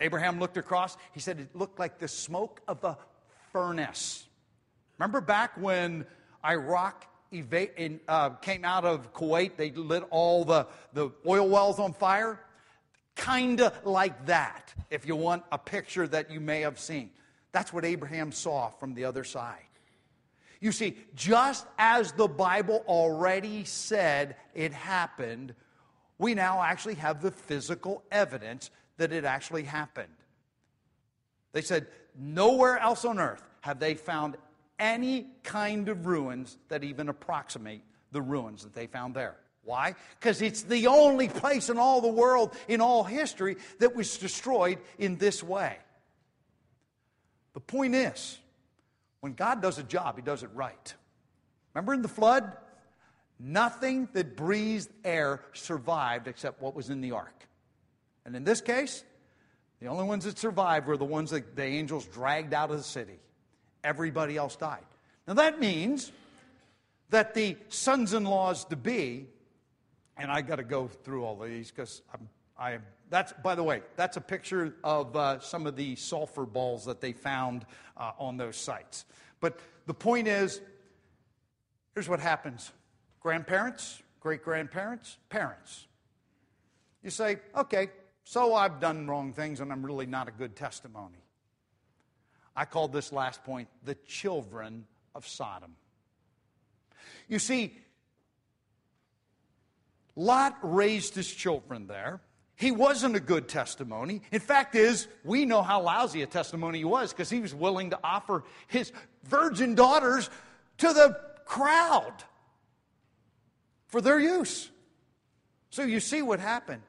Abraham 0.00 0.40
looked 0.40 0.56
across, 0.56 0.96
he 1.12 1.20
said 1.20 1.38
it 1.38 1.54
looked 1.54 1.78
like 1.78 1.98
the 1.98 2.08
smoke 2.08 2.62
of 2.66 2.82
a 2.82 2.96
furnace. 3.52 4.24
Remember 4.96 5.20
back 5.20 5.52
when 5.60 6.06
Iraq 6.42 7.06
eva- 7.30 7.78
in, 7.78 8.00
uh, 8.08 8.30
came 8.30 8.64
out 8.64 8.86
of 8.86 9.12
Kuwait, 9.12 9.56
they 9.58 9.70
lit 9.70 10.02
all 10.08 10.46
the, 10.46 10.66
the 10.94 11.10
oil 11.26 11.46
wells 11.46 11.78
on 11.78 11.92
fire. 11.92 12.40
Kind 13.14 13.60
of 13.60 13.84
like 13.84 14.26
that, 14.26 14.74
if 14.90 15.06
you 15.06 15.16
want 15.16 15.44
a 15.52 15.58
picture 15.58 16.06
that 16.08 16.30
you 16.30 16.40
may 16.40 16.62
have 16.62 16.78
seen. 16.78 17.10
That's 17.52 17.72
what 17.72 17.84
Abraham 17.84 18.32
saw 18.32 18.70
from 18.70 18.94
the 18.94 19.04
other 19.04 19.24
side. 19.24 19.58
You 20.60 20.72
see, 20.72 20.96
just 21.14 21.66
as 21.76 22.12
the 22.12 22.28
Bible 22.28 22.84
already 22.86 23.64
said 23.64 24.36
it 24.54 24.72
happened, 24.72 25.54
we 26.18 26.34
now 26.34 26.62
actually 26.62 26.94
have 26.94 27.20
the 27.20 27.32
physical 27.32 28.02
evidence 28.12 28.70
that 28.96 29.12
it 29.12 29.24
actually 29.24 29.64
happened. 29.64 30.14
They 31.52 31.62
said, 31.62 31.88
nowhere 32.16 32.78
else 32.78 33.04
on 33.04 33.18
earth 33.18 33.42
have 33.60 33.80
they 33.80 33.94
found 33.94 34.36
any 34.78 35.26
kind 35.42 35.88
of 35.88 36.06
ruins 36.06 36.58
that 36.68 36.84
even 36.84 37.08
approximate 37.08 37.82
the 38.12 38.22
ruins 38.22 38.62
that 38.62 38.74
they 38.74 38.86
found 38.86 39.14
there. 39.14 39.36
Why? 39.64 39.94
Because 40.18 40.42
it's 40.42 40.62
the 40.62 40.88
only 40.88 41.28
place 41.28 41.68
in 41.68 41.78
all 41.78 42.00
the 42.00 42.08
world, 42.08 42.54
in 42.68 42.80
all 42.80 43.04
history, 43.04 43.56
that 43.78 43.94
was 43.94 44.18
destroyed 44.18 44.78
in 44.98 45.16
this 45.16 45.42
way. 45.42 45.76
The 47.54 47.60
point 47.60 47.94
is, 47.94 48.38
when 49.20 49.34
God 49.34 49.62
does 49.62 49.78
a 49.78 49.82
job, 49.82 50.16
He 50.16 50.22
does 50.22 50.42
it 50.42 50.50
right. 50.54 50.94
Remember 51.74 51.94
in 51.94 52.02
the 52.02 52.08
flood? 52.08 52.56
Nothing 53.38 54.08
that 54.12 54.36
breathed 54.36 54.90
air 55.04 55.42
survived 55.52 56.28
except 56.28 56.60
what 56.60 56.74
was 56.74 56.90
in 56.90 57.00
the 57.00 57.12
ark. 57.12 57.46
And 58.24 58.36
in 58.36 58.44
this 58.44 58.60
case, 58.60 59.04
the 59.80 59.88
only 59.88 60.04
ones 60.04 60.24
that 60.24 60.38
survived 60.38 60.86
were 60.86 60.96
the 60.96 61.04
ones 61.04 61.30
that 61.30 61.56
the 61.56 61.64
angels 61.64 62.04
dragged 62.06 62.54
out 62.54 62.70
of 62.70 62.76
the 62.76 62.84
city. 62.84 63.18
Everybody 63.82 64.36
else 64.36 64.54
died. 64.54 64.84
Now 65.26 65.34
that 65.34 65.58
means 65.58 66.12
that 67.10 67.34
the 67.34 67.56
sons 67.68 68.14
in 68.14 68.24
laws 68.24 68.64
to 68.66 68.76
be, 68.76 69.26
and 70.16 70.30
I 70.30 70.42
got 70.42 70.56
to 70.56 70.64
go 70.64 70.88
through 70.88 71.24
all 71.24 71.38
these 71.38 71.70
because 71.70 72.02
I'm, 72.12 72.28
I, 72.58 72.78
that's, 73.10 73.32
by 73.42 73.54
the 73.54 73.62
way, 73.62 73.82
that's 73.96 74.16
a 74.16 74.20
picture 74.20 74.74
of 74.84 75.16
uh, 75.16 75.40
some 75.40 75.66
of 75.66 75.76
the 75.76 75.96
sulfur 75.96 76.46
balls 76.46 76.84
that 76.84 77.00
they 77.00 77.12
found 77.12 77.66
uh, 77.96 78.12
on 78.18 78.36
those 78.36 78.56
sites. 78.56 79.04
But 79.40 79.58
the 79.86 79.94
point 79.94 80.28
is, 80.28 80.60
here's 81.94 82.08
what 82.08 82.20
happens 82.20 82.70
grandparents, 83.20 84.02
great 84.20 84.42
grandparents, 84.42 85.16
parents. 85.28 85.86
You 87.02 87.10
say, 87.10 87.38
okay, 87.56 87.90
so 88.24 88.54
I've 88.54 88.80
done 88.80 89.08
wrong 89.08 89.32
things 89.32 89.60
and 89.60 89.72
I'm 89.72 89.84
really 89.84 90.06
not 90.06 90.28
a 90.28 90.30
good 90.30 90.54
testimony. 90.54 91.18
I 92.54 92.64
called 92.64 92.92
this 92.92 93.12
last 93.12 93.42
point 93.44 93.68
the 93.84 93.94
children 94.06 94.86
of 95.14 95.26
Sodom. 95.26 95.74
You 97.28 97.38
see, 97.38 97.76
Lot 100.14 100.58
raised 100.62 101.14
his 101.14 101.30
children 101.32 101.86
there. 101.86 102.20
He 102.54 102.70
wasn't 102.70 103.16
a 103.16 103.20
good 103.20 103.48
testimony. 103.48 104.22
In 104.30 104.40
fact, 104.40 104.74
is 104.74 105.08
we 105.24 105.46
know 105.46 105.62
how 105.62 105.82
lousy 105.82 106.22
a 106.22 106.26
testimony 106.26 106.78
he 106.78 106.84
was 106.84 107.12
because 107.12 107.30
he 107.30 107.40
was 107.40 107.54
willing 107.54 107.90
to 107.90 107.98
offer 108.04 108.44
his 108.68 108.92
virgin 109.24 109.74
daughters 109.74 110.30
to 110.78 110.92
the 110.92 111.18
crowd 111.44 112.12
for 113.86 114.00
their 114.00 114.20
use. 114.20 114.70
So 115.70 115.82
you 115.82 116.00
see 116.00 116.22
what 116.22 116.40
happened. 116.40 116.82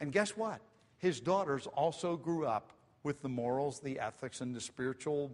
And 0.00 0.10
guess 0.10 0.36
what? 0.36 0.60
His 0.98 1.20
daughters 1.20 1.66
also 1.66 2.16
grew 2.16 2.46
up 2.46 2.72
with 3.02 3.22
the 3.22 3.28
morals, 3.28 3.80
the 3.80 4.00
ethics, 4.00 4.40
and 4.40 4.54
the 4.54 4.60
spiritual 4.60 5.30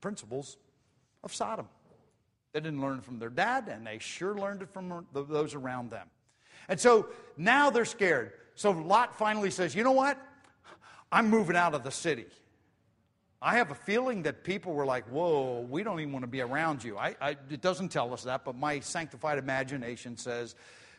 principles 0.00 0.56
of 1.22 1.34
Sodom. 1.34 1.68
They 2.52 2.60
didn't 2.60 2.80
learn 2.80 3.00
from 3.00 3.18
their 3.18 3.28
dad, 3.28 3.68
and 3.68 3.86
they 3.86 3.98
sure 3.98 4.34
learned 4.34 4.62
it 4.62 4.70
from 4.70 5.06
those 5.12 5.54
around 5.54 5.90
them. 5.90 6.08
And 6.68 6.78
so 6.78 7.08
now 7.36 7.70
they're 7.70 7.84
scared. 7.84 8.32
So 8.54 8.70
Lot 8.70 9.16
finally 9.16 9.50
says, 9.50 9.74
You 9.74 9.84
know 9.84 9.92
what? 9.92 10.18
I'm 11.12 11.30
moving 11.30 11.56
out 11.56 11.74
of 11.74 11.84
the 11.84 11.90
city. 11.90 12.26
I 13.40 13.56
have 13.56 13.70
a 13.70 13.74
feeling 13.74 14.22
that 14.24 14.42
people 14.42 14.72
were 14.72 14.86
like, 14.86 15.06
Whoa, 15.08 15.66
we 15.68 15.82
don't 15.82 16.00
even 16.00 16.12
want 16.12 16.24
to 16.24 16.28
be 16.28 16.40
around 16.40 16.82
you. 16.82 16.98
I, 16.98 17.14
I, 17.20 17.30
it 17.50 17.60
doesn't 17.60 17.90
tell 17.90 18.12
us 18.12 18.24
that, 18.24 18.44
but 18.44 18.56
my 18.56 18.80
sanctified 18.80 19.38
imagination 19.38 20.16
says 20.16 20.54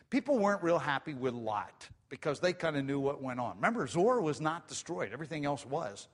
people 0.08 0.38
weren't 0.38 0.62
real 0.62 0.78
happy 0.78 1.14
with 1.14 1.34
Lot 1.34 1.88
because 2.08 2.40
they 2.40 2.52
kind 2.52 2.76
of 2.76 2.84
knew 2.84 2.98
what 2.98 3.22
went 3.22 3.40
on. 3.40 3.56
Remember, 3.56 3.86
Zoar 3.86 4.20
was 4.20 4.40
not 4.40 4.68
destroyed, 4.68 5.12
everything 5.12 5.44
else 5.44 5.66
was. 5.66 6.08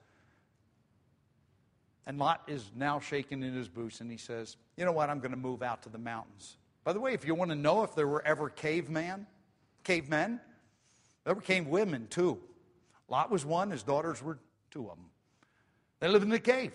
And 2.06 2.18
Lot 2.18 2.42
is 2.46 2.70
now 2.76 3.00
shaking 3.00 3.42
in 3.42 3.52
his 3.52 3.68
boots 3.68 4.00
and 4.00 4.10
he 4.10 4.16
says, 4.16 4.56
You 4.76 4.84
know 4.84 4.92
what? 4.92 5.10
I'm 5.10 5.18
going 5.18 5.32
to 5.32 5.36
move 5.36 5.62
out 5.62 5.82
to 5.82 5.88
the 5.88 5.98
mountains. 5.98 6.56
By 6.84 6.92
the 6.92 7.00
way, 7.00 7.14
if 7.14 7.26
you 7.26 7.34
want 7.34 7.50
to 7.50 7.56
know 7.56 7.82
if 7.82 7.94
there 7.94 8.06
were 8.06 8.24
ever 8.24 8.48
caveman, 8.48 9.26
cavemen, 9.82 10.40
there 11.24 11.34
were 11.34 11.40
cave 11.40 11.66
women 11.66 12.06
too. 12.08 12.38
Lot 13.08 13.30
was 13.30 13.44
one, 13.44 13.70
his 13.70 13.82
daughters 13.82 14.22
were 14.22 14.38
two 14.70 14.88
of 14.88 14.96
them. 14.96 15.06
They 16.00 16.08
live 16.08 16.22
in 16.22 16.28
the 16.28 16.38
cave. 16.38 16.72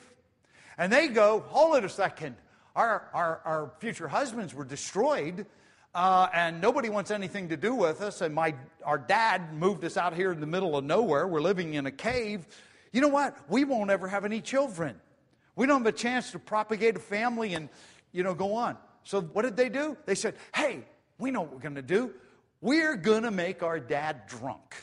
And 0.78 0.92
they 0.92 1.08
go, 1.08 1.46
Hold 1.48 1.78
it 1.78 1.86
a 1.86 1.90
second. 1.90 2.36
Our, 2.76 3.10
our, 3.14 3.42
our 3.46 3.72
future 3.80 4.08
husbands 4.08 4.54
were 4.54 4.64
destroyed 4.64 5.46
uh, 5.94 6.28
and 6.34 6.62
nobody 6.62 6.90
wants 6.90 7.12
anything 7.12 7.50
to 7.50 7.58
do 7.58 7.76
with 7.76 8.02
us. 8.02 8.22
And 8.22 8.34
my, 8.34 8.56
our 8.86 8.98
dad 8.98 9.54
moved 9.54 9.84
us 9.84 9.98
out 9.98 10.14
here 10.14 10.32
in 10.32 10.40
the 10.40 10.48
middle 10.48 10.78
of 10.78 10.86
nowhere. 10.86 11.28
We're 11.28 11.42
living 11.42 11.74
in 11.74 11.86
a 11.86 11.92
cave. 11.92 12.48
You 12.94 13.02
know 13.02 13.10
what? 13.10 13.38
We 13.50 13.66
won't 13.66 13.90
ever 13.90 14.08
have 14.08 14.24
any 14.24 14.42
children. 14.42 14.96
We 15.56 15.68
don't 15.68 15.80
have 15.80 15.94
a 15.94 15.98
chance 15.98 16.32
to 16.32 16.40
propagate 16.40 16.96
a 16.96 17.00
family 17.00 17.54
and, 17.54 17.70
you 18.12 18.24
know, 18.24 18.34
go 18.34 18.54
on. 18.56 18.78
So 19.04 19.22
what 19.22 19.44
did 19.44 19.58
they 19.58 19.70
do? 19.70 19.98
They 20.06 20.16
said, 20.16 20.36
hey, 20.56 20.86
we 21.18 21.32
know 21.32 21.42
what 21.42 21.54
we're 21.54 21.60
going 21.60 21.76
to 21.76 21.82
do. 21.82 22.14
We're 22.62 22.96
going 22.96 23.24
to 23.24 23.32
make 23.32 23.64
our 23.64 23.80
dad 23.80 24.28
drunk. 24.28 24.76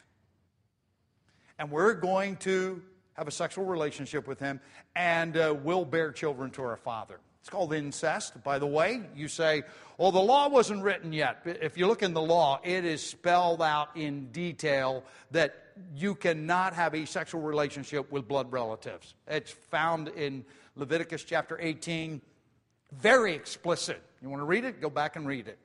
And 1.58 1.70
we're 1.70 1.94
going 1.94 2.36
to 2.36 2.82
have 3.14 3.26
a 3.26 3.32
sexual 3.32 3.64
relationship 3.64 4.28
with 4.28 4.38
him, 4.38 4.60
and 4.94 5.36
uh, 5.36 5.54
we'll 5.62 5.84
bear 5.84 6.12
children 6.12 6.50
to 6.52 6.62
our 6.62 6.76
father. 6.76 7.18
It's 7.40 7.50
called 7.50 7.72
incest, 7.72 8.42
by 8.42 8.58
the 8.58 8.66
way. 8.66 9.02
You 9.14 9.28
say, 9.28 9.62
well, 9.96 10.12
the 10.12 10.20
law 10.20 10.48
wasn't 10.48 10.82
written 10.82 11.12
yet. 11.12 11.42
If 11.44 11.78
you 11.78 11.86
look 11.86 12.02
in 12.02 12.14
the 12.14 12.22
law, 12.22 12.60
it 12.62 12.84
is 12.84 13.04
spelled 13.04 13.62
out 13.62 13.96
in 13.96 14.26
detail 14.32 15.04
that 15.30 15.54
you 15.94 16.14
cannot 16.14 16.74
have 16.74 16.94
a 16.94 17.04
sexual 17.04 17.40
relationship 17.40 18.10
with 18.10 18.28
blood 18.28 18.52
relatives. 18.52 19.14
It's 19.26 19.50
found 19.50 20.08
in 20.08 20.44
Leviticus 20.76 21.24
chapter 21.24 21.58
18, 21.60 22.20
very 22.92 23.34
explicit. 23.34 24.02
You 24.20 24.28
want 24.28 24.40
to 24.40 24.46
read 24.46 24.64
it? 24.64 24.80
Go 24.80 24.90
back 24.90 25.16
and 25.16 25.26
read 25.26 25.48
it. 25.48 25.58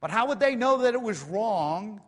But 0.00 0.10
how 0.10 0.28
would 0.28 0.40
they 0.40 0.54
know 0.54 0.78
that 0.78 0.94
it 0.94 1.02
was 1.02 1.22
wrong 1.22 2.00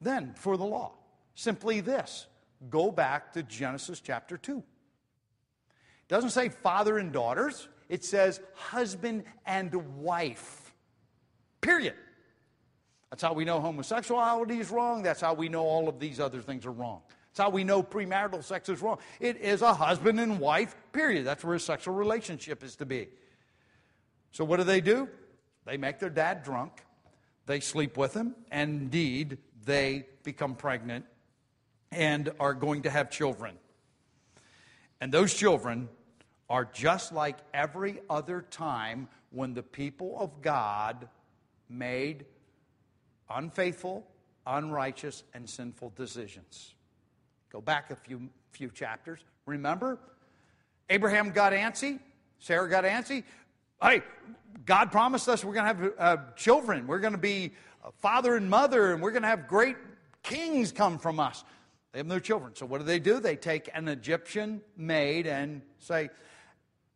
then 0.00 0.34
for 0.36 0.56
the 0.56 0.64
law? 0.64 0.92
Simply 1.34 1.80
this 1.80 2.26
go 2.70 2.90
back 2.90 3.32
to 3.34 3.42
Genesis 3.42 4.00
chapter 4.00 4.38
2. 4.38 4.62
It 6.08 6.12
doesn't 6.12 6.30
say 6.30 6.48
father 6.48 6.98
and 6.98 7.12
daughters, 7.12 7.68
it 7.88 8.04
says 8.04 8.40
husband 8.54 9.24
and 9.46 9.74
wife. 9.96 10.74
Period. 11.60 11.94
That's 13.10 13.22
how 13.22 13.32
we 13.32 13.44
know 13.44 13.60
homosexuality 13.60 14.58
is 14.58 14.70
wrong. 14.70 15.02
That's 15.02 15.20
how 15.20 15.34
we 15.34 15.48
know 15.48 15.62
all 15.62 15.88
of 15.88 16.00
these 16.00 16.20
other 16.20 16.42
things 16.42 16.66
are 16.66 16.72
wrong. 16.72 17.02
That's 17.28 17.38
how 17.38 17.50
we 17.50 17.64
know 17.64 17.82
premarital 17.82 18.44
sex 18.44 18.68
is 18.68 18.82
wrong. 18.82 18.98
It 19.20 19.38
is 19.38 19.62
a 19.62 19.72
husband 19.72 20.20
and 20.20 20.38
wife, 20.38 20.76
period. 20.92 21.24
That's 21.24 21.44
where 21.44 21.54
a 21.54 21.60
sexual 21.60 21.94
relationship 21.94 22.62
is 22.62 22.76
to 22.76 22.86
be. 22.86 23.08
So, 24.32 24.44
what 24.44 24.56
do 24.56 24.64
they 24.64 24.80
do? 24.80 25.08
They 25.64 25.76
make 25.76 25.98
their 25.98 26.10
dad 26.10 26.42
drunk, 26.42 26.72
they 27.46 27.60
sleep 27.60 27.96
with 27.96 28.14
him, 28.14 28.34
and 28.50 28.82
indeed, 28.82 29.38
they 29.64 30.06
become 30.22 30.56
pregnant 30.56 31.06
and 31.90 32.30
are 32.40 32.54
going 32.54 32.82
to 32.82 32.90
have 32.90 33.10
children. 33.10 33.56
And 35.00 35.12
those 35.12 35.34
children 35.34 35.88
are 36.48 36.64
just 36.64 37.12
like 37.12 37.36
every 37.52 38.00
other 38.08 38.42
time 38.50 39.08
when 39.30 39.54
the 39.54 39.62
people 39.62 40.16
of 40.18 40.42
God 40.42 41.08
made 41.68 42.24
unfaithful, 43.30 44.06
unrighteous, 44.46 45.24
and 45.34 45.48
sinful 45.48 45.92
decisions. 45.96 46.74
Go 47.50 47.60
back 47.60 47.90
a 47.90 47.96
few, 47.96 48.28
few 48.52 48.68
chapters. 48.70 49.20
Remember? 49.46 49.98
Abraham 50.90 51.30
got 51.30 51.52
antsy, 51.52 51.98
Sarah 52.38 52.68
got 52.68 52.84
antsy. 52.84 53.24
Hey, 53.82 54.02
God 54.66 54.92
promised 54.92 55.28
us 55.28 55.44
we're 55.44 55.54
going 55.54 55.76
to 55.76 55.82
have 55.82 55.92
uh, 55.98 56.22
children. 56.36 56.86
We're 56.86 57.00
going 57.00 57.12
to 57.12 57.18
be 57.18 57.52
father 58.00 58.36
and 58.36 58.48
mother, 58.48 58.92
and 58.92 59.02
we're 59.02 59.10
going 59.10 59.22
to 59.22 59.28
have 59.28 59.48
great 59.48 59.76
kings 60.22 60.72
come 60.72 60.98
from 60.98 61.20
us. 61.20 61.44
They 61.94 62.00
have 62.00 62.08
no 62.08 62.18
children. 62.18 62.56
So 62.56 62.66
what 62.66 62.78
do 62.78 62.84
they 62.84 62.98
do? 62.98 63.20
They 63.20 63.36
take 63.36 63.70
an 63.72 63.86
Egyptian 63.86 64.62
maid 64.76 65.28
and 65.28 65.62
say, 65.78 66.10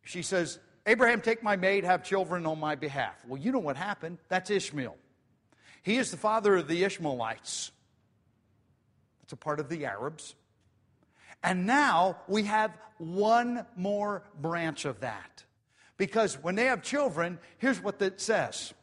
she 0.03 0.21
says, 0.21 0.59
Abraham, 0.85 1.21
take 1.21 1.41
my 1.41 1.55
maid, 1.55 1.85
have 1.85 2.03
children 2.03 2.45
on 2.45 2.59
my 2.59 2.75
behalf. 2.75 3.13
Well, 3.25 3.39
you 3.39 3.53
know 3.53 3.59
what 3.59 3.77
happened. 3.77 4.17
That's 4.27 4.49
Ishmael. 4.49 4.97
He 5.83 5.95
is 5.95 6.11
the 6.11 6.17
father 6.17 6.57
of 6.57 6.67
the 6.67 6.83
Ishmaelites. 6.83 7.71
It's 9.23 9.31
a 9.31 9.37
part 9.37 9.61
of 9.61 9.69
the 9.69 9.85
Arabs. 9.85 10.35
And 11.41 11.65
now 11.65 12.17
we 12.27 12.43
have 12.43 12.77
one 12.97 13.65
more 13.77 14.23
branch 14.37 14.83
of 14.83 14.99
that. 14.99 15.45
Because 15.95 16.33
when 16.43 16.55
they 16.55 16.65
have 16.65 16.81
children, 16.81 17.39
here's 17.57 17.81
what 17.81 18.01
it 18.01 18.19
says. 18.19 18.73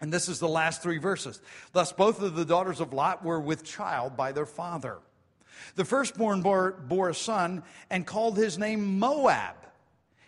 And 0.00 0.12
this 0.12 0.28
is 0.28 0.38
the 0.38 0.46
last 0.46 0.80
three 0.80 0.98
verses. 0.98 1.42
Thus, 1.72 1.92
both 1.92 2.22
of 2.22 2.36
the 2.36 2.44
daughters 2.44 2.78
of 2.78 2.92
Lot 2.92 3.24
were 3.24 3.40
with 3.40 3.64
child 3.64 4.16
by 4.16 4.30
their 4.30 4.46
father. 4.46 4.98
The 5.74 5.84
firstborn 5.84 6.42
bore, 6.42 6.72
bore 6.72 7.08
a 7.08 7.14
son 7.14 7.62
and 7.90 8.06
called 8.06 8.36
his 8.36 8.58
name 8.58 8.98
Moab. 8.98 9.56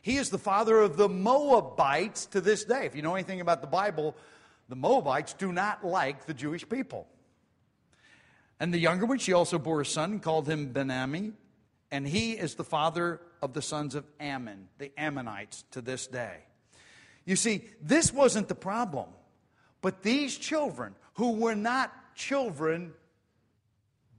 He 0.03 0.17
is 0.17 0.31
the 0.31 0.39
father 0.39 0.81
of 0.81 0.97
the 0.97 1.09
Moabites 1.09 2.27
to 2.27 2.41
this 2.41 2.65
day. 2.65 2.87
If 2.87 2.95
you 2.95 3.03
know 3.03 3.15
anything 3.15 3.41
about 3.41 3.61
the 3.61 3.67
Bible, 3.67 4.15
the 4.69 4.77
Moabites 4.77 5.33
do 5.35 5.53
not 5.53 5.85
like 5.85 6.27
the 6.27 6.35
Jewish 6.35 6.69
people. 6.69 7.07
And 8.61 8.73
the 8.73 8.79
younger 8.79 9.05
one, 9.05 9.19
she 9.19 9.33
also 9.33 9.59
bore 9.59 9.81
a 9.81 9.87
son 9.87 10.13
and 10.13 10.23
called 10.23 10.49
him 10.49 10.73
Ben-Ammi. 10.73 11.33
And 11.91 12.07
he 12.07 12.33
is 12.33 12.55
the 12.55 12.65
father 12.65 13.21
of 13.43 13.53
the 13.53 13.63
sons 13.63 13.95
of 13.95 14.05
Ammon, 14.19 14.69
the 14.79 14.93
Ammonites, 14.97 15.65
to 15.73 15.81
this 15.81 16.07
day. 16.07 16.39
You 17.25 17.37
see, 17.37 17.65
this 17.83 18.13
wasn't 18.13 18.49
the 18.49 18.55
problem. 18.55 19.09
But 19.83 20.03
these 20.03 20.37
children, 20.37 20.95
who 21.15 21.33
were 21.33 21.55
not 21.55 21.93
children 22.15 22.95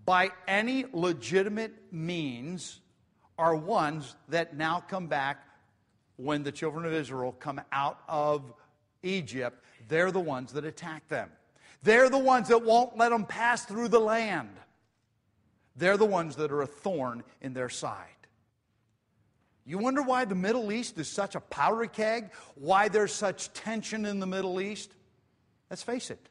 by 0.07 0.31
any 0.47 0.85
legitimate 0.93 1.73
means, 1.91 2.79
are 3.37 3.53
ones 3.55 4.15
that 4.29 4.55
now 4.55 4.79
come 4.79 5.07
back 5.07 5.45
when 6.15 6.43
the 6.43 6.51
children 6.51 6.85
of 6.85 6.93
Israel 6.93 7.33
come 7.33 7.61
out 7.73 7.99
of 8.07 8.53
Egypt. 9.03 9.61
They're 9.89 10.11
the 10.11 10.21
ones 10.21 10.53
that 10.53 10.63
attack 10.63 11.07
them. 11.09 11.29
They're 11.83 12.09
the 12.09 12.17
ones 12.17 12.47
that 12.47 12.63
won't 12.63 12.97
let 12.97 13.09
them 13.09 13.25
pass 13.25 13.65
through 13.65 13.89
the 13.89 13.99
land. 13.99 14.49
They're 15.75 15.97
the 15.97 16.05
ones 16.05 16.37
that 16.37 16.53
are 16.53 16.61
a 16.61 16.67
thorn 16.67 17.23
in 17.41 17.53
their 17.53 17.69
side. 17.69 18.07
You 19.65 19.77
wonder 19.77 20.01
why 20.01 20.23
the 20.23 20.35
Middle 20.35 20.71
East 20.71 20.97
is 20.97 21.09
such 21.09 21.35
a 21.35 21.41
powder 21.41 21.85
keg? 21.85 22.31
Why 22.55 22.87
there's 22.87 23.13
such 23.13 23.51
tension 23.51 24.05
in 24.05 24.19
the 24.21 24.25
Middle 24.25 24.61
East? 24.61 24.89
Let's 25.69 25.83
face 25.83 26.09
it. 26.09 26.29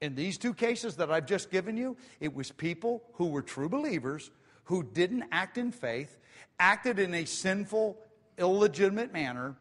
In 0.00 0.14
these 0.14 0.38
two 0.38 0.54
cases 0.54 0.96
that 0.96 1.10
I've 1.10 1.26
just 1.26 1.50
given 1.50 1.76
you, 1.76 1.96
it 2.20 2.34
was 2.34 2.52
people 2.52 3.02
who 3.14 3.26
were 3.26 3.42
true 3.42 3.68
believers 3.68 4.30
who 4.64 4.82
didn't 4.82 5.24
act 5.32 5.58
in 5.58 5.72
faith, 5.72 6.18
acted 6.60 6.98
in 6.98 7.14
a 7.14 7.24
sinful, 7.24 7.96
illegitimate 8.36 9.12
manner, 9.12 9.56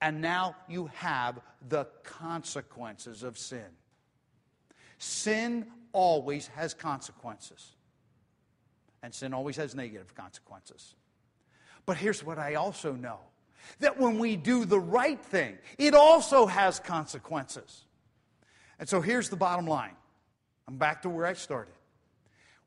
and 0.00 0.20
now 0.20 0.56
you 0.68 0.86
have 0.94 1.40
the 1.68 1.84
consequences 2.04 3.22
of 3.22 3.36
sin. 3.36 3.66
Sin 4.98 5.66
always 5.92 6.46
has 6.48 6.74
consequences, 6.74 7.72
and 9.02 9.12
sin 9.12 9.34
always 9.34 9.56
has 9.56 9.74
negative 9.74 10.14
consequences. 10.14 10.94
But 11.84 11.96
here's 11.96 12.24
what 12.24 12.38
I 12.38 12.54
also 12.54 12.92
know 12.92 13.18
that 13.80 13.98
when 13.98 14.18
we 14.18 14.36
do 14.36 14.64
the 14.64 14.78
right 14.78 15.20
thing, 15.20 15.58
it 15.76 15.94
also 15.94 16.46
has 16.46 16.78
consequences. 16.80 17.84
And 18.82 18.88
so 18.88 19.00
here's 19.00 19.28
the 19.28 19.36
bottom 19.36 19.68
line 19.68 19.94
I'm 20.66 20.76
back 20.76 21.02
to 21.02 21.08
where 21.08 21.24
I 21.24 21.34
started. 21.34 21.74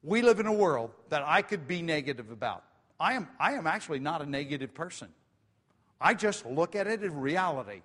We 0.02 0.22
live 0.22 0.40
in 0.40 0.46
a 0.46 0.54
world 0.54 0.92
that 1.10 1.22
I 1.26 1.42
could 1.42 1.68
be 1.68 1.82
negative 1.82 2.32
about. 2.32 2.64
I 2.98 3.16
am, 3.16 3.28
I 3.38 3.56
am 3.56 3.68
actually 3.68 4.00
not 4.00 4.22
a 4.22 4.26
negative 4.26 4.74
person. 4.74 5.10
I 6.00 6.14
just 6.14 6.46
look 6.46 6.74
at 6.74 6.88
it 6.88 7.04
in 7.04 7.20
reality. 7.20 7.82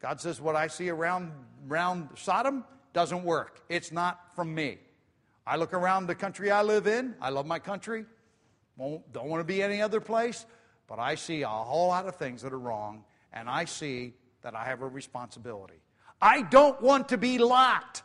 God 0.00 0.22
says 0.22 0.40
what 0.40 0.56
I 0.56 0.68
see 0.68 0.88
around, 0.88 1.32
around 1.68 2.08
Sodom 2.14 2.64
doesn't 2.94 3.24
work. 3.24 3.60
It's 3.68 3.92
not 3.92 4.34
from 4.34 4.54
me. 4.54 4.78
I 5.46 5.56
look 5.56 5.74
around 5.74 6.06
the 6.06 6.14
country 6.14 6.50
I 6.50 6.62
live 6.62 6.86
in. 6.86 7.14
I 7.20 7.28
love 7.28 7.44
my 7.44 7.58
country. 7.58 8.06
Won't, 8.78 9.12
don't 9.12 9.28
want 9.28 9.42
to 9.42 9.44
be 9.44 9.62
any 9.62 9.82
other 9.82 10.00
place. 10.00 10.46
But 10.86 10.98
I 10.98 11.14
see 11.16 11.42
a 11.42 11.48
whole 11.48 11.88
lot 11.88 12.08
of 12.08 12.16
things 12.16 12.40
that 12.40 12.54
are 12.54 12.58
wrong, 12.58 13.04
and 13.34 13.50
I 13.50 13.66
see 13.66 14.14
that 14.40 14.56
I 14.56 14.64
have 14.64 14.80
a 14.80 14.88
responsibility. 14.88 15.83
I 16.24 16.40
don't 16.40 16.80
want 16.80 17.10
to 17.10 17.18
be 17.18 17.36
Lot. 17.36 18.02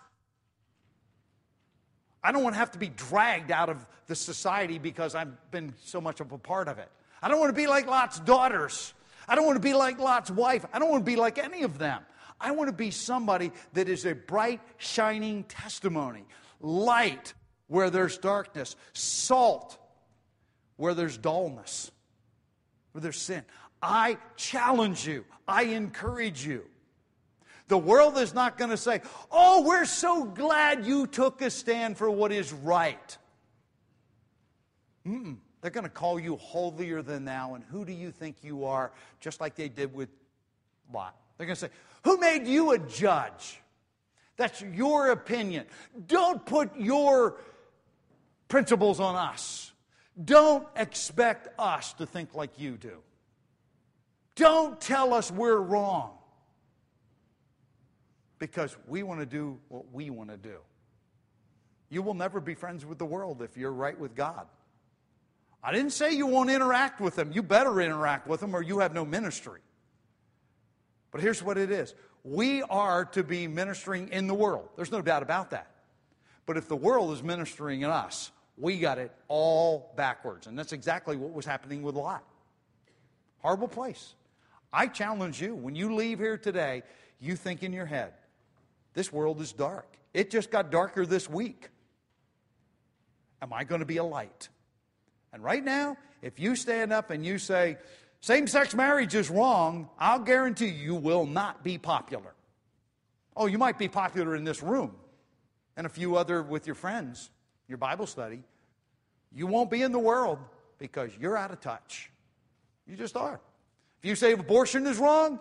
I 2.22 2.34
don't 2.34 2.43
want 2.43 2.53
to 2.53 2.59
have 2.59 2.72
to 2.72 2.78
be 2.78 2.89
dragged 2.89 3.49
out 3.49 3.70
of 3.70 3.88
the 4.07 4.15
society 4.15 4.78
because 4.78 5.15
I've 5.15 5.49
been 5.51 5.74
so 5.86 6.01
much 6.01 6.20
of 6.20 6.34
a 6.34 6.38
part 6.38 6.67
of 6.67 6.80
it. 6.80 6.89
I 7.22 7.30
don't 7.30 7.39
want 7.39 7.49
to 7.49 7.55
be 7.55 7.65
like 7.65 7.88
Lot's 7.88 8.20
daughters. 8.20 8.93
I 9.26 9.36
don't 9.36 9.45
want 9.45 9.55
to 9.55 9.61
be 9.61 9.74
like 9.74 9.99
Lot's 9.99 10.30
wife. 10.30 10.65
I 10.74 10.80
don't 10.80 10.89
want 10.89 11.05
to 11.05 11.09
be 11.09 11.15
like 11.15 11.38
any 11.38 11.63
of 11.63 11.78
them. 11.78 12.01
I 12.41 12.51
want 12.51 12.67
to 12.67 12.76
be 12.76 12.91
somebody 12.91 13.53
that 13.72 13.88
is 13.88 14.05
a 14.05 14.15
bright, 14.15 14.59
shining 14.78 15.45
testimony, 15.45 16.26
light 16.59 17.34
where 17.67 17.89
there's 17.89 18.17
darkness, 18.17 18.76
salt 18.91 19.78
where 20.76 20.93
there's 20.93 21.17
dullness, 21.17 21.89
where 22.91 23.01
there's 23.01 23.22
sin. 23.22 23.45
I 23.82 24.17
challenge 24.36 25.07
you, 25.07 25.24
I 25.47 25.63
encourage 25.63 26.45
you. 26.45 26.65
The 27.70 27.78
world 27.78 28.17
is 28.17 28.34
not 28.34 28.57
going 28.57 28.72
to 28.72 28.78
say, 28.78 29.01
Oh, 29.32 29.63
we're 29.65 29.86
so 29.86 30.26
glad 30.26 30.86
you 30.86 31.07
took 31.07 31.41
a 31.41 31.49
stand 31.49 31.97
for 31.97 32.11
what 32.11 32.32
is 32.32 32.51
right. 32.51 33.17
Mm-mm. 35.07 35.38
They're 35.61 35.72
going 35.72 35.86
to 35.86 35.89
call 35.89 36.20
you 36.20 36.36
holier 36.38 37.01
than 37.01 37.26
thou, 37.26 37.53
and 37.53 37.63
who 37.63 37.86
do 37.86 37.93
you 37.93 38.11
think 38.11 38.38
you 38.41 38.65
are? 38.65 38.91
Just 39.20 39.39
like 39.39 39.55
they 39.55 39.70
did 39.70 39.93
with 39.93 40.09
Lot. 40.91 41.15
They're 41.38 41.45
going 41.45 41.55
to 41.55 41.61
say, 41.61 41.70
Who 42.03 42.17
made 42.17 42.47
you 42.47 42.72
a 42.72 42.80
judge? 42.80 43.61
That's 44.36 44.61
your 44.61 45.11
opinion. 45.11 45.65
Don't 46.07 46.43
put 46.43 46.76
your 46.76 47.38
principles 48.47 48.99
on 48.99 49.15
us. 49.15 49.74
Don't 50.26 50.67
expect 50.76 51.49
us 51.59 51.93
to 51.93 52.07
think 52.07 52.34
like 52.34 52.57
you 52.57 52.78
do. 52.78 52.97
Don't 54.36 54.82
tell 54.82 55.13
us 55.13 55.30
we're 55.30 55.59
wrong 55.59 56.18
because 58.40 58.76
we 58.88 59.04
want 59.04 59.20
to 59.20 59.26
do 59.26 59.60
what 59.68 59.92
we 59.94 60.10
want 60.10 60.30
to 60.30 60.38
do. 60.38 60.58
You 61.90 62.02
will 62.02 62.14
never 62.14 62.40
be 62.40 62.56
friends 62.56 62.86
with 62.86 62.98
the 62.98 63.06
world 63.06 63.42
if 63.42 63.58
you're 63.58 63.74
right 63.74 64.00
with 64.00 64.16
God. 64.16 64.48
I 65.62 65.72
didn't 65.72 65.92
say 65.92 66.14
you 66.14 66.26
won't 66.26 66.50
interact 66.50 67.02
with 67.02 67.16
them. 67.16 67.32
You 67.34 67.44
better 67.44 67.82
interact 67.82 68.28
with 68.28 68.40
them 68.40 68.56
or 68.56 68.62
you 68.62 68.80
have 68.80 68.94
no 68.94 69.04
ministry. 69.04 69.60
But 71.12 71.22
here's 71.22 71.44
what 71.44 71.58
it 71.58 71.72
is 71.72 71.96
we 72.24 72.62
are 72.64 73.06
to 73.06 73.24
be 73.24 73.48
ministering 73.48 74.10
in 74.10 74.28
the 74.28 74.34
world. 74.34 74.70
There's 74.76 74.92
no 74.92 75.02
doubt 75.02 75.24
about 75.24 75.52
that. 75.52 75.68
But 76.46 76.58
if 76.58 76.68
the 76.68 76.76
world 76.76 77.12
is 77.12 77.22
ministering 77.22 77.82
in 77.82 77.90
us, 77.90 78.32
we 78.58 78.80
got 78.80 78.98
it 78.98 79.12
all 79.28 79.94
backwards. 79.96 80.48
And 80.48 80.58
that's 80.58 80.74
exactly 80.74 81.16
what 81.16 81.32
was 81.32 81.46
happening 81.46 81.82
with 81.82 81.96
Lot. 81.96 82.24
Horrible 83.40 83.68
place. 83.68 84.16
I 84.72 84.88
challenge 84.88 85.42
you, 85.42 85.56
when 85.56 85.76
you 85.76 85.96
leave 85.96 86.20
here 86.20 86.38
today, 86.38 86.84
you 87.20 87.36
think 87.36 87.64
in 87.64 87.74
your 87.74 87.86
head, 87.86 88.14
this 88.94 89.12
world 89.12 89.42
is 89.42 89.52
dark. 89.52 89.98
It 90.14 90.32
just 90.32 90.52
got 90.52 90.72
darker 90.72 91.06
this 91.06 91.30
week. 91.30 91.70
Am 93.42 93.54
I 93.54 93.64
going 93.64 93.80
to 93.80 93.86
be 93.86 93.98
a 93.98 94.04
light? 94.04 94.50
And 95.32 95.44
right 95.44 95.64
now, 95.64 95.98
if 96.22 96.40
you 96.40 96.56
stand 96.56 96.92
up 96.92 97.12
and 97.12 97.26
you 97.26 97.38
say, 97.38 97.78
same 98.22 98.48
sex 98.48 98.74
marriage 98.74 99.16
is 99.16 99.30
wrong, 99.30 99.90
I'll 99.98 100.20
guarantee 100.20 100.68
you 100.68 100.96
will 100.96 101.26
not 101.26 101.64
be 101.64 101.78
popular. 101.78 102.34
Oh, 103.36 103.46
you 103.46 103.58
might 103.58 103.78
be 103.78 103.88
popular 103.88 104.36
in 104.36 104.44
this 104.44 104.62
room 104.62 104.96
and 105.78 105.86
a 105.86 105.90
few 105.90 106.18
other 106.18 106.44
with 106.44 106.66
your 106.66 106.76
friends, 106.76 107.30
your 107.70 107.78
Bible 107.78 108.06
study. 108.06 108.44
You 109.34 109.48
won't 109.48 109.72
be 109.72 109.82
in 109.82 109.92
the 109.92 110.00
world 110.00 110.40
because 110.80 111.12
you're 111.18 111.38
out 111.38 111.52
of 111.52 111.62
touch. 111.62 112.12
You 112.86 112.98
just 112.98 113.16
are. 113.16 113.40
If 114.00 114.10
you 114.10 114.16
say 114.16 114.34
abortion 114.34 114.86
is 114.88 114.98
wrong, 114.98 115.40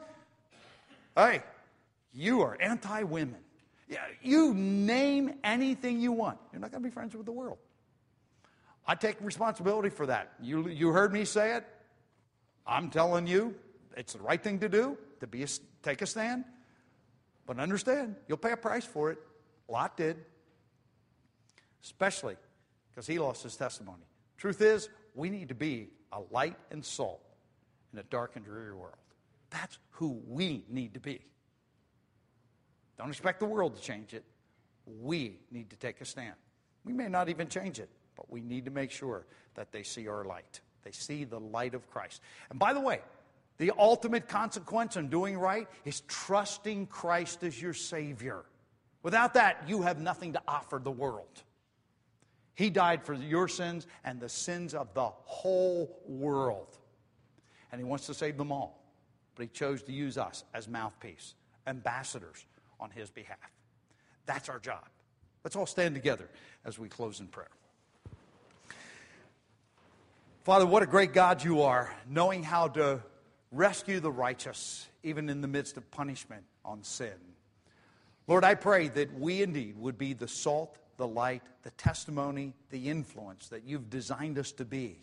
hey, 1.17 1.43
you 2.13 2.43
are 2.43 2.57
anti 2.61 3.03
women. 3.03 3.41
You 4.23 4.53
name 4.55 5.35
anything 5.43 6.01
you 6.01 6.13
want. 6.13 6.39
You're 6.53 6.61
not 6.61 6.71
going 6.71 6.83
to 6.83 6.89
be 6.89 6.93
friends 6.93 7.15
with 7.15 7.27
the 7.27 7.33
world. 7.33 7.59
I 8.87 8.95
take 8.95 9.17
responsibility 9.21 9.89
for 9.91 10.07
that. 10.07 10.33
You, 10.41 10.69
you 10.69 10.89
heard 10.89 11.13
me 11.13 11.25
say 11.25 11.57
it. 11.57 11.65
I'm 12.67 12.91
telling 12.91 13.27
you, 13.27 13.55
it's 13.97 14.13
the 14.13 14.21
right 14.21 14.43
thing 14.43 14.59
to 14.61 14.69
do 14.69 14.97
to 15.21 15.27
be 15.27 15.43
a, 15.43 15.47
take 15.83 16.03
a 16.03 16.07
stand. 16.07 16.45
But 17.47 17.59
understand, 17.59 18.17
you'll 18.29 18.39
pay 18.39 18.53
a 18.53 18.57
price 18.57 18.85
for 18.85 19.11
it. 19.11 19.19
Lot 19.69 19.97
did, 19.97 20.17
especially 21.83 22.37
because 22.91 23.07
he 23.07 23.19
lost 23.19 23.43
his 23.43 23.57
testimony. 23.57 24.05
Truth 24.37 24.61
is, 24.61 24.89
we 25.15 25.31
need 25.31 25.49
to 25.49 25.55
be 25.55 25.89
a 26.13 26.21
light 26.31 26.57
and 26.71 26.85
salt 26.85 27.21
in 27.93 27.99
a 27.99 28.03
dark 28.05 28.37
and 28.37 28.45
dreary 28.45 28.75
world. 28.75 28.95
That's 29.51 29.79
who 29.93 30.21
we 30.27 30.65
need 30.69 30.95
to 30.95 31.01
be. 31.01 31.21
Don't 32.99 33.09
expect 33.09 33.41
the 33.41 33.47
world 33.47 33.77
to 33.77 33.83
change 33.83 34.13
it. 34.13 34.25
We 35.01 35.39
need 35.51 35.71
to 35.71 35.77
take 35.77 36.01
a 36.01 36.05
stand. 36.05 36.35
We 36.85 36.93
may 36.93 37.09
not 37.09 37.29
even 37.29 37.49
change 37.49 37.79
it, 37.79 37.89
but 38.17 38.31
we 38.31 38.41
need 38.41 38.65
to 38.65 38.71
make 38.71 38.91
sure 38.91 39.27
that 39.55 39.73
they 39.73 39.83
see 39.83 40.09
our 40.09 40.25
light. 40.25 40.61
They 40.83 40.91
see 40.91 41.25
the 41.25 41.39
light 41.39 41.75
of 41.75 41.89
Christ. 41.91 42.21
And 42.51 42.59
by 42.59 42.73
the 42.73 42.81
way, 42.81 43.01
the 43.59 43.73
ultimate 43.79 44.29
consequence 44.29 44.97
in 44.97 45.09
doing 45.09 45.39
right 45.39 45.69
is 45.85 46.01
trusting 46.03 46.87
Christ 46.87 47.43
as 47.45 47.61
your 47.61 47.75
Savior. 47.75 48.45
Without 49.03 49.35
that, 49.35 49.65
you 49.69 49.83
have 49.83 50.01
nothing 50.01 50.33
to 50.33 50.43
offer 50.49 50.81
the 50.83 50.91
world. 50.91 51.43
He 52.55 52.71
died 52.71 53.05
for 53.05 53.15
your 53.15 53.47
sins 53.47 53.87
and 54.05 54.19
the 54.19 54.29
sins 54.29 54.75
of 54.75 54.93
the 54.95 55.09
whole 55.25 56.01
world. 56.09 56.77
And 57.71 57.81
He 57.81 57.85
wants 57.85 58.07
to 58.07 58.15
save 58.15 58.37
them 58.37 58.51
all. 58.51 58.83
but 59.37 59.45
He 59.45 59.49
chose 59.49 59.83
to 59.85 59.93
use 59.93 60.19
us 60.19 60.45
as 60.53 60.67
mouthpiece, 60.67 61.35
ambassadors 61.67 62.45
on 62.81 62.91
His 62.91 63.11
behalf. 63.11 63.39
That's 64.27 64.49
our 64.49 64.59
job. 64.59 64.85
Let's 65.45 65.57
all 65.57 65.67
stand 65.67 65.95
together 65.95 66.29
as 66.65 66.79
we 66.79 66.89
close 66.89 67.21
in 67.21 67.29
prayer. 67.29 67.49
Father, 70.45 70.67
what 70.67 70.83
a 70.83 70.87
great 70.87 71.13
God 71.13 71.45
you 71.45 71.63
are, 71.63 71.95
knowing 72.09 72.43
how 72.43 72.69
to 72.69 73.03
rescue 73.53 74.01
the 74.01 74.11
righteous, 74.11 74.87
even 75.03 75.29
in 75.29 75.41
the 75.41 75.49
midst 75.49 75.77
of 75.77 75.91
punishment 75.91 76.45
on 76.65 76.83
sin. 76.83 77.13
Lord, 78.27 78.45
I 78.45 78.55
pray 78.55 78.89
that 78.89 79.19
we 79.19 79.43
indeed 79.43 79.77
would 79.79 79.97
be 79.97 80.13
the 80.13 80.29
salt, 80.29 80.79
the 80.97 81.07
light, 81.07 81.43
the 81.63 81.71
testimony, 81.73 82.55
the 82.71 82.89
influence 82.89 83.49
that 83.49 83.65
you've 83.65 83.89
designed 83.89 84.39
us 84.39 84.53
to 84.53 84.65
be. 84.65 84.99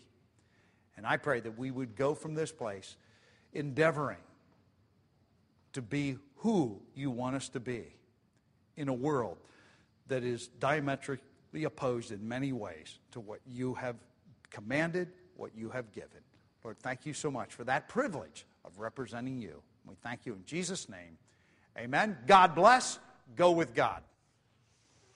And 0.96 1.06
I 1.06 1.16
pray 1.16 1.40
that 1.40 1.58
we 1.58 1.70
would 1.70 1.96
go 1.96 2.14
from 2.14 2.34
this 2.34 2.52
place 2.52 2.96
endeavoring 3.52 4.18
to 5.72 5.82
be 5.82 6.18
who 6.46 6.80
you 6.94 7.10
want 7.10 7.34
us 7.34 7.48
to 7.48 7.58
be 7.58 7.82
in 8.76 8.88
a 8.88 8.94
world 8.94 9.36
that 10.06 10.22
is 10.22 10.46
diametrically 10.60 11.64
opposed 11.64 12.12
in 12.12 12.28
many 12.28 12.52
ways 12.52 13.00
to 13.10 13.18
what 13.18 13.40
you 13.44 13.74
have 13.74 13.96
commanded, 14.48 15.08
what 15.34 15.50
you 15.56 15.70
have 15.70 15.90
given. 15.90 16.20
Lord, 16.62 16.78
thank 16.78 17.04
you 17.04 17.14
so 17.14 17.32
much 17.32 17.52
for 17.52 17.64
that 17.64 17.88
privilege 17.88 18.46
of 18.64 18.78
representing 18.78 19.40
you. 19.40 19.60
We 19.86 19.96
thank 20.04 20.20
you 20.24 20.34
in 20.34 20.44
Jesus' 20.44 20.88
name. 20.88 21.18
Amen. 21.76 22.16
God 22.28 22.54
bless. 22.54 23.00
Go 23.34 23.50
with 23.50 23.74
God. 23.74 24.04